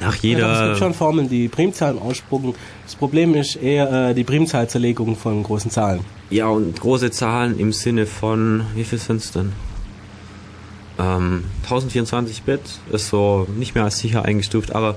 nach 0.00 0.06
Ja, 0.06 0.08
doch, 0.08 0.16
es 0.16 0.22
jeder 0.22 0.66
gibt 0.68 0.78
schon 0.78 0.94
Formeln, 0.94 1.28
die 1.28 1.48
Primzahlen 1.48 1.98
ausspucken. 1.98 2.54
Das 2.84 2.94
Problem 2.94 3.34
ist 3.34 3.56
eher 3.56 4.10
äh, 4.10 4.14
die 4.14 4.24
Primzahlzerlegung 4.24 5.16
von 5.16 5.42
großen 5.42 5.70
Zahlen. 5.70 6.00
Ja, 6.30 6.48
und 6.48 6.80
große 6.80 7.10
Zahlen 7.10 7.58
im 7.58 7.72
Sinne 7.72 8.06
von, 8.06 8.64
wie 8.74 8.84
viel 8.84 8.98
sind's 8.98 9.32
denn? 9.32 9.52
Ähm, 10.98 11.44
1024 11.62 12.42
Bit 12.42 12.60
ist 12.90 13.08
so 13.08 13.46
nicht 13.56 13.74
mehr 13.74 13.84
als 13.84 13.98
sicher 13.98 14.24
eingestuft, 14.24 14.74
aber 14.74 14.96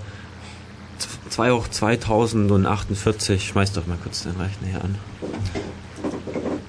2 1.29 1.51
hoch 1.51 1.67
2048, 1.67 3.47
schmeiß 3.47 3.73
doch 3.73 3.87
mal 3.87 3.97
kurz 4.01 4.23
den 4.23 4.31
Rechner 4.33 4.67
hier 4.67 4.83
an. 4.83 4.97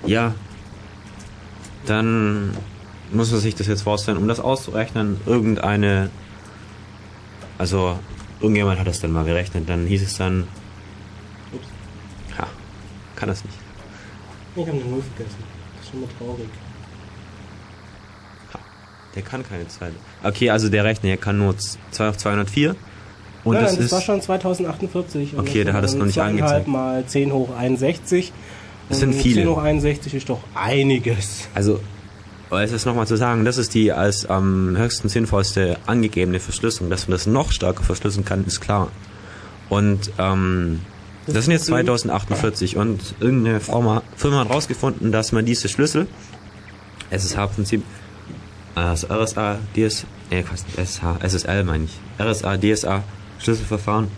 Ja, 0.06 0.34
dann 1.86 2.56
muss 3.10 3.30
man 3.30 3.40
sich 3.40 3.54
das 3.54 3.66
jetzt 3.66 3.82
vorstellen, 3.82 4.18
um 4.18 4.28
das 4.28 4.40
auszurechnen, 4.40 5.20
irgendeine, 5.26 6.10
also 7.58 7.98
irgendjemand 8.40 8.78
hat 8.78 8.86
das 8.86 9.00
dann 9.00 9.12
mal 9.12 9.24
gerechnet, 9.24 9.68
dann 9.68 9.86
hieß 9.86 10.02
es 10.02 10.16
dann, 10.16 10.46
ja, 12.38 12.46
kann 13.16 13.28
das 13.28 13.44
nicht. 13.44 13.56
Ich 14.54 14.66
habe 14.66 14.72
eine 14.72 14.84
Null 14.84 15.02
vergessen. 15.02 15.38
Das 15.76 15.84
ist 15.84 15.90
schon 15.90 16.00
mal 16.02 16.08
traurig. 16.18 16.48
Der 19.14 19.22
kann 19.22 19.42
keine 19.46 19.68
Zeit. 19.68 19.92
Okay, 20.22 20.50
also 20.50 20.68
der 20.68 20.84
Rechner 20.84 21.08
hier 21.08 21.16
kann 21.18 21.38
nur 21.38 21.54
2 21.58 22.08
auf 22.08 22.16
204. 22.16 22.74
Und 23.44 23.54
Nein, 23.54 23.64
das, 23.64 23.76
das, 23.76 23.84
ist. 23.86 23.92
war 23.92 24.00
schon 24.00 24.20
2048. 24.22 25.34
Und 25.34 25.40
Okay, 25.40 25.64
der 25.64 25.74
hat 25.74 25.84
es 25.84 25.94
noch 25.94 26.06
nicht 26.06 26.18
angezeigt. 26.20 26.68
mal 26.68 27.04
10 27.04 27.32
hoch 27.32 27.54
61. 27.56 28.32
Das 28.88 29.00
sind 29.00 29.14
viele. 29.14 29.42
10 29.42 29.48
hoch 29.48 29.58
61 29.58 30.14
ist 30.14 30.28
doch 30.28 30.40
einiges. 30.54 31.48
Also, 31.54 31.80
es 32.50 32.72
ist 32.72 32.84
nochmal 32.84 33.06
zu 33.06 33.16
sagen, 33.16 33.44
das 33.44 33.56
ist 33.58 33.74
die 33.74 33.92
als 33.92 34.26
am 34.26 34.76
höchsten 34.76 35.08
sinnvollste 35.08 35.78
angegebene 35.86 36.38
Verschlüsselung. 36.38 36.90
Dass 36.90 37.08
man 37.08 37.12
das 37.12 37.26
noch 37.26 37.50
stärker 37.52 37.82
verschlüsseln 37.82 38.24
kann, 38.24 38.44
ist 38.46 38.60
klar. 38.60 38.90
Und 39.68 40.10
ähm, 40.18 40.80
das, 41.26 41.34
Das 41.34 41.44
sind 41.44 41.52
jetzt 41.52 41.62
ist 41.62 41.68
schön. 41.68 41.86
2048 41.86 42.76
und 42.76 43.14
irgendeine 43.20 43.60
Firma, 43.60 44.02
Firma 44.16 44.40
hat 44.40 44.50
rausgefunden, 44.50 45.12
dass 45.12 45.32
man 45.32 45.44
diese 45.46 45.68
Schlüssel, 45.68 46.06
SSH-Prinzip, 47.10 47.82
also 48.74 49.06
RSA, 49.08 49.58
DS, 49.76 50.06
äh, 50.30 50.42
SSH, 50.76 51.02
SSL 51.22 51.64
meine 51.64 51.84
ich, 51.84 52.00
RSA, 52.18 52.56
DSA, 52.56 53.04
Schlüsselverfahren, 53.38 54.08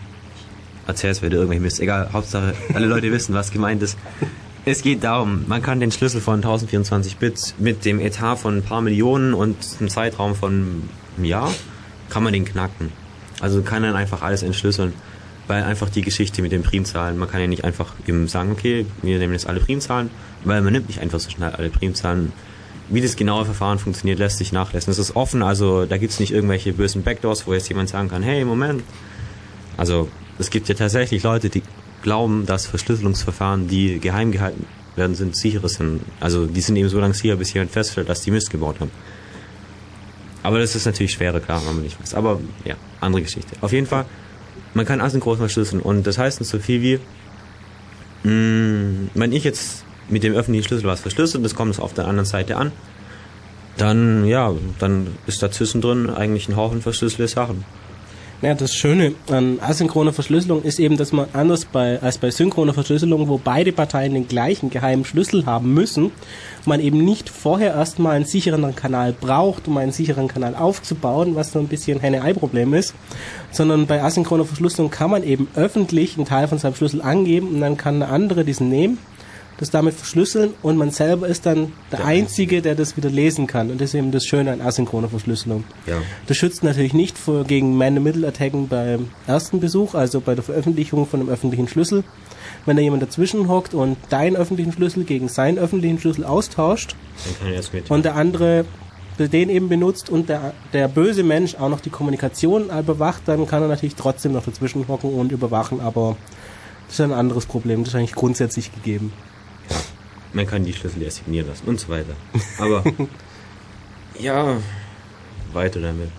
erzähl's 0.86 1.22
wieder 1.22 1.36
irgendwelche 1.36 1.62
Mist, 1.62 1.80
egal, 1.80 2.10
Hauptsache, 2.12 2.54
alle 2.74 2.86
Leute 2.86 3.10
wissen, 3.10 3.34
was 3.34 3.50
gemeint 3.50 3.82
ist. 3.82 3.98
Es 4.66 4.80
geht 4.82 5.04
darum, 5.04 5.44
man 5.46 5.60
kann 5.60 5.80
den 5.80 5.92
Schlüssel 5.92 6.20
von 6.20 6.36
1024 6.36 7.18
Bit 7.18 7.54
mit 7.58 7.84
dem 7.84 8.00
Etat 8.00 8.36
von 8.36 8.56
ein 8.58 8.62
paar 8.62 8.80
Millionen 8.80 9.34
und 9.34 9.56
einem 9.78 9.90
Zeitraum 9.90 10.34
von 10.34 10.88
einem 11.16 11.24
Jahr, 11.24 11.52
kann 12.08 12.22
man 12.22 12.32
den 12.32 12.44
knacken. 12.44 12.90
Also 13.40 13.60
kann 13.62 13.82
dann 13.82 13.96
einfach 13.96 14.22
alles 14.22 14.42
entschlüsseln, 14.42 14.94
weil 15.48 15.64
einfach 15.64 15.90
die 15.90 16.00
Geschichte 16.02 16.40
mit 16.40 16.52
den 16.52 16.62
Primzahlen, 16.62 17.18
man 17.18 17.28
kann 17.28 17.40
ja 17.40 17.46
nicht 17.46 17.64
einfach 17.64 17.92
eben 18.06 18.26
sagen, 18.28 18.52
okay, 18.52 18.86
wir 19.02 19.18
nehmen 19.18 19.32
jetzt 19.32 19.46
alle 19.46 19.60
Primzahlen, 19.60 20.10
weil 20.44 20.62
man 20.62 20.72
nimmt 20.72 20.88
nicht 20.88 21.00
einfach 21.00 21.20
so 21.20 21.28
schnell 21.28 21.50
alle 21.50 21.68
Primzahlen. 21.68 22.32
Wie 22.88 23.00
das 23.00 23.16
genaue 23.16 23.44
Verfahren 23.44 23.78
funktioniert, 23.78 24.18
lässt 24.18 24.38
sich 24.38 24.52
nachlesen. 24.52 24.90
Es 24.90 24.98
ist 24.98 25.16
offen, 25.16 25.42
also 25.42 25.86
da 25.86 25.96
gibt's 25.96 26.20
nicht 26.20 26.32
irgendwelche 26.32 26.72
bösen 26.72 27.02
Backdoors, 27.02 27.46
wo 27.46 27.54
jetzt 27.54 27.68
jemand 27.68 27.88
sagen 27.88 28.08
kann, 28.08 28.22
hey, 28.22 28.44
Moment. 28.44 28.82
Also 29.76 30.08
es 30.38 30.50
gibt 30.50 30.68
ja 30.68 30.74
tatsächlich 30.74 31.22
Leute, 31.22 31.48
die 31.48 31.62
glauben, 32.02 32.44
dass 32.44 32.66
Verschlüsselungsverfahren, 32.66 33.68
die 33.68 33.98
geheim 34.00 34.32
gehalten 34.32 34.66
werden, 34.96 35.16
sind 35.16 35.34
sichere 35.34 35.68
sind. 35.68 36.02
Also 36.20 36.46
die 36.46 36.60
sind 36.60 36.76
eben 36.76 36.88
so 36.88 37.00
lange 37.00 37.14
sicher, 37.14 37.36
bis 37.36 37.52
jemand 37.54 37.72
feststellt, 37.72 38.08
dass 38.08 38.20
die 38.20 38.30
Mist 38.30 38.50
gebaut 38.50 38.80
haben. 38.80 38.90
Aber 40.42 40.58
das 40.58 40.76
ist 40.76 40.84
natürlich 40.84 41.12
schwerer, 41.12 41.40
klar, 41.40 41.62
wenn 41.66 41.74
man 41.74 41.84
nicht 41.84 41.98
weiß. 42.00 42.14
Aber 42.14 42.38
ja, 42.64 42.74
andere 43.00 43.22
Geschichte. 43.22 43.56
Auf 43.62 43.72
jeden 43.72 43.86
Fall, 43.86 44.04
man 44.74 44.84
kann 44.84 45.00
asynchron 45.00 45.38
verschlüsseln 45.38 45.80
und 45.80 46.06
das 46.06 46.18
heißt 46.18 46.44
so 46.44 46.58
viel 46.58 46.82
wie, 46.82 48.28
mh, 48.28 49.08
wenn 49.14 49.32
ich 49.32 49.44
jetzt 49.44 49.83
mit 50.08 50.22
dem 50.22 50.34
öffentlichen 50.34 50.66
Schlüssel 50.66 50.86
was 50.86 51.00
verschlüssel 51.00 51.38
und 51.38 51.42
das 51.42 51.54
kommt 51.54 51.78
auf 51.80 51.94
der 51.94 52.06
anderen 52.06 52.26
Seite 52.26 52.56
an, 52.56 52.72
dann 53.76 54.24
ja, 54.26 54.52
dann 54.78 55.08
ist 55.26 55.42
da 55.42 55.50
zwischendrin 55.50 56.10
eigentlich 56.10 56.48
ein 56.48 56.56
Haufen 56.56 56.82
verschlüsselte 56.82 57.28
Sachen. 57.28 57.64
Naja, 58.42 58.56
das 58.56 58.74
Schöne 58.74 59.14
an 59.30 59.58
asynchroner 59.60 60.12
Verschlüsselung 60.12 60.62
ist 60.64 60.78
eben, 60.78 60.98
dass 60.98 61.12
man 61.12 61.28
anders 61.32 61.64
bei, 61.64 62.02
als 62.02 62.18
bei 62.18 62.30
synchroner 62.30 62.74
Verschlüsselung, 62.74 63.26
wo 63.28 63.38
beide 63.42 63.72
Parteien 63.72 64.12
den 64.12 64.28
gleichen 64.28 64.68
geheimen 64.68 65.06
Schlüssel 65.06 65.46
haben 65.46 65.72
müssen, 65.72 66.10
man 66.66 66.80
eben 66.80 67.02
nicht 67.02 67.30
vorher 67.30 67.72
erstmal 67.72 68.16
einen 68.16 68.26
sicheren 68.26 68.76
Kanal 68.76 69.14
braucht, 69.18 69.66
um 69.66 69.78
einen 69.78 69.92
sicheren 69.92 70.28
Kanal 70.28 70.56
aufzubauen, 70.56 71.36
was 71.36 71.52
so 71.52 71.58
ein 71.58 71.68
bisschen 71.68 72.00
Henne-Ei-Problem 72.00 72.74
ist, 72.74 72.94
sondern 73.50 73.86
bei 73.86 74.02
asynchroner 74.02 74.44
Verschlüsselung 74.44 74.90
kann 74.90 75.10
man 75.10 75.22
eben 75.22 75.48
öffentlich 75.54 76.16
einen 76.16 76.26
Teil 76.26 76.46
von 76.46 76.58
seinem 76.58 76.74
Schlüssel 76.74 77.00
angeben 77.00 77.48
und 77.48 77.60
dann 77.62 77.78
kann 77.78 78.02
eine 78.02 78.08
andere 78.08 78.44
diesen 78.44 78.68
nehmen 78.68 78.98
das 79.58 79.70
damit 79.70 79.94
verschlüsseln 79.94 80.54
und 80.62 80.76
man 80.76 80.90
selber 80.90 81.28
ist 81.28 81.46
dann 81.46 81.72
der 81.92 82.00
Der 82.00 82.06
Einzige, 82.06 82.60
der 82.60 82.74
das 82.74 82.96
wieder 82.96 83.10
lesen 83.10 83.46
kann. 83.46 83.70
Und 83.70 83.80
das 83.80 83.90
ist 83.90 83.94
eben 83.94 84.10
das 84.10 84.24
Schöne 84.24 84.52
an 84.52 84.60
asynchroner 84.60 85.08
Verschlüsselung. 85.08 85.64
Ja. 85.86 85.98
Das 86.26 86.36
schützt 86.36 86.64
natürlich 86.64 86.92
nicht 86.92 87.16
vor, 87.16 87.44
gegen 87.44 87.76
Man-in-the-Middle-Attacken 87.76 88.68
beim 88.68 89.10
ersten 89.26 89.60
Besuch, 89.60 89.94
also 89.94 90.20
bei 90.20 90.34
der 90.34 90.42
Veröffentlichung 90.42 91.06
von 91.06 91.20
einem 91.20 91.28
öffentlichen 91.28 91.68
Schlüssel. 91.68 92.04
Wenn 92.66 92.76
da 92.76 92.82
jemand 92.82 93.02
dazwischen 93.02 93.48
hockt 93.48 93.74
und 93.74 93.96
deinen 94.10 94.36
öffentlichen 94.36 94.72
Schlüssel 94.72 95.04
gegen 95.04 95.28
seinen 95.28 95.58
öffentlichen 95.58 95.98
Schlüssel 96.00 96.24
austauscht 96.24 96.96
Dann 97.24 97.34
kann 97.38 97.52
er 97.52 97.62
mit. 97.72 97.90
und 97.90 98.04
der 98.04 98.16
andere 98.16 98.64
den 99.18 99.48
eben 99.48 99.68
benutzt 99.68 100.10
und 100.10 100.28
der, 100.28 100.54
der 100.72 100.88
böse 100.88 101.22
Mensch 101.22 101.54
auch 101.54 101.68
noch 101.68 101.80
die 101.80 101.90
Kommunikation 101.90 102.64
überwacht, 102.64 103.22
dann 103.26 103.46
kann 103.46 103.62
er 103.62 103.68
natürlich 103.68 103.94
trotzdem 103.94 104.32
noch 104.32 104.44
dazwischen 104.44 104.88
hocken 104.88 105.14
und 105.14 105.30
überwachen, 105.30 105.80
aber 105.80 106.16
das 106.88 106.98
ist 106.98 107.00
ein 107.00 107.12
anderes 107.12 107.46
Problem, 107.46 107.84
das 107.84 107.90
ist 107.90 107.94
eigentlich 107.94 108.14
grundsätzlich 108.14 108.74
gegeben. 108.74 109.12
Man 110.32 110.46
kann 110.46 110.64
die 110.64 110.72
Schlüssel 110.72 111.02
ja 111.02 111.10
signieren 111.10 111.48
lassen 111.48 111.66
und 111.66 111.78
so 111.78 111.88
weiter. 111.88 112.14
Aber 112.58 112.82
ja, 114.18 114.56
weiter 115.52 115.80
damit. 115.80 116.10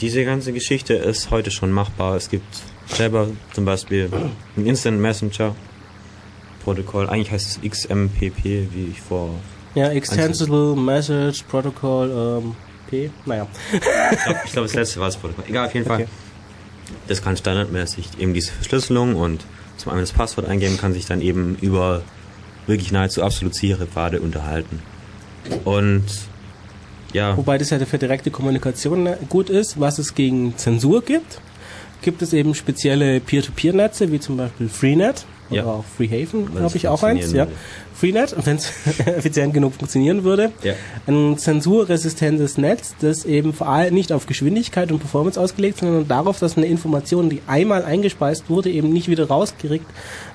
Diese 0.00 0.24
ganze 0.24 0.52
Geschichte 0.52 0.94
ist 0.94 1.30
heute 1.30 1.50
schon 1.50 1.70
machbar. 1.70 2.16
Es 2.16 2.28
gibt 2.28 2.62
selber 2.86 3.28
zum 3.52 3.64
Beispiel 3.64 4.10
ein 4.56 4.66
Instant 4.66 5.00
Messenger 5.00 5.54
Protokoll. 6.64 7.08
Eigentlich 7.08 7.30
heißt 7.30 7.58
es 7.64 7.70
XMPP, 7.70 8.44
wie 8.44 8.88
ich 8.90 9.00
vor. 9.00 9.34
Ja, 9.74 9.88
Extensible 9.90 10.74
Message 10.74 11.44
Protocol 11.44 12.42
ähm, 12.42 12.56
P, 12.88 13.10
naja. 13.24 13.46
Ich 13.72 13.80
glaube, 13.80 14.40
glaub, 14.52 14.64
das 14.64 14.74
letzte 14.74 15.00
war 15.00 15.06
das 15.06 15.16
Protokoll. 15.16 15.44
Egal, 15.48 15.66
auf 15.66 15.74
jeden 15.74 15.86
Fall. 15.86 16.02
Okay. 16.02 16.08
Das 17.06 17.22
kann 17.22 17.36
standardmäßig 17.36 18.18
eben 18.18 18.34
diese 18.34 18.52
Verschlüsselung 18.52 19.14
und 19.14 19.44
zum 19.76 19.92
einen 19.92 20.00
das 20.00 20.12
Passwort 20.12 20.48
eingeben, 20.48 20.76
kann 20.76 20.92
sich 20.92 21.06
dann 21.06 21.20
eben 21.20 21.56
über 21.60 22.02
wirklich 22.70 22.92
nahezu 22.92 23.22
absolut 23.22 23.54
sichere 23.54 23.86
Pfade 23.86 24.20
unterhalten. 24.20 24.80
Und 25.64 26.04
ja, 27.12 27.36
Wobei 27.36 27.58
das 27.58 27.70
ja 27.70 27.78
für 27.84 27.98
direkte 27.98 28.30
Kommunikation 28.30 29.02
ne- 29.02 29.18
gut 29.28 29.50
ist. 29.50 29.78
Was 29.80 29.98
es 29.98 30.14
gegen 30.14 30.56
Zensur 30.56 31.02
gibt, 31.02 31.40
gibt 32.02 32.22
es 32.22 32.32
eben 32.32 32.54
spezielle 32.54 33.20
Peer-to-Peer-Netze, 33.20 34.10
wie 34.12 34.20
zum 34.20 34.36
Beispiel 34.36 34.68
Freenet 34.68 35.24
oder 35.50 35.58
Ja. 35.58 35.64
auch 35.66 35.84
Freehaven, 35.96 36.48
es 36.64 36.74
ich 36.76 36.86
auch 36.88 37.02
eins. 37.02 37.32
Ja. 37.32 37.46
würde. 37.46 37.52
Freenet, 37.94 38.34
wenn 38.46 38.56
es 38.56 38.72
effizient 39.06 39.52
genug 39.52 39.74
funktionieren 39.74 40.24
würde. 40.24 40.52
Ja. 40.62 40.72
Ein 41.06 41.36
zensurresistentes 41.36 42.56
Netz, 42.56 42.94
das 43.00 43.24
eben 43.24 43.52
vor 43.52 43.68
allem 43.68 43.92
nicht 43.94 44.12
auf 44.12 44.26
Geschwindigkeit 44.26 44.90
und 44.92 45.00
Performance 45.00 45.40
ausgelegt, 45.40 45.78
sondern 45.78 46.06
darauf, 46.08 46.38
dass 46.38 46.56
eine 46.56 46.66
Information, 46.66 47.28
die 47.30 47.42
einmal 47.46 47.84
eingespeist 47.84 48.48
wurde, 48.48 48.70
eben 48.70 48.90
nicht 48.92 49.08
wieder 49.08 49.28
rausgeregt, 49.28 49.86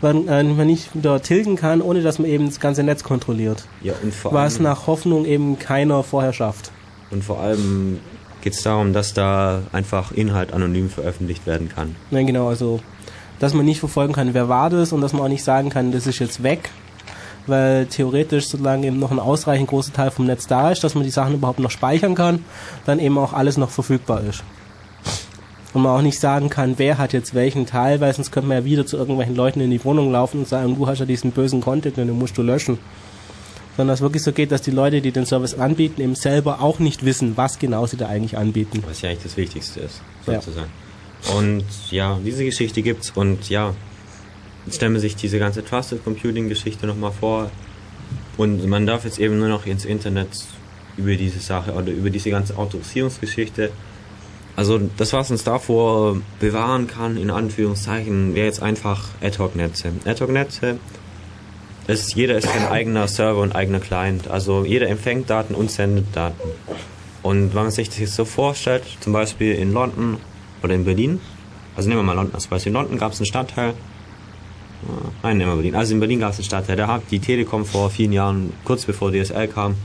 weil 0.02 0.16
äh, 0.28 0.44
man 0.44 0.68
nicht 0.68 0.94
wieder 0.96 1.22
tilgen 1.22 1.56
kann, 1.56 1.82
ohne 1.82 2.02
dass 2.02 2.20
man 2.20 2.30
eben 2.30 2.46
das 2.48 2.60
ganze 2.60 2.84
Netz 2.84 3.04
kontrolliert. 3.04 3.64
ja 3.82 3.94
und 4.04 4.14
vor 4.14 4.34
Was 4.34 4.56
allem, 4.56 4.64
nach 4.64 4.88
Hoffnung 4.88 5.26
eben 5.26 5.58
keiner 5.58 6.04
vorher 6.04 6.34
schafft. 6.34 6.72
und 7.12 7.24
vor 7.24 7.40
allem 7.40 8.00
geht 8.46 8.54
es 8.54 8.62
darum, 8.62 8.94
dass 8.94 9.16
da 9.16 9.64
einfach 9.72 10.12
Inhalt 10.12 10.54
anonym 10.54 10.92
veröffentlicht 10.92 11.48
werden 11.48 11.68
kann. 11.68 11.96
Nein, 12.12 12.28
genau, 12.28 12.48
also 12.48 12.80
dass 13.40 13.56
man 13.56 13.66
nicht 13.66 13.80
verfolgen 13.80 14.14
kann, 14.14 14.36
wer 14.36 14.48
war 14.48 14.70
das 14.70 14.94
und 14.94 15.02
dass 15.02 15.14
man 15.14 15.24
auch 15.24 15.28
nicht 15.28 15.44
sagen 15.44 15.72
kann, 15.72 15.92
das 15.92 16.06
ist 16.06 16.20
jetzt 16.20 16.44
weg, 16.44 16.70
weil 17.48 17.88
theoretisch, 17.88 18.48
solange 18.48 18.86
eben 18.86 19.00
noch 19.00 19.10
ein 19.10 19.18
ausreichend 19.18 19.68
großer 19.68 19.94
Teil 19.94 20.12
vom 20.12 20.28
Netz 20.28 20.46
da 20.46 20.72
ist, 20.72 20.84
dass 20.84 20.94
man 20.94 21.04
die 21.04 21.10
Sachen 21.10 21.34
überhaupt 21.34 21.58
noch 21.58 21.72
speichern 21.72 22.14
kann, 22.14 22.46
dann 22.86 23.00
eben 23.00 23.18
auch 23.18 23.34
alles 23.34 23.58
noch 23.58 23.72
verfügbar 23.72 24.22
ist. 24.22 24.44
Und 25.74 25.82
man 25.82 25.98
auch 25.98 26.04
nicht 26.04 26.20
sagen 26.20 26.50
kann, 26.50 26.76
wer 26.78 27.00
hat 27.00 27.14
jetzt 27.14 27.34
welchen 27.34 27.66
Teil, 27.66 28.00
weil 28.00 28.14
sonst 28.14 28.32
könnte 28.32 28.48
man 28.48 28.60
ja 28.60 28.66
wieder 28.66 28.86
zu 28.86 28.96
irgendwelchen 28.96 29.36
Leuten 29.36 29.60
in 29.60 29.72
die 29.72 29.84
Wohnung 29.84 30.12
laufen 30.12 30.42
und 30.42 30.48
sagen, 30.48 30.76
du 30.78 30.86
hast 30.86 31.00
ja 31.00 31.06
diesen 31.06 31.32
bösen 31.32 31.62
Content 31.62 31.98
den 31.98 32.12
musst 32.12 32.38
du 32.38 32.44
löschen. 32.44 32.78
Sondern 33.78 33.94
dass 33.94 34.00
es 34.00 34.04
wirklich 34.04 34.24
so 34.24 34.32
geht, 34.32 34.52
dass 34.52 34.62
die 34.62 34.72
Leute, 34.72 35.02
die 35.02 35.12
den 35.12 35.26
Service 35.26 35.54
anbieten, 35.54 36.02
eben 36.02 36.16
selber 36.16 36.62
auch 36.62 36.80
nicht 36.80 37.04
wissen, 37.04 37.36
was 37.36 37.60
genau 37.60 37.86
sie 37.86 37.98
da 37.98 38.08
eigentlich 38.08 38.38
anbieten. 38.38 38.84
Was 38.88 39.02
ja 39.02 39.10
eigentlich 39.10 39.24
das 39.24 39.38
Wichtigste 39.38 39.82
ist, 39.82 40.02
Ja. 40.28 40.36
sozusagen. 40.42 40.72
Und 41.38 41.66
ja, 41.92 42.20
diese 42.24 42.46
Geschichte 42.46 42.82
gibt's 42.82 43.12
und 43.16 43.50
ja, 43.50 43.74
jetzt 44.66 44.76
stellen 44.76 44.94
wir 44.94 45.00
sich 45.00 45.16
diese 45.16 45.40
ganze 45.40 45.66
Trusted 45.66 46.04
Computing 46.04 46.50
Geschichte 46.50 46.86
nochmal 46.88 47.12
vor 47.12 47.50
und 48.38 48.66
man 48.68 48.86
darf 48.86 49.06
jetzt 49.06 49.20
eben 49.20 49.40
nur 49.40 49.50
noch 49.50 49.66
ins 49.66 49.86
Internet 49.86 50.30
über 50.98 51.16
diese 51.16 51.40
Sache 51.40 51.74
oder 51.74 51.92
über 51.92 52.10
diese 52.10 52.30
ganze 52.30 52.58
Autorisierungsgeschichte 52.58 53.72
also 54.56 54.80
das, 54.98 55.12
was 55.12 55.32
uns 55.32 55.44
davor 55.44 56.18
bewahren 56.40 56.88
kann, 56.88 57.18
in 57.18 57.30
Anführungszeichen, 57.30 58.36
wäre 58.36 58.46
jetzt 58.46 58.62
einfach 58.62 59.10
Ad-Hoc-Netze. 59.22 59.92
Ad-Hoc-Netze 60.06 60.80
ist, 61.88 62.16
jeder 62.16 62.38
ist 62.38 62.48
sein 62.48 62.68
eigener 62.68 63.08
Server 63.08 63.42
und 63.42 63.56
eigener 63.56 63.80
Client. 63.80 64.28
Also 64.28 64.66
jeder 64.66 64.90
empfängt 64.90 65.30
Daten 65.30 65.56
und 65.56 65.72
sendet 65.72 66.16
Daten. 66.16 66.50
Und 67.22 67.56
wenn 67.56 67.64
man 67.64 67.72
sich 67.72 67.90
das 67.90 68.00
jetzt 68.00 68.16
so 68.16 68.26
vorstellt, 68.26 68.84
zum 69.00 69.14
Beispiel 69.14 69.54
in 69.54 69.74
London 69.74 70.18
oder 70.64 70.74
in 70.74 70.86
Berlin, 70.86 71.20
also 71.76 71.90
nehmen 71.90 72.02
wir 72.02 72.04
mal 72.04 72.14
London 72.14 72.36
als 72.36 72.48
Beispiel. 72.48 72.72
In 72.72 72.76
London 72.76 72.98
gab 72.98 73.12
es 73.12 73.20
einen 73.20 73.26
Stadtteil, 73.26 73.70
äh, 73.70 73.74
nein, 75.24 75.38
nehmen 75.38 75.52
wir 75.52 75.56
Berlin. 75.56 75.76
Also 75.76 75.94
in 75.94 76.00
Berlin 76.00 76.20
gab 76.20 76.32
es 76.32 76.38
einen 76.38 76.46
Stadtteil, 76.46 76.76
da 76.76 76.88
hat 76.88 77.04
die 77.12 77.20
Telekom 77.20 77.66
vor 77.66 77.90
vielen 77.90 78.14
Jahren, 78.14 78.54
kurz 78.64 78.86
bevor 78.86 79.12
DSL 79.12 79.48
kam, 79.48 79.76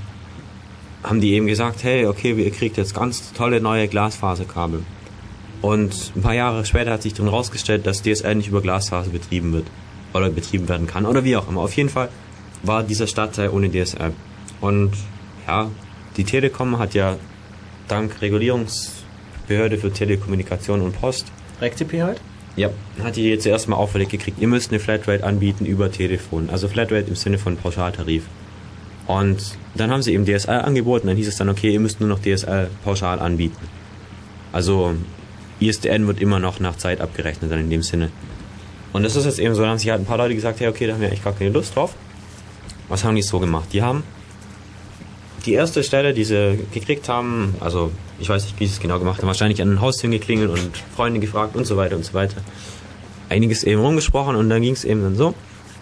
haben 1.03 1.21
die 1.21 1.33
eben 1.33 1.47
gesagt, 1.47 1.83
hey, 1.83 2.07
okay, 2.07 2.33
ihr 2.33 2.51
kriegt 2.51 2.77
jetzt 2.77 2.95
ganz 2.95 3.33
tolle 3.33 3.61
neue 3.61 3.89
Glasfaserkabel. 3.89 4.83
Und 5.63 6.13
ein 6.17 6.23
paar 6.23 6.35
Jahre 6.35 6.65
später 6.65 6.93
hat 6.93 7.03
sich 7.03 7.15
dann 7.15 7.29
rausgestellt, 7.29 7.87
dass 7.87 8.03
DSL 8.03 8.35
nicht 8.35 8.49
über 8.49 8.63
Glasfaser 8.63 9.11
betrieben 9.11 9.53
wird. 9.53 9.67
Oder 10.13 10.31
betrieben 10.31 10.69
werden 10.69 10.87
kann. 10.87 11.07
Oder 11.07 11.25
wie 11.25 11.37
auch 11.37 11.49
immer. 11.49 11.61
Auf 11.61 11.75
jeden 11.75 11.89
Fall 11.89 12.09
war 12.63 12.83
dieser 12.83 13.07
Stadtteil 13.07 13.51
ohne 13.51 13.71
DSL. 13.71 14.13
Und 14.61 14.93
ja, 15.47 15.71
die 16.17 16.25
Telekom 16.25 16.79
hat 16.79 16.95
ja 16.95 17.17
dank 17.89 18.21
Regulierungsbehörde 18.21 19.79
für 19.79 19.93
Telekommunikation 19.93 20.81
und 20.81 21.01
Post 21.01 21.33
RecTP 21.61 22.03
halt? 22.03 22.21
ja, 22.57 22.71
hat 23.03 23.17
die 23.17 23.29
jetzt 23.29 23.47
erstmal 23.47 23.79
auffällig 23.79 24.09
gekriegt, 24.09 24.39
ihr 24.41 24.49
müsst 24.49 24.71
eine 24.71 24.81
Flatrate 24.81 25.25
anbieten 25.25 25.65
über 25.65 25.91
Telefon. 25.91 26.51
Also 26.51 26.69
Flatrate 26.69 27.09
im 27.09 27.17
Sinne 27.17 27.39
von 27.39 27.57
Pauschaltarif. 27.57 28.25
Und 29.07 29.57
dann 29.75 29.91
haben 29.91 30.03
sie 30.03 30.13
eben 30.15 30.25
DSL 30.25 30.61
angeboten, 30.61 31.07
dann 31.09 31.17
hieß 31.17 31.29
es 31.29 31.37
dann, 31.37 31.49
okay, 31.49 31.73
ihr 31.73 31.81
müsst 31.81 32.01
nur 32.01 32.09
noch 32.09 32.21
DSL 32.21 32.69
pauschal 32.85 33.19
anbieten. 33.19 33.67
Also 34.53 34.95
ISDN 35.59 36.07
wird 36.07 36.21
immer 36.21 36.39
noch 36.39 36.61
nach 36.61 36.77
Zeit 36.77 37.01
abgerechnet 37.01 37.51
dann 37.51 37.61
in 37.61 37.71
dem 37.71 37.83
Sinne. 37.83 38.11
Und 38.93 39.03
das 39.03 39.17
ist 39.17 39.25
jetzt 39.25 39.39
eben 39.39 39.55
so, 39.55 39.63
dann 39.63 39.71
haben 39.71 39.79
sich 39.79 39.91
halt 39.91 40.01
ein 40.01 40.07
paar 40.07 40.19
Leute 40.19 40.35
gesagt, 40.35 40.61
hey, 40.61 40.69
okay, 40.69 40.87
da 40.87 40.95
haben 40.95 41.01
wir 41.01 41.09
eigentlich 41.09 41.25
gar 41.25 41.33
keine 41.33 41.51
Lust 41.51 41.77
drauf. 41.77 41.95
Was 42.89 43.05
haben 43.05 43.15
die 43.15 43.23
so 43.23 43.39
gemacht? 43.39 43.69
Die 43.73 43.83
haben 43.83 44.03
die 45.47 45.53
erste 45.53 45.83
Stelle, 45.83 46.13
die 46.13 46.25
sie 46.25 46.59
gekriegt 46.73 47.09
haben, 47.09 47.55
also 47.61 47.93
ich 48.19 48.29
weiß 48.29 48.45
nicht, 48.45 48.61
wie 48.61 48.67
sie 48.67 48.75
es 48.75 48.81
genau 48.81 48.99
gemacht 48.99 49.19
haben, 49.19 49.27
wahrscheinlich 49.27 49.63
an 49.63 49.69
den 49.69 49.81
Haustüren 49.81 50.11
geklingelt 50.11 50.51
und 50.51 50.77
Freunde 50.95 51.21
gefragt 51.21 51.57
und 51.57 51.67
so 51.67 51.77
weiter 51.77 51.97
und 51.97 52.05
so 52.05 52.15
weiter. 52.15 52.37
Einiges 53.29 53.65
eben 53.65 53.81
rumgesprochen 53.81 54.37
und 54.37 54.51
dann 54.51 54.61
ging 54.61 54.75
es 54.75 54.85
eben 54.85 55.03
dann 55.03 55.17
so, 55.17 55.35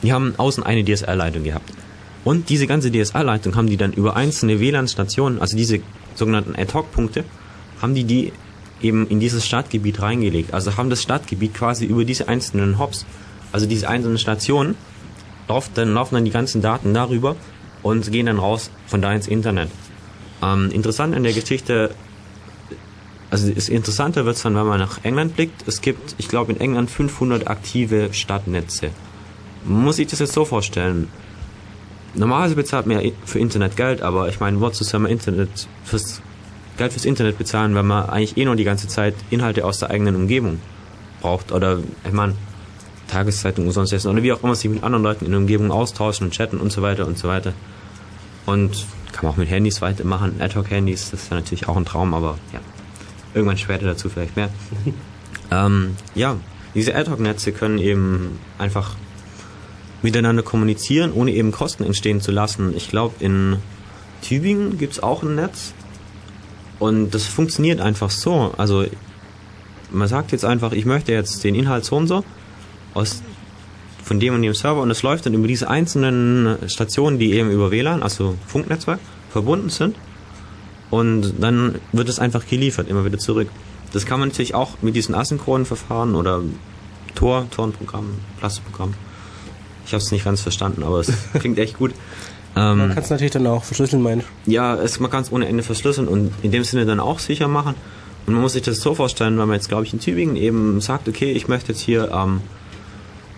die 0.02 0.12
haben 0.12 0.34
außen 0.36 0.62
eine 0.62 0.84
DSL-Leitung 0.84 1.44
gehabt. 1.44 1.72
Und 2.24 2.50
diese 2.50 2.66
ganze 2.66 2.92
DSL-Leitung 2.92 3.56
haben 3.56 3.68
die 3.68 3.76
dann 3.76 3.92
über 3.92 4.16
einzelne 4.16 4.60
WLAN-Stationen, 4.60 5.40
also 5.40 5.56
diese 5.56 5.80
sogenannten 6.14 6.54
Ad-Hoc-Punkte, 6.56 7.24
haben 7.80 7.94
die 7.94 8.04
die 8.04 8.32
eben 8.82 9.06
in 9.08 9.20
dieses 9.20 9.46
Stadtgebiet 9.46 10.00
reingelegt. 10.00 10.54
Also 10.54 10.76
haben 10.76 10.90
das 10.90 11.02
Stadtgebiet 11.02 11.54
quasi 11.54 11.84
über 11.84 12.04
diese 12.04 12.28
einzelnen 12.28 12.78
Hops, 12.78 13.06
also 13.52 13.66
diese 13.66 13.88
einzelnen 13.88 14.18
Stationen, 14.18 14.76
laufen 15.48 15.70
dann, 15.74 15.94
laufen 15.94 16.14
dann 16.14 16.24
die 16.24 16.30
ganzen 16.30 16.62
Daten 16.62 16.94
darüber 16.94 17.36
und 17.82 18.10
gehen 18.12 18.26
dann 18.26 18.38
raus 18.38 18.70
von 18.86 19.02
da 19.02 19.12
ins 19.12 19.26
Internet. 19.26 19.70
Ähm, 20.42 20.70
interessant 20.70 21.14
an 21.14 21.22
der 21.22 21.32
Geschichte, 21.32 21.90
also 23.30 23.50
das 23.50 23.68
Interessanter 23.68 24.24
wird 24.24 24.36
es 24.36 24.42
dann, 24.42 24.54
wenn 24.54 24.66
man 24.66 24.80
nach 24.80 25.04
England 25.04 25.36
blickt. 25.36 25.66
Es 25.66 25.80
gibt, 25.80 26.14
ich 26.18 26.28
glaube, 26.28 26.52
in 26.52 26.60
England 26.60 26.90
500 26.90 27.48
aktive 27.48 28.12
Stadtnetze. 28.12 28.90
Muss 29.64 29.96
sich 29.96 30.06
das 30.06 30.20
jetzt 30.20 30.32
so 30.32 30.44
vorstellen. 30.44 31.08
Normalerweise 32.14 32.54
bezahlt 32.54 32.86
man 32.86 33.00
ja 33.00 33.10
für 33.26 33.38
Internet 33.38 33.76
Geld, 33.76 34.00
aber 34.02 34.28
ich 34.28 34.40
meine, 34.40 34.60
wozu 34.60 34.82
soll 34.82 35.00
man 35.00 35.10
Internet 35.10 35.68
fürs 35.84 36.22
Geld 36.78 36.92
fürs 36.92 37.04
Internet 37.04 37.36
bezahlen, 37.36 37.74
wenn 37.74 37.86
man 37.86 38.08
eigentlich 38.08 38.36
eh 38.36 38.44
nur 38.44 38.56
die 38.56 38.64
ganze 38.64 38.88
Zeit 38.88 39.14
Inhalte 39.30 39.64
aus 39.64 39.78
der 39.78 39.90
eigenen 39.90 40.16
Umgebung 40.16 40.60
braucht 41.20 41.52
oder 41.52 41.80
ich 42.04 42.12
meine 42.12 42.34
Tageszeitung 43.08 43.66
umsonst 43.66 43.92
essen 43.92 44.10
oder 44.10 44.22
wie 44.22 44.32
auch 44.32 44.42
immer 44.42 44.54
sich 44.54 44.70
mit 44.70 44.82
anderen 44.82 45.02
Leuten 45.02 45.24
in 45.24 45.32
der 45.32 45.40
Umgebung 45.40 45.70
austauschen 45.70 46.26
und 46.26 46.32
chatten 46.32 46.58
und 46.58 46.70
so 46.70 46.82
weiter 46.82 47.06
und 47.06 47.18
so 47.18 47.28
weiter. 47.28 47.52
Und 48.46 48.86
kann 49.12 49.24
man 49.24 49.32
auch 49.32 49.36
mit 49.36 49.50
Handys 49.50 49.82
weitermachen, 49.82 50.36
Ad-Hoc-Handys, 50.40 51.10
das 51.10 51.30
wäre 51.30 51.40
natürlich 51.40 51.68
auch 51.68 51.76
ein 51.76 51.84
Traum, 51.84 52.14
aber 52.14 52.38
ja, 52.52 52.60
irgendwann 53.34 53.58
später 53.58 53.86
dazu 53.86 54.08
vielleicht 54.08 54.36
mehr. 54.36 54.50
ähm, 55.50 55.96
ja, 56.14 56.36
diese 56.74 56.94
Ad-Hoc-Netze 56.94 57.52
können 57.52 57.78
eben 57.78 58.38
einfach 58.58 58.94
miteinander 60.02 60.42
kommunizieren, 60.42 61.12
ohne 61.12 61.32
eben 61.32 61.50
Kosten 61.50 61.82
entstehen 61.82 62.20
zu 62.20 62.30
lassen. 62.30 62.76
Ich 62.76 62.88
glaube, 62.88 63.16
in 63.18 63.56
Tübingen 64.22 64.78
gibt 64.78 64.92
es 64.92 65.02
auch 65.02 65.22
ein 65.22 65.34
Netz 65.34 65.72
und 66.78 67.10
das 67.10 67.24
funktioniert 67.24 67.80
einfach 67.80 68.10
so. 68.10 68.54
Also 68.56 68.84
man 69.90 70.08
sagt 70.08 70.32
jetzt 70.32 70.44
einfach, 70.44 70.72
ich 70.72 70.84
möchte 70.84 71.12
jetzt 71.12 71.42
den 71.44 71.54
Inhalt 71.54 71.84
so 71.84 71.96
und 71.96 72.06
so 72.06 72.24
aus 72.94 73.22
von 74.04 74.20
dem 74.20 74.34
und 74.34 74.42
dem 74.42 74.54
Server 74.54 74.80
und 74.80 74.90
es 74.90 75.02
läuft 75.02 75.26
dann 75.26 75.34
über 75.34 75.46
diese 75.46 75.68
einzelnen 75.68 76.56
Stationen, 76.68 77.18
die 77.18 77.32
eben 77.34 77.50
über 77.50 77.70
WLAN, 77.70 78.02
also 78.02 78.36
Funknetzwerk, 78.46 79.00
verbunden 79.30 79.68
sind. 79.68 79.96
Und 80.90 81.34
dann 81.40 81.74
wird 81.92 82.08
es 82.08 82.18
einfach 82.18 82.46
geliefert, 82.46 82.88
immer 82.88 83.04
wieder 83.04 83.18
zurück. 83.18 83.48
Das 83.92 84.06
kann 84.06 84.18
man 84.18 84.30
natürlich 84.30 84.54
auch 84.54 84.80
mit 84.80 84.96
diesen 84.96 85.14
asynchronen 85.14 85.66
Verfahren 85.66 86.14
oder 86.14 86.40
Tor, 87.14 87.46
Torenprogramm, 87.50 88.14
Plastikprogramm. 88.38 88.94
Ich 89.84 89.92
habe 89.92 90.02
es 90.02 90.10
nicht 90.10 90.24
ganz 90.24 90.40
verstanden, 90.40 90.82
aber 90.82 91.00
es 91.00 91.12
klingt 91.38 91.58
echt 91.58 91.76
gut. 91.76 91.92
Ähm, 92.58 92.78
man 92.78 92.94
kann 92.94 93.04
es 93.04 93.10
natürlich 93.10 93.32
dann 93.32 93.46
auch 93.46 93.62
verschlüsseln, 93.62 94.02
meine 94.02 94.24
Ja, 94.46 94.74
es, 94.74 94.98
man 94.98 95.10
kann 95.10 95.22
es 95.22 95.30
ohne 95.30 95.46
Ende 95.46 95.62
verschlüsseln 95.62 96.08
und 96.08 96.32
in 96.42 96.50
dem 96.50 96.64
Sinne 96.64 96.86
dann 96.86 96.98
auch 96.98 97.20
sicher 97.20 97.46
machen. 97.46 97.74
Und 98.26 98.34
man 98.34 98.42
muss 98.42 98.54
sich 98.54 98.62
das 98.62 98.80
so 98.80 98.94
vorstellen, 98.94 99.38
wenn 99.38 99.46
man 99.46 99.54
jetzt, 99.54 99.68
glaube 99.68 99.84
ich, 99.84 99.92
in 99.92 100.00
Tübingen 100.00 100.36
eben 100.36 100.80
sagt, 100.80 101.08
okay, 101.08 101.30
ich 101.32 101.48
möchte 101.48 101.72
jetzt 101.72 101.80
hier 101.80 102.10
ähm, 102.12 102.40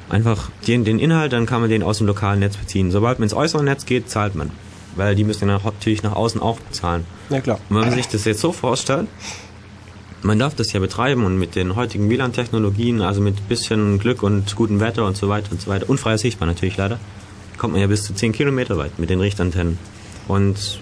einfach 0.08 0.50
den, 0.66 0.84
den 0.84 0.98
Inhalt, 0.98 1.32
dann 1.32 1.46
kann 1.46 1.60
man 1.60 1.70
den 1.70 1.82
aus 1.82 1.98
dem 1.98 2.06
lokalen 2.06 2.40
Netz 2.40 2.56
beziehen. 2.56 2.90
Sobald 2.90 3.18
man 3.18 3.24
ins 3.24 3.34
äußere 3.34 3.62
Netz 3.62 3.84
geht, 3.84 4.08
zahlt 4.08 4.34
man. 4.34 4.50
Weil 4.96 5.14
die 5.14 5.22
müssen 5.22 5.46
dann 5.46 5.60
natürlich 5.62 6.02
nach 6.02 6.16
außen 6.16 6.40
auch 6.40 6.58
bezahlen. 6.58 7.04
Ja, 7.28 7.40
klar. 7.40 7.60
Und 7.68 7.76
wenn 7.76 7.88
man 7.88 7.94
sich 7.94 8.08
das 8.08 8.24
jetzt 8.24 8.40
so 8.40 8.52
vorstellt, 8.52 9.06
man 10.22 10.38
darf 10.38 10.54
das 10.54 10.72
ja 10.72 10.80
betreiben 10.80 11.24
und 11.24 11.38
mit 11.38 11.54
den 11.54 11.76
heutigen 11.76 12.10
WLAN-Technologien, 12.10 13.00
also 13.02 13.20
mit 13.20 13.48
bisschen 13.48 13.98
Glück 13.98 14.22
und 14.22 14.56
gutem 14.56 14.80
Wetter 14.80 15.04
und 15.04 15.16
so 15.16 15.28
weiter 15.28 15.52
und 15.52 15.60
so 15.60 15.70
weiter, 15.70 15.88
unfreier 15.88 16.18
Sichtbar 16.18 16.46
natürlich 16.46 16.76
leider, 16.76 16.98
kommt 17.60 17.74
man 17.74 17.82
ja 17.82 17.88
bis 17.88 18.04
zu 18.04 18.14
10 18.14 18.32
Kilometer 18.32 18.78
weit 18.78 18.98
mit 18.98 19.10
den 19.10 19.20
Richtantennen. 19.20 19.78
Und 20.28 20.80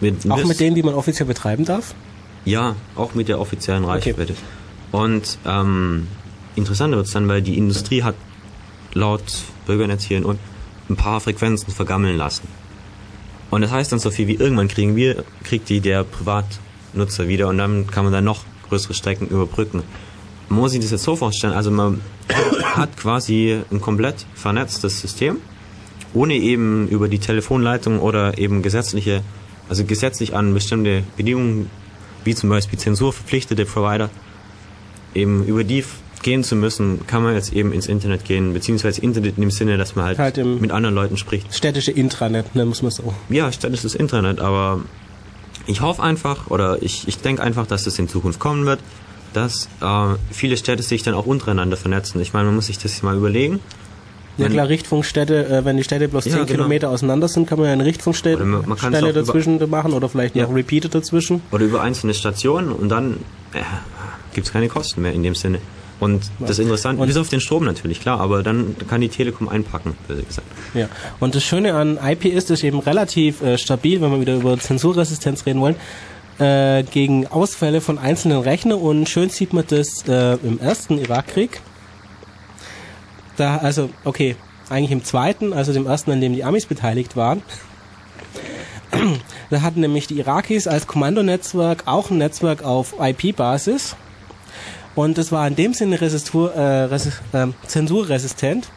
mit 0.00 0.28
auch 0.30 0.42
mit 0.44 0.58
denen, 0.58 0.74
die 0.74 0.82
man 0.82 0.94
offiziell 0.94 1.26
betreiben 1.26 1.66
darf? 1.66 1.94
Ja, 2.46 2.76
auch 2.96 3.14
mit 3.14 3.28
der 3.28 3.38
offiziellen 3.38 3.84
Reichweite. 3.84 4.32
Okay. 4.32 4.34
Und 4.90 5.38
ähm, 5.44 6.08
interessanter 6.56 6.96
wird 6.96 7.08
es 7.08 7.12
dann, 7.12 7.28
weil 7.28 7.42
die 7.42 7.58
Industrie 7.58 8.02
hat 8.02 8.14
laut 8.94 9.22
Bürgernetz 9.66 10.02
hier 10.04 10.24
und 10.24 10.38
ein 10.88 10.96
paar 10.96 11.20
Frequenzen 11.20 11.70
vergammeln 11.70 12.16
lassen. 12.16 12.48
Und 13.50 13.60
das 13.60 13.70
heißt 13.70 13.92
dann 13.92 13.98
so 13.98 14.10
viel 14.10 14.26
wie 14.26 14.34
irgendwann 14.34 14.68
kriegen 14.68 14.96
wir, 14.96 15.24
kriegt 15.42 15.68
die 15.68 15.80
der 15.80 16.04
Privatnutzer 16.04 17.28
wieder 17.28 17.48
und 17.48 17.58
dann 17.58 17.86
kann 17.86 18.04
man 18.04 18.14
dann 18.14 18.24
noch 18.24 18.44
größere 18.68 18.94
Strecken 18.94 19.28
überbrücken. 19.28 19.82
Man 20.48 20.60
muss 20.60 20.72
sich 20.72 20.80
das 20.80 20.90
jetzt 20.90 21.04
so 21.04 21.16
vorstellen, 21.16 21.52
also 21.52 21.70
man 21.70 22.00
hat 22.62 22.96
quasi 22.96 23.60
ein 23.70 23.82
komplett 23.82 24.24
vernetztes 24.34 25.00
System, 25.00 25.38
ohne 26.14 26.34
eben 26.34 26.88
über 26.88 27.08
die 27.08 27.18
Telefonleitung 27.18 28.00
oder 28.00 28.38
eben 28.38 28.62
gesetzliche, 28.62 29.22
also 29.68 29.84
gesetzlich 29.84 30.34
an 30.34 30.54
bestimmte 30.54 31.02
Bedingungen, 31.16 31.70
wie 32.24 32.34
zum 32.34 32.48
Beispiel 32.48 32.78
zensurverpflichtete 32.78 33.64
Provider, 33.66 34.10
eben 35.14 35.44
über 35.44 35.64
die 35.64 35.84
gehen 36.22 36.42
zu 36.42 36.56
müssen, 36.56 37.06
kann 37.06 37.22
man 37.22 37.34
jetzt 37.34 37.52
eben 37.52 37.72
ins 37.72 37.86
Internet 37.86 38.24
gehen, 38.24 38.54
beziehungsweise 38.54 39.02
Internet 39.02 39.36
in 39.36 39.42
dem 39.42 39.50
Sinne, 39.50 39.76
dass 39.76 39.94
man 39.94 40.06
halt, 40.06 40.18
halt 40.18 40.38
mit 40.38 40.70
anderen 40.70 40.94
Leuten 40.94 41.18
spricht. 41.18 41.54
Städtische 41.54 41.92
Intranet, 41.92 42.54
ne, 42.54 42.64
muss 42.64 42.80
man 42.80 42.90
so. 42.90 43.14
Ja, 43.28 43.52
städtisches 43.52 43.94
Internet, 43.94 44.40
aber 44.40 44.80
ich 45.66 45.82
hoffe 45.82 46.02
einfach, 46.02 46.50
oder 46.50 46.82
ich, 46.82 47.06
ich 47.06 47.18
denke 47.18 47.42
einfach, 47.42 47.66
dass 47.66 47.84
das 47.84 47.98
in 47.98 48.08
Zukunft 48.08 48.40
kommen 48.40 48.64
wird, 48.64 48.80
dass 49.34 49.68
äh, 49.80 50.14
viele 50.30 50.56
Städte 50.56 50.82
sich 50.82 51.02
dann 51.02 51.14
auch 51.14 51.26
untereinander 51.26 51.76
vernetzen. 51.76 52.20
Ich 52.20 52.32
meine, 52.32 52.46
man 52.46 52.54
muss 52.54 52.66
sich 52.66 52.78
das 52.78 53.02
mal 53.02 53.16
überlegen. 53.16 53.60
Ja 54.36 54.48
klar, 54.48 54.68
Richtfunkstätte, 54.68 55.46
äh, 55.46 55.64
wenn 55.64 55.76
die 55.76 55.84
Städte 55.84 56.08
bloß 56.08 56.24
ja, 56.24 56.32
10 56.32 56.46
genau. 56.46 56.56
Kilometer 56.56 56.90
auseinander 56.90 57.28
sind, 57.28 57.46
kann 57.48 57.58
man 57.58 57.68
ja 57.68 57.72
eine 57.72 57.84
Richtfunkstelle 57.84 59.12
dazwischen 59.12 59.70
machen 59.70 59.92
oder 59.92 60.08
vielleicht 60.08 60.34
ja. 60.34 60.44
noch 60.44 60.54
Repeater 60.54 60.88
dazwischen. 60.88 61.42
Oder 61.52 61.64
über 61.64 61.82
einzelne 61.82 62.14
Stationen 62.14 62.72
und 62.72 62.88
dann 62.88 63.18
äh, 63.52 63.60
gibt 64.34 64.46
es 64.46 64.52
keine 64.52 64.68
Kosten 64.68 65.02
mehr 65.02 65.12
in 65.12 65.22
dem 65.22 65.34
Sinne. 65.34 65.58
Und 66.00 66.30
das 66.40 66.58
Interessante, 66.58 67.00
und 67.00 67.08
bis 67.08 67.16
auf 67.16 67.28
den 67.28 67.40
Strom 67.40 67.64
natürlich, 67.64 68.00
klar, 68.00 68.20
aber 68.20 68.42
dann 68.42 68.74
kann 68.88 69.00
die 69.00 69.08
Telekom 69.08 69.48
einpacken, 69.48 69.94
böse 70.08 70.24
gesagt. 70.24 70.46
Ja, 70.74 70.88
und 71.20 71.34
das 71.36 71.44
Schöne 71.44 71.74
an 71.74 71.98
IP 72.02 72.24
ist, 72.24 72.50
es 72.50 72.64
eben 72.64 72.80
relativ 72.80 73.40
äh, 73.42 73.56
stabil, 73.58 74.00
wenn 74.00 74.10
wir 74.10 74.20
wieder 74.20 74.34
über 74.34 74.58
Zensurresistenz 74.58 75.46
reden 75.46 75.60
wollen, 75.60 75.76
äh, 76.38 76.82
gegen 76.82 77.28
Ausfälle 77.28 77.80
von 77.80 77.98
einzelnen 77.98 78.38
Rechnern 78.38 78.80
und 78.80 79.08
schön 79.08 79.30
sieht 79.30 79.52
man 79.52 79.64
das 79.68 80.04
äh, 80.08 80.34
im 80.42 80.58
ersten 80.58 80.98
Irakkrieg. 80.98 81.60
Da, 83.36 83.58
also, 83.58 83.90
okay, 84.04 84.36
eigentlich 84.68 84.92
im 84.92 85.04
zweiten, 85.04 85.52
also 85.52 85.72
dem 85.72 85.86
ersten, 85.86 86.12
an 86.12 86.20
dem 86.20 86.34
die 86.34 86.44
Amis 86.44 86.66
beteiligt 86.66 87.16
waren. 87.16 87.42
da 89.50 89.62
hatten 89.62 89.80
nämlich 89.80 90.06
die 90.06 90.18
Irakis 90.18 90.66
als 90.66 90.86
Kommandonetzwerk 90.86 91.84
auch 91.86 92.10
ein 92.10 92.18
Netzwerk 92.18 92.62
auf 92.62 92.94
IP-Basis 92.98 93.96
und 94.94 95.18
es 95.18 95.32
war 95.32 95.46
in 95.48 95.56
dem 95.56 95.74
Sinne 95.74 96.00
Resistur, 96.00 96.54
äh, 96.54 96.84
res, 96.84 97.06
äh, 97.32 97.46
zensurresistent, 97.66 98.68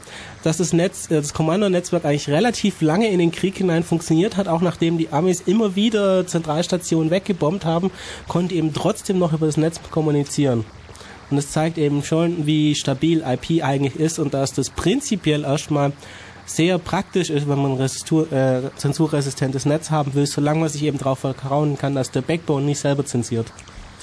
dass 0.43 0.57
das 0.57 0.73
Netz, 0.73 1.11
äh, 1.11 1.15
das 1.15 1.33
Kommandonetzwerk 1.33 2.05
eigentlich 2.05 2.29
relativ 2.29 2.81
lange 2.81 3.09
in 3.09 3.19
den 3.19 3.31
Krieg 3.31 3.57
hinein 3.57 3.83
funktioniert 3.83 4.35
hat, 4.35 4.47
auch 4.47 4.61
nachdem 4.61 4.97
die 4.97 5.09
Amis 5.09 5.41
immer 5.41 5.75
wieder 5.75 6.25
Zentralstationen 6.25 7.11
weggebombt 7.11 7.65
haben, 7.65 7.91
konnte 8.27 8.55
eben 8.55 8.73
trotzdem 8.73 9.19
noch 9.19 9.33
über 9.33 9.45
das 9.45 9.57
Netz 9.57 9.79
kommunizieren. 9.91 10.65
Und 11.29 11.37
es 11.37 11.51
zeigt 11.51 11.77
eben 11.77 12.03
schon, 12.03 12.45
wie 12.45 12.75
stabil 12.75 13.23
IP 13.25 13.63
eigentlich 13.63 13.95
ist 13.95 14.19
und 14.19 14.33
dass 14.33 14.53
das 14.53 14.69
prinzipiell 14.69 15.43
erstmal 15.43 15.91
sehr 16.45 16.79
praktisch 16.79 17.29
ist, 17.29 17.47
wenn 17.47 17.61
man 17.61 17.73
ein 17.73 17.77
Resistur, 17.77 18.31
äh, 18.31 18.71
zensurresistentes 18.77 19.65
Netz 19.65 19.91
haben 19.91 20.13
will, 20.13 20.25
solange 20.25 20.61
man 20.61 20.69
sich 20.69 20.83
eben 20.83 20.97
darauf 20.97 21.19
vertrauen 21.19 21.77
kann, 21.77 21.93
dass 21.93 22.11
der 22.11 22.21
Backbone 22.21 22.65
nicht 22.65 22.79
selber 22.79 23.05
zensiert. 23.05 23.51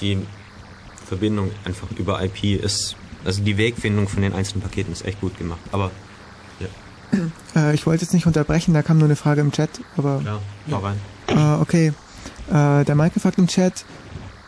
Die 0.01 0.19
Verbindung 1.05 1.49
einfach 1.65 1.89
über 1.97 2.23
IP 2.23 2.61
ist, 2.61 2.95
also 3.23 3.41
die 3.41 3.57
Wegfindung 3.57 4.07
von 4.07 4.21
den 4.21 4.33
einzelnen 4.33 4.61
Paketen 4.61 4.91
ist 4.93 5.05
echt 5.05 5.19
gut 5.21 5.37
gemacht. 5.37 5.59
Aber 5.71 5.89
ja. 6.59 7.69
Äh, 7.69 7.73
ich 7.73 7.87
wollte 7.87 8.03
jetzt 8.03 8.13
nicht 8.13 8.27
unterbrechen, 8.27 8.73
da 8.73 8.83
kam 8.83 8.99
nur 8.99 9.07
eine 9.07 9.15
Frage 9.15 9.41
im 9.41 9.51
Chat, 9.51 9.69
aber. 9.97 10.21
Ja, 10.23 10.39
hau 10.71 10.79
rein. 10.79 10.99
Äh, 11.27 11.61
okay. 11.61 11.93
Äh, 12.49 12.85
der 12.85 12.95
Mike 12.95 13.19
fragt 13.19 13.39
im 13.39 13.47
Chat, 13.47 13.85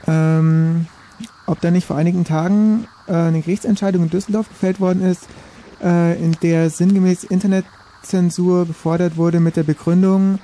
ähm, 0.07 0.87
ob 1.45 1.61
da 1.61 1.71
nicht 1.71 1.87
vor 1.87 1.95
einigen 1.95 2.25
Tagen 2.25 2.87
äh, 3.07 3.13
eine 3.13 3.41
Gerichtsentscheidung 3.41 4.03
in 4.03 4.09
Düsseldorf 4.09 4.49
gefällt 4.49 4.79
worden 4.79 5.03
ist, 5.03 5.27
äh, 5.83 6.21
in 6.21 6.33
der 6.41 6.69
sinngemäß 6.69 7.23
Internetzensur 7.23 8.65
gefordert 8.65 9.17
wurde 9.17 9.39
mit 9.39 9.55
der 9.55 9.63
Begründung, 9.63 10.39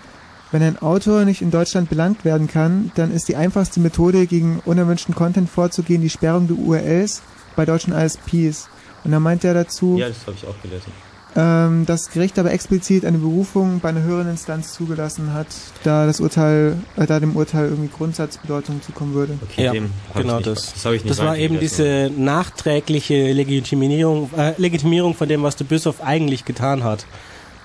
wenn 0.54 0.62
ein 0.62 0.78
Autor 0.78 1.26
nicht 1.26 1.42
in 1.42 1.50
Deutschland 1.50 1.90
belangt 1.90 2.26
werden 2.26 2.48
kann, 2.48 2.92
dann 2.94 3.12
ist 3.12 3.28
die 3.28 3.36
einfachste 3.36 3.80
Methode, 3.80 4.28
gegen 4.28 4.62
unerwünschten 4.66 5.16
Content 5.16 5.50
vorzugehen, 5.50 6.02
die 6.02 6.12
Sperrung 6.12 6.48
der 6.48 6.58
URLs 6.58 7.24
bei 7.56 7.66
deutschen 7.66 7.92
ISPs. 7.92 8.70
Und 9.04 9.12
da 9.12 9.20
meint 9.20 9.44
er 9.44 9.56
dazu, 9.56 9.98
ja, 9.98 10.08
das 10.08 10.28
habe 10.28 10.38
ich 10.38 10.46
auch 10.46 10.62
gelesen. 10.62 10.92
Ähm, 11.36 11.86
das 11.88 12.12
Gericht 12.12 12.38
aber 12.38 12.52
explizit 12.52 13.06
eine 13.06 13.18
Berufung 13.18 13.80
bei 13.80 13.90
einer 13.90 14.04
höheren 14.04 14.30
Instanz 14.30 14.74
zugelassen 14.74 15.34
hat, 15.34 15.48
da 15.84 16.06
das 16.06 16.20
Urteil, 16.20 16.76
äh, 16.96 17.08
da 17.08 17.20
dem 17.20 17.36
Urteil 17.36 17.70
irgendwie 17.70 17.90
Grundsatzbedeutung 17.90 18.82
zukommen 18.82 19.14
würde. 19.16 19.38
Okay, 19.42 19.66
ja, 19.66 19.74
genau 20.16 20.36
nicht, 20.36 20.48
das. 20.48 20.74
Das, 20.84 21.04
das 21.04 21.20
war 21.20 21.38
eben 21.38 21.60
diese 21.60 22.12
nachträgliche 22.16 23.32
Legitimierung, 23.32 24.30
äh, 24.38 24.54
Legitimierung 24.58 25.16
von 25.16 25.28
dem, 25.28 25.42
was 25.42 25.56
der 25.56 25.66
Bischof 25.66 26.02
eigentlich 26.02 26.46
getan 26.46 26.84
hat. 26.84 27.06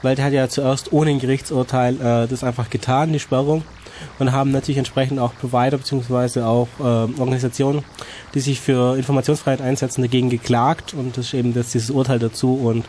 weil 0.03 0.15
der 0.15 0.27
hat 0.27 0.33
ja 0.33 0.49
zuerst 0.49 0.93
ohne 0.93 1.11
ein 1.11 1.19
Gerichtsurteil 1.19 1.95
äh, 1.97 2.29
das 2.29 2.45
einfach 2.45 2.71
getan, 2.71 3.13
die 3.13 3.19
Sperrung 3.19 3.63
und 4.19 4.33
haben 4.33 4.53
natürlich 4.53 4.79
entsprechend 4.79 5.19
auch 5.19 5.35
Provider 5.35 5.77
beziehungsweise 5.79 6.47
auch 6.47 6.69
äh, 6.79 6.83
Organisationen, 6.83 7.85
die 8.35 8.41
sich 8.41 8.61
für 8.61 8.97
Informationsfreiheit 8.97 9.61
einsetzen, 9.61 10.03
dagegen 10.03 10.31
geklagt 10.31 10.95
und 10.95 11.17
das 11.17 11.27
ist 11.27 11.35
eben 11.35 11.55
das, 11.55 11.71
dieses 11.71 11.91
Urteil 11.91 12.19
dazu 12.19 12.55
und 12.55 12.85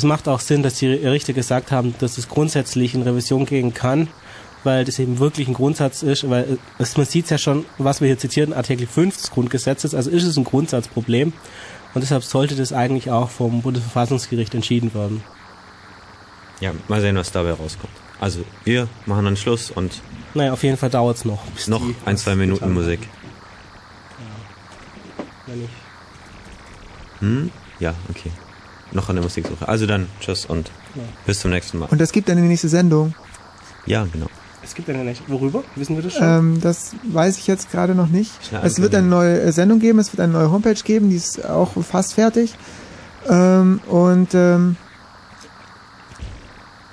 es 0.00 0.04
macht 0.04 0.28
auch 0.28 0.40
Sinn, 0.40 0.62
dass 0.62 0.76
die 0.76 0.86
Richter 0.86 1.34
gesagt 1.34 1.70
haben, 1.70 1.94
dass 1.98 2.16
es 2.16 2.26
grundsätzlich 2.26 2.94
in 2.94 3.02
Revision 3.02 3.44
gehen 3.44 3.74
kann, 3.74 4.08
weil 4.64 4.86
das 4.86 4.98
eben 4.98 5.18
wirklich 5.18 5.46
ein 5.46 5.52
Grundsatz 5.52 6.02
ist, 6.02 6.30
weil 6.30 6.56
es, 6.78 6.96
man 6.96 7.04
sieht 7.04 7.28
ja 7.28 7.36
schon, 7.36 7.66
was 7.76 8.00
wir 8.00 8.06
hier 8.06 8.16
zitieren, 8.16 8.54
Artikel 8.54 8.86
5 8.86 9.14
des 9.14 9.30
Grundgesetzes, 9.30 9.94
also 9.94 10.08
ist 10.08 10.24
es 10.24 10.38
ein 10.38 10.44
Grundsatzproblem 10.44 11.34
und 11.92 12.00
deshalb 12.00 12.24
sollte 12.24 12.56
das 12.56 12.72
eigentlich 12.72 13.10
auch 13.10 13.28
vom 13.28 13.60
Bundesverfassungsgericht 13.60 14.54
entschieden 14.54 14.94
werden. 14.94 15.22
Ja, 16.60 16.72
mal 16.88 17.02
sehen, 17.02 17.16
was 17.16 17.30
dabei 17.30 17.52
rauskommt. 17.52 17.92
Also, 18.18 18.42
wir 18.64 18.88
machen 19.04 19.26
dann 19.26 19.36
Schluss 19.36 19.70
und. 19.70 20.00
Naja, 20.32 20.54
auf 20.54 20.62
jeden 20.62 20.78
Fall 20.78 20.88
dauert 20.88 21.18
es 21.18 21.26
noch. 21.26 21.42
Noch 21.66 21.82
ein, 22.06 22.16
zwei 22.16 22.36
Minuten 22.36 22.72
Musik. 22.72 23.00
Ja. 24.18 25.24
Wenn 25.46 25.64
ich. 25.64 25.70
Hm? 27.20 27.50
Ja, 27.80 27.94
okay. 28.08 28.30
Noch 28.92 29.08
eine 29.08 29.20
Musiksuche. 29.20 29.68
Also 29.68 29.86
dann, 29.86 30.06
tschüss 30.20 30.46
und 30.46 30.70
ja. 30.94 31.02
bis 31.26 31.40
zum 31.40 31.50
nächsten 31.50 31.78
Mal. 31.78 31.88
Und 31.90 32.00
es 32.00 32.12
gibt 32.12 32.28
eine 32.28 32.40
nächste 32.40 32.68
Sendung. 32.68 33.14
Ja, 33.86 34.06
genau. 34.12 34.26
Es 34.62 34.74
gibt 34.74 34.90
eine 34.90 35.04
nächste. 35.04 35.28
Worüber? 35.28 35.62
Wissen 35.76 35.96
wir 35.96 36.02
das 36.02 36.14
schon? 36.14 36.22
Ähm, 36.22 36.60
das 36.60 36.94
weiß 37.04 37.38
ich 37.38 37.46
jetzt 37.46 37.70
gerade 37.70 37.94
noch 37.94 38.08
nicht. 38.08 38.32
Es 38.62 38.80
wird 38.80 38.94
eine 38.94 39.06
neue 39.06 39.40
äh, 39.40 39.52
Sendung 39.52 39.78
geben, 39.78 39.98
es 39.98 40.12
wird 40.12 40.20
eine 40.20 40.32
neue 40.32 40.50
Homepage 40.50 40.74
geben, 40.74 41.08
die 41.08 41.16
ist 41.16 41.44
auch 41.48 41.72
fast 41.82 42.14
fertig. 42.14 42.54
Ähm, 43.28 43.80
und 43.88 44.34
ähm, 44.34 44.76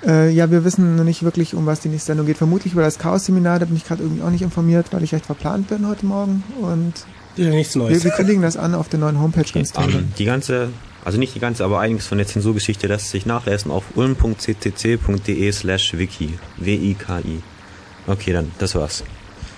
äh, 0.06 0.30
ja, 0.30 0.50
wir 0.50 0.64
wissen 0.64 0.96
noch 0.96 1.04
nicht 1.04 1.22
wirklich, 1.22 1.54
um 1.54 1.66
was 1.66 1.80
die 1.80 1.88
nächste 1.88 2.08
Sendung 2.08 2.26
geht. 2.26 2.38
Vermutlich 2.38 2.72
über 2.72 2.82
das 2.82 2.98
Chaos-Seminar, 2.98 3.58
da 3.58 3.66
bin 3.66 3.76
ich 3.76 3.84
gerade 3.84 4.02
irgendwie 4.02 4.22
auch 4.22 4.30
nicht 4.30 4.42
informiert, 4.42 4.86
weil 4.92 5.02
ich 5.02 5.12
recht 5.12 5.26
verplant 5.26 5.68
bin 5.68 5.86
heute 5.86 6.06
Morgen. 6.06 6.44
Und 6.60 6.94
ja, 7.36 7.50
nichts 7.50 7.74
Neues. 7.74 7.98
Wir, 7.98 8.04
wir 8.04 8.10
kündigen 8.12 8.42
das 8.42 8.56
an 8.56 8.74
auf 8.74 8.88
der 8.88 9.00
neuen 9.00 9.20
Homepage 9.20 9.40
okay, 9.40 9.58
ganz 9.58 9.72
toll. 9.72 9.84
Um, 9.84 10.12
die 10.16 10.24
ganze, 10.24 10.70
also 11.04 11.18
nicht 11.18 11.34
die 11.34 11.40
ganze, 11.40 11.64
aber 11.64 11.80
einiges 11.80 12.06
von 12.06 12.18
der 12.18 12.26
Zensurgeschichte 12.26 12.86
lässt 12.86 13.10
sich 13.10 13.26
nachlesen 13.26 13.70
auf 13.70 13.84
ulm.ccc.de 13.94 15.52
slash 15.52 15.96
wiki. 15.96 16.38
W-I-K-I. 16.56 17.42
Okay, 18.06 18.32
dann, 18.32 18.52
das 18.58 18.74
war's. 18.74 19.04